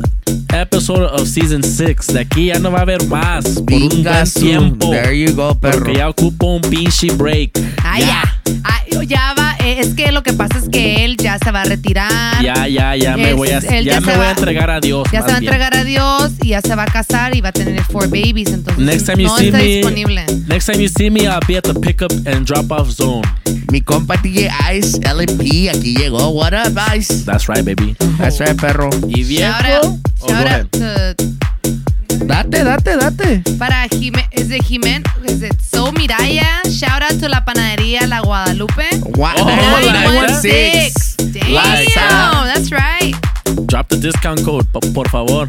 episode 0.51 1.03
of 1.03 1.27
season 1.27 1.61
6. 1.61 2.07
De 2.07 2.19
aquí 2.21 2.47
ya 2.47 2.57
no 2.59 2.71
va 2.71 2.79
a 2.79 2.81
haber 2.81 3.03
más 3.07 3.43
por 3.67 3.73
un 3.73 4.03
buen 4.03 4.25
tiempo. 4.33 4.89
There 4.91 5.13
you 5.13 5.33
go, 5.35 5.53
perro. 5.53 5.79
Porque 5.83 5.93
ya 5.97 6.09
ocupo 6.09 6.55
un 6.55 6.61
pinche 6.61 7.11
break. 7.15 7.51
Ah, 7.83 7.99
ya. 7.99 8.23
Ah, 8.63 8.81
ya 9.07 9.33
va. 9.37 9.55
eh, 9.59 9.79
Es 9.79 9.93
que 9.93 10.11
lo 10.11 10.21
que 10.23 10.33
pasa 10.33 10.57
es 10.57 10.67
que 10.69 11.05
él 11.05 11.17
ya 11.17 11.37
se 11.37 11.51
va 11.51 11.61
a 11.61 11.65
retirar. 11.65 12.41
Ya, 12.43 12.67
ya, 12.67 12.95
ya 12.95 13.15
me 13.17 13.31
Es- 13.31 13.35
voy 13.37 13.49
a, 13.49 13.59
él 13.59 13.85
ya 13.85 13.93
ya 13.93 14.01
me 14.01 14.05
se 14.11 14.17
voy 14.17 14.25
a 14.25 14.29
va- 14.29 14.31
entregar 14.31 14.69
a 14.71 14.79
Dios. 14.79 15.07
Ya 15.11 15.21
se 15.21 15.27
va 15.27 15.35
a 15.35 15.39
bien. 15.39 15.53
entregar 15.53 15.75
a 15.77 15.83
Dios 15.83 16.31
y 16.41 16.49
ya 16.49 16.61
se 16.61 16.73
va 16.75 16.83
a 16.83 16.87
casar 16.87 17.35
y 17.35 17.41
va 17.41 17.49
a 17.49 17.51
tener 17.51 17.81
four 17.83 18.07
babies. 18.09 18.49
Entonces 18.49 18.83
Next 18.83 19.05
time 19.05 19.21
you 19.23 19.27
no 19.29 19.37
see 19.37 19.45
está 19.47 19.57
me, 19.59 19.63
disponible. 19.65 20.25
next 20.47 20.65
time 20.65 20.81
you 20.81 20.89
see 20.89 21.09
me, 21.09 21.21
I'll 21.27 21.39
be 21.47 21.55
at 21.57 21.63
the 21.63 21.73
pickup 21.79 22.11
and 22.31 22.45
drop 22.45 22.71
off 22.71 22.89
zone. 22.89 23.23
Mi 23.71 23.81
compa 23.81 24.15
DJ 24.17 24.49
Ice, 24.73 24.99
LP, 25.03 25.69
aquí 25.69 25.95
llegó. 25.95 26.29
What 26.33 26.53
up, 26.53 26.77
Ice? 26.93 27.23
That's 27.25 27.47
right, 27.47 27.63
baby. 27.63 27.95
That's 28.17 28.39
right, 28.39 28.57
perro. 28.59 28.89
Y 29.07 29.23
viejo. 29.23 29.99
Shout 30.27 30.47
out, 30.47 30.67
Oh, 30.75 30.79
to- 30.79 31.15
Date, 32.27 32.63
date, 32.63 33.17
date. 33.17 33.57
para 33.57 33.87
Jimé, 33.89 34.27
es 34.31 34.47
de 34.49 34.59
Jimén, 34.59 35.03
es 35.25 35.39
de 35.39 35.49
So 35.59 35.91
Miraya. 35.91 36.61
Shout 36.69 37.01
out 37.01 37.19
to 37.19 37.27
la 37.27 37.43
panadería 37.43 38.05
La 38.07 38.19
Guadalupe. 38.21 38.85
What? 39.15 39.39
Oh, 39.39 39.45
like 39.45 39.85
that? 39.85 40.05
916. 40.43 41.15
Damn, 41.33 41.53
Like 41.53 41.93
that's 41.95 42.71
right. 42.71 43.15
Drop 43.65 43.87
the 43.89 43.97
discount 43.97 44.43
code, 44.45 44.65
po- 44.71 44.81
por 44.93 45.09
favor. 45.09 45.47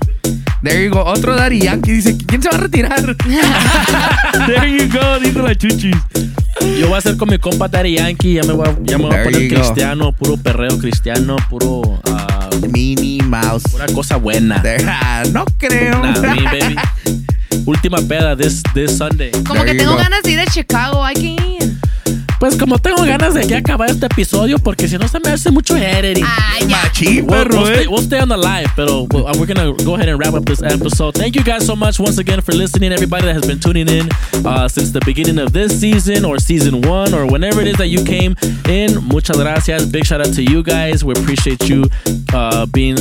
There 0.63 0.81
you 0.83 0.91
go. 0.91 1.01
Otro 1.05 1.35
Daddy 1.37 1.61
Yankee 1.61 1.93
dice, 1.93 2.17
¿quién 2.27 2.41
se 2.43 2.49
va 2.49 2.57
a 2.57 2.61
retirar? 2.61 3.01
There 4.47 4.67
you 4.69 4.89
go, 4.89 5.19
dice 5.19 5.39
la 5.43 5.55
chuchis. 5.55 5.97
Yo 6.79 6.87
voy 6.87 6.95
a 6.95 6.99
hacer 6.99 7.17
con 7.17 7.29
mi 7.29 7.39
compa 7.39 7.69
Daddy 7.69 7.97
Yankee. 7.97 8.35
Ya 8.35 8.43
me 8.45 8.53
voy 8.53 8.69
a, 8.69 8.77
ya 8.85 8.99
me 8.99 9.05
voy 9.05 9.13
a 9.15 9.23
There 9.23 9.25
poner 9.33 9.49
go. 9.49 9.55
cristiano, 9.57 10.13
puro 10.13 10.37
perreo 10.37 10.79
cristiano, 10.79 11.37
puro. 11.49 12.01
ah, 12.07 12.49
Minnie 12.73 13.21
Mouse. 13.23 13.63
pura 13.71 13.87
cosa 13.87 14.17
buena. 14.17 14.63
There- 14.63 14.85
ah, 14.89 15.23
no 15.33 15.45
creo. 15.59 15.99
Nah, 16.03 16.21
me, 16.35 16.43
baby. 16.45 16.77
Última 17.67 17.99
peda 18.09 18.35
this, 18.35 18.63
this 18.75 18.97
Sunday. 18.97 19.31
Como 19.47 19.63
There 19.63 19.73
que 19.73 19.79
tengo 19.79 19.93
go. 19.93 19.99
ganas 19.99 20.23
de 20.23 20.33
ir 20.33 20.41
a 20.41 20.47
Chicago. 20.47 21.05
Hay 21.05 21.15
que 21.15 21.27
ir. 21.35 21.52
Pues 22.43 22.57
como 22.57 22.77
tengo 22.77 23.05
ganas 23.05 23.35
de 23.35 23.47
que 23.47 23.55
acabar 23.55 23.89
este 23.89 24.07
episodio 24.07 24.59
porque 24.59 24.89
si 24.89 24.99
no 24.99 25.07
se 25.07 25.21
me 25.21 25.31
hace 25.31 25.53
mucho 25.53 25.77
editing. 25.77 26.25
Ay, 26.27 26.67
ya. 26.67 26.83
Machín, 26.83 27.25
We'll, 27.25 27.45
perro, 27.45 27.61
we'll, 27.63 27.69
eh. 27.69 27.75
stay, 27.75 27.87
we'll 27.87 28.03
stay 28.03 28.19
on 28.19 28.29
the 28.31 28.37
live, 28.37 28.69
pero 28.75 29.07
we're 29.13 29.23
we're 29.39 29.47
gonna 29.47 29.73
go 29.85 29.95
ahead 29.95 30.09
and 30.09 30.19
wrap 30.19 30.35
up 30.35 30.45
this 30.45 30.61
episode. 30.61 31.15
Thank 31.15 31.37
you 31.37 31.45
guys 31.45 31.65
so 31.65 31.77
much 31.77 32.01
once 32.01 32.19
again 32.19 32.41
for 32.41 32.51
listening. 32.51 32.91
Everybody 32.93 33.27
that 33.27 33.35
has 33.35 33.47
been 33.47 33.61
tuning 33.61 33.89
in 33.89 34.09
uh, 34.45 34.67
since 34.67 34.91
the 34.91 35.01
beginning 35.07 35.39
of 35.39 35.53
this 35.53 35.71
season 35.81 36.25
or 36.25 36.41
season 36.41 36.81
one 36.81 37.15
or 37.15 37.27
whenever 37.27 37.61
it 37.61 37.69
is 37.69 37.77
that 37.77 37.91
you 37.91 38.03
came 38.03 38.35
in. 38.69 38.99
Muchas 39.07 39.37
gracias. 39.37 39.87
Big 39.87 40.05
shout 40.05 40.21
out 40.21 40.35
to 40.35 40.43
you 40.43 40.65
guys. 40.65 41.05
We 41.05 41.13
appreciate 41.15 41.69
you 41.69 41.85
uh, 42.35 42.67
being 42.67 42.97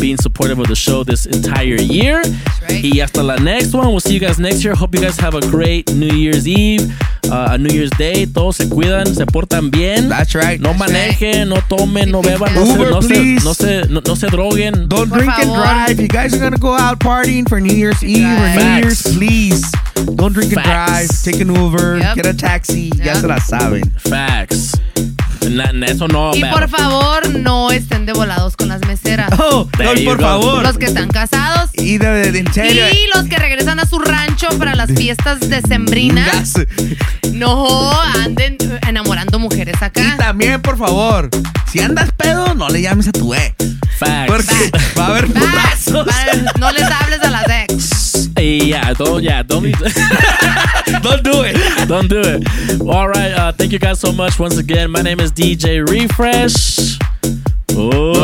being 0.00 0.16
supportive 0.16 0.58
of 0.58 0.68
the 0.68 0.74
show 0.76 1.04
this 1.04 1.26
entire 1.26 1.76
year. 1.76 2.22
right. 2.22 2.82
Y 2.82 3.00
hasta 3.00 3.22
la 3.22 3.36
next 3.36 3.74
one. 3.74 3.88
We'll 3.88 4.00
see 4.00 4.14
you 4.14 4.20
guys 4.20 4.38
next 4.38 4.64
year. 4.64 4.74
Hope 4.74 4.94
you 4.94 5.02
guys 5.02 5.18
have 5.18 5.34
a 5.34 5.42
great 5.50 5.92
New 5.92 6.14
Year's 6.16 6.48
Eve, 6.48 6.90
uh, 7.30 7.48
a 7.52 7.58
New 7.58 7.72
Year's 7.72 7.90
Day. 7.98 8.26
Todos 8.26 8.56
se 8.56 8.68
cuidan, 8.68 9.06
se 9.14 9.24
portan 9.26 9.70
bien. 9.70 10.08
That's 10.08 10.34
right. 10.34 10.60
No 10.60 10.72
manejen, 10.74 11.48
no 11.48 11.56
tomen, 11.68 12.10
no 12.10 12.22
beban, 12.22 12.54
no, 12.54 12.64
se, 12.64 12.76
no, 12.78 13.00
se, 13.02 13.44
no, 13.44 13.52
se, 13.54 13.82
no, 13.88 14.00
no 14.00 14.14
se 14.14 14.28
droguen. 14.28 14.88
Don't 14.88 15.08
Por 15.08 15.18
drink 15.18 15.32
and 15.38 15.52
drive. 15.54 16.00
You 16.00 16.08
guys 16.08 16.34
are 16.34 16.38
gonna 16.38 16.58
go 16.58 16.74
out 16.74 16.98
partying 17.00 17.48
for 17.48 17.60
New 17.60 17.74
Year's 17.74 18.02
Eve 18.02 18.24
or 18.24 18.48
New 18.48 18.60
Facts. 18.60 18.84
Year's, 18.84 19.02
please. 19.16 19.72
Don't 20.16 20.32
drink 20.32 20.52
and 20.52 20.62
drive. 20.62 21.08
Take 21.22 21.40
an 21.40 21.54
Uber. 21.54 21.98
Yep. 21.98 22.16
Get 22.16 22.26
a 22.26 22.34
taxi. 22.34 22.90
Ya 22.96 23.04
Yep. 23.04 23.16
se 23.16 23.26
la 23.26 23.38
saben. 23.38 23.90
Facts. 23.98 24.74
Na- 25.50 25.72
na- 25.72 25.86
eso 25.86 26.08
no, 26.08 26.34
Y 26.34 26.44
por 26.44 26.68
favor, 26.68 27.28
no 27.30 27.70
estén 27.70 28.06
de 28.06 28.12
volados 28.12 28.56
con 28.56 28.68
las 28.68 28.80
meseras. 28.86 29.30
Oh, 29.38 29.68
no, 29.78 30.04
por 30.04 30.16
go. 30.16 30.22
favor. 30.22 30.62
Los 30.62 30.76
que 30.78 30.86
están 30.86 31.08
casados 31.08 31.70
Y 31.74 31.98
de, 31.98 32.32
de, 32.32 32.38
en 32.38 32.52
serio. 32.52 32.84
y 32.90 33.08
los 33.16 33.26
que 33.28 33.36
regresan 33.36 33.78
a 33.78 33.86
su 33.86 33.98
rancho 33.98 34.48
para 34.58 34.74
las 34.74 34.90
fiestas 34.92 35.40
decembrinas. 35.48 36.54
No 37.32 37.90
anden 38.02 38.56
enamorando 38.86 39.38
mujeres 39.38 39.76
Y 39.80 39.84
acá. 39.84 40.16
también, 40.16 40.60
por 40.62 40.78
favor, 40.78 41.28
si 41.70 41.80
andas 41.80 42.10
pedo, 42.16 42.54
no 42.54 42.68
le 42.68 42.82
llames 42.82 43.08
a 43.08 43.12
tu 43.12 43.34
ex. 43.34 43.54
Facts. 43.98 44.26
Porque 44.26 44.70
va 44.98 45.04
a 45.04 45.08
haber 45.08 45.26
putazos. 45.26 46.06
no 46.58 46.70
les 46.72 46.82
hables 46.82 47.20
a 47.22 47.30
las 47.30 47.44
ex. 47.48 48.05
Yeah, 48.46 48.92
don't, 48.94 49.24
yeah, 49.24 49.42
don't, 49.42 49.64
Don't 51.02 51.24
do 51.24 51.42
it. 51.42 51.88
don't 51.88 52.08
do 52.08 52.20
it. 52.20 52.46
All 52.80 53.08
right, 53.08 53.32
uh, 53.32 53.50
thank 53.50 53.72
you 53.72 53.80
guys 53.80 53.98
so 53.98 54.12
much 54.12 54.38
once 54.38 54.56
again. 54.56 54.88
My 54.92 55.02
name 55.02 55.18
is 55.18 55.32
DJ 55.32 55.82
Refresh. 55.84 56.96
Oh. 57.72 58.14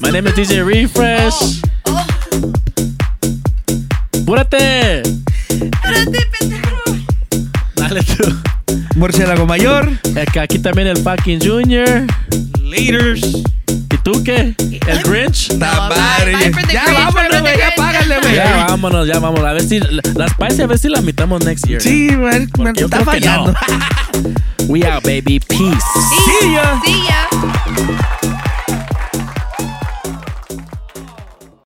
My 0.00 0.10
name 0.10 0.28
is 0.28 0.34
DJ 0.34 0.64
Refresh. 0.64 1.60
Oh, 1.86 2.06
¡Púrate! 4.24 5.02
espérate, 5.48 6.20
pendejo. 6.38 6.82
Dale 7.74 8.02
tú. 8.04 8.32
Murciélago 8.94 9.44
mayor. 9.44 9.88
Aquí 10.40 10.60
también 10.60 10.86
el 10.86 10.98
fucking 10.98 11.40
Junior. 11.40 12.06
Leaders. 12.62 13.42
¿Y 13.68 13.96
tú 14.02 14.22
qué? 14.24 14.54
¿El 14.86 15.02
Grinch? 15.02 15.50
No, 15.52 15.88
bye, 15.88 16.32
bye 16.32 16.52
for 16.52 16.66
the 16.66 16.72
ya 16.72 16.84
Grinch, 16.84 16.98
vámonos, 17.14 17.40
güey, 17.40 17.58
ya 17.58 17.72
págale. 17.76 18.18
Güey. 18.20 18.34
Ya 18.34 18.66
vámonos, 18.68 19.06
ya 19.06 19.18
vamos. 19.18 19.40
A 19.44 19.52
ver 19.52 19.62
si 19.62 19.80
las 19.80 20.30
Spicy, 20.32 20.62
a 20.62 20.66
ver 20.66 20.78
si 20.78 20.88
la 20.88 21.00
mitamos 21.00 21.44
next 21.44 21.66
year. 21.66 21.80
Sí, 21.80 22.14
güey, 22.14 22.46
me 22.58 22.72
Yo 22.74 22.86
está 22.86 22.98
creo 23.04 23.10
que 23.12 23.20
no. 23.20 23.44
fallando. 23.44 23.54
We 24.68 24.84
out, 24.86 25.02
baby. 25.04 25.40
Peace. 25.40 25.84
See 26.40 26.52
ya. 26.52 26.80
See 26.84 27.02
ya. 27.08 28.17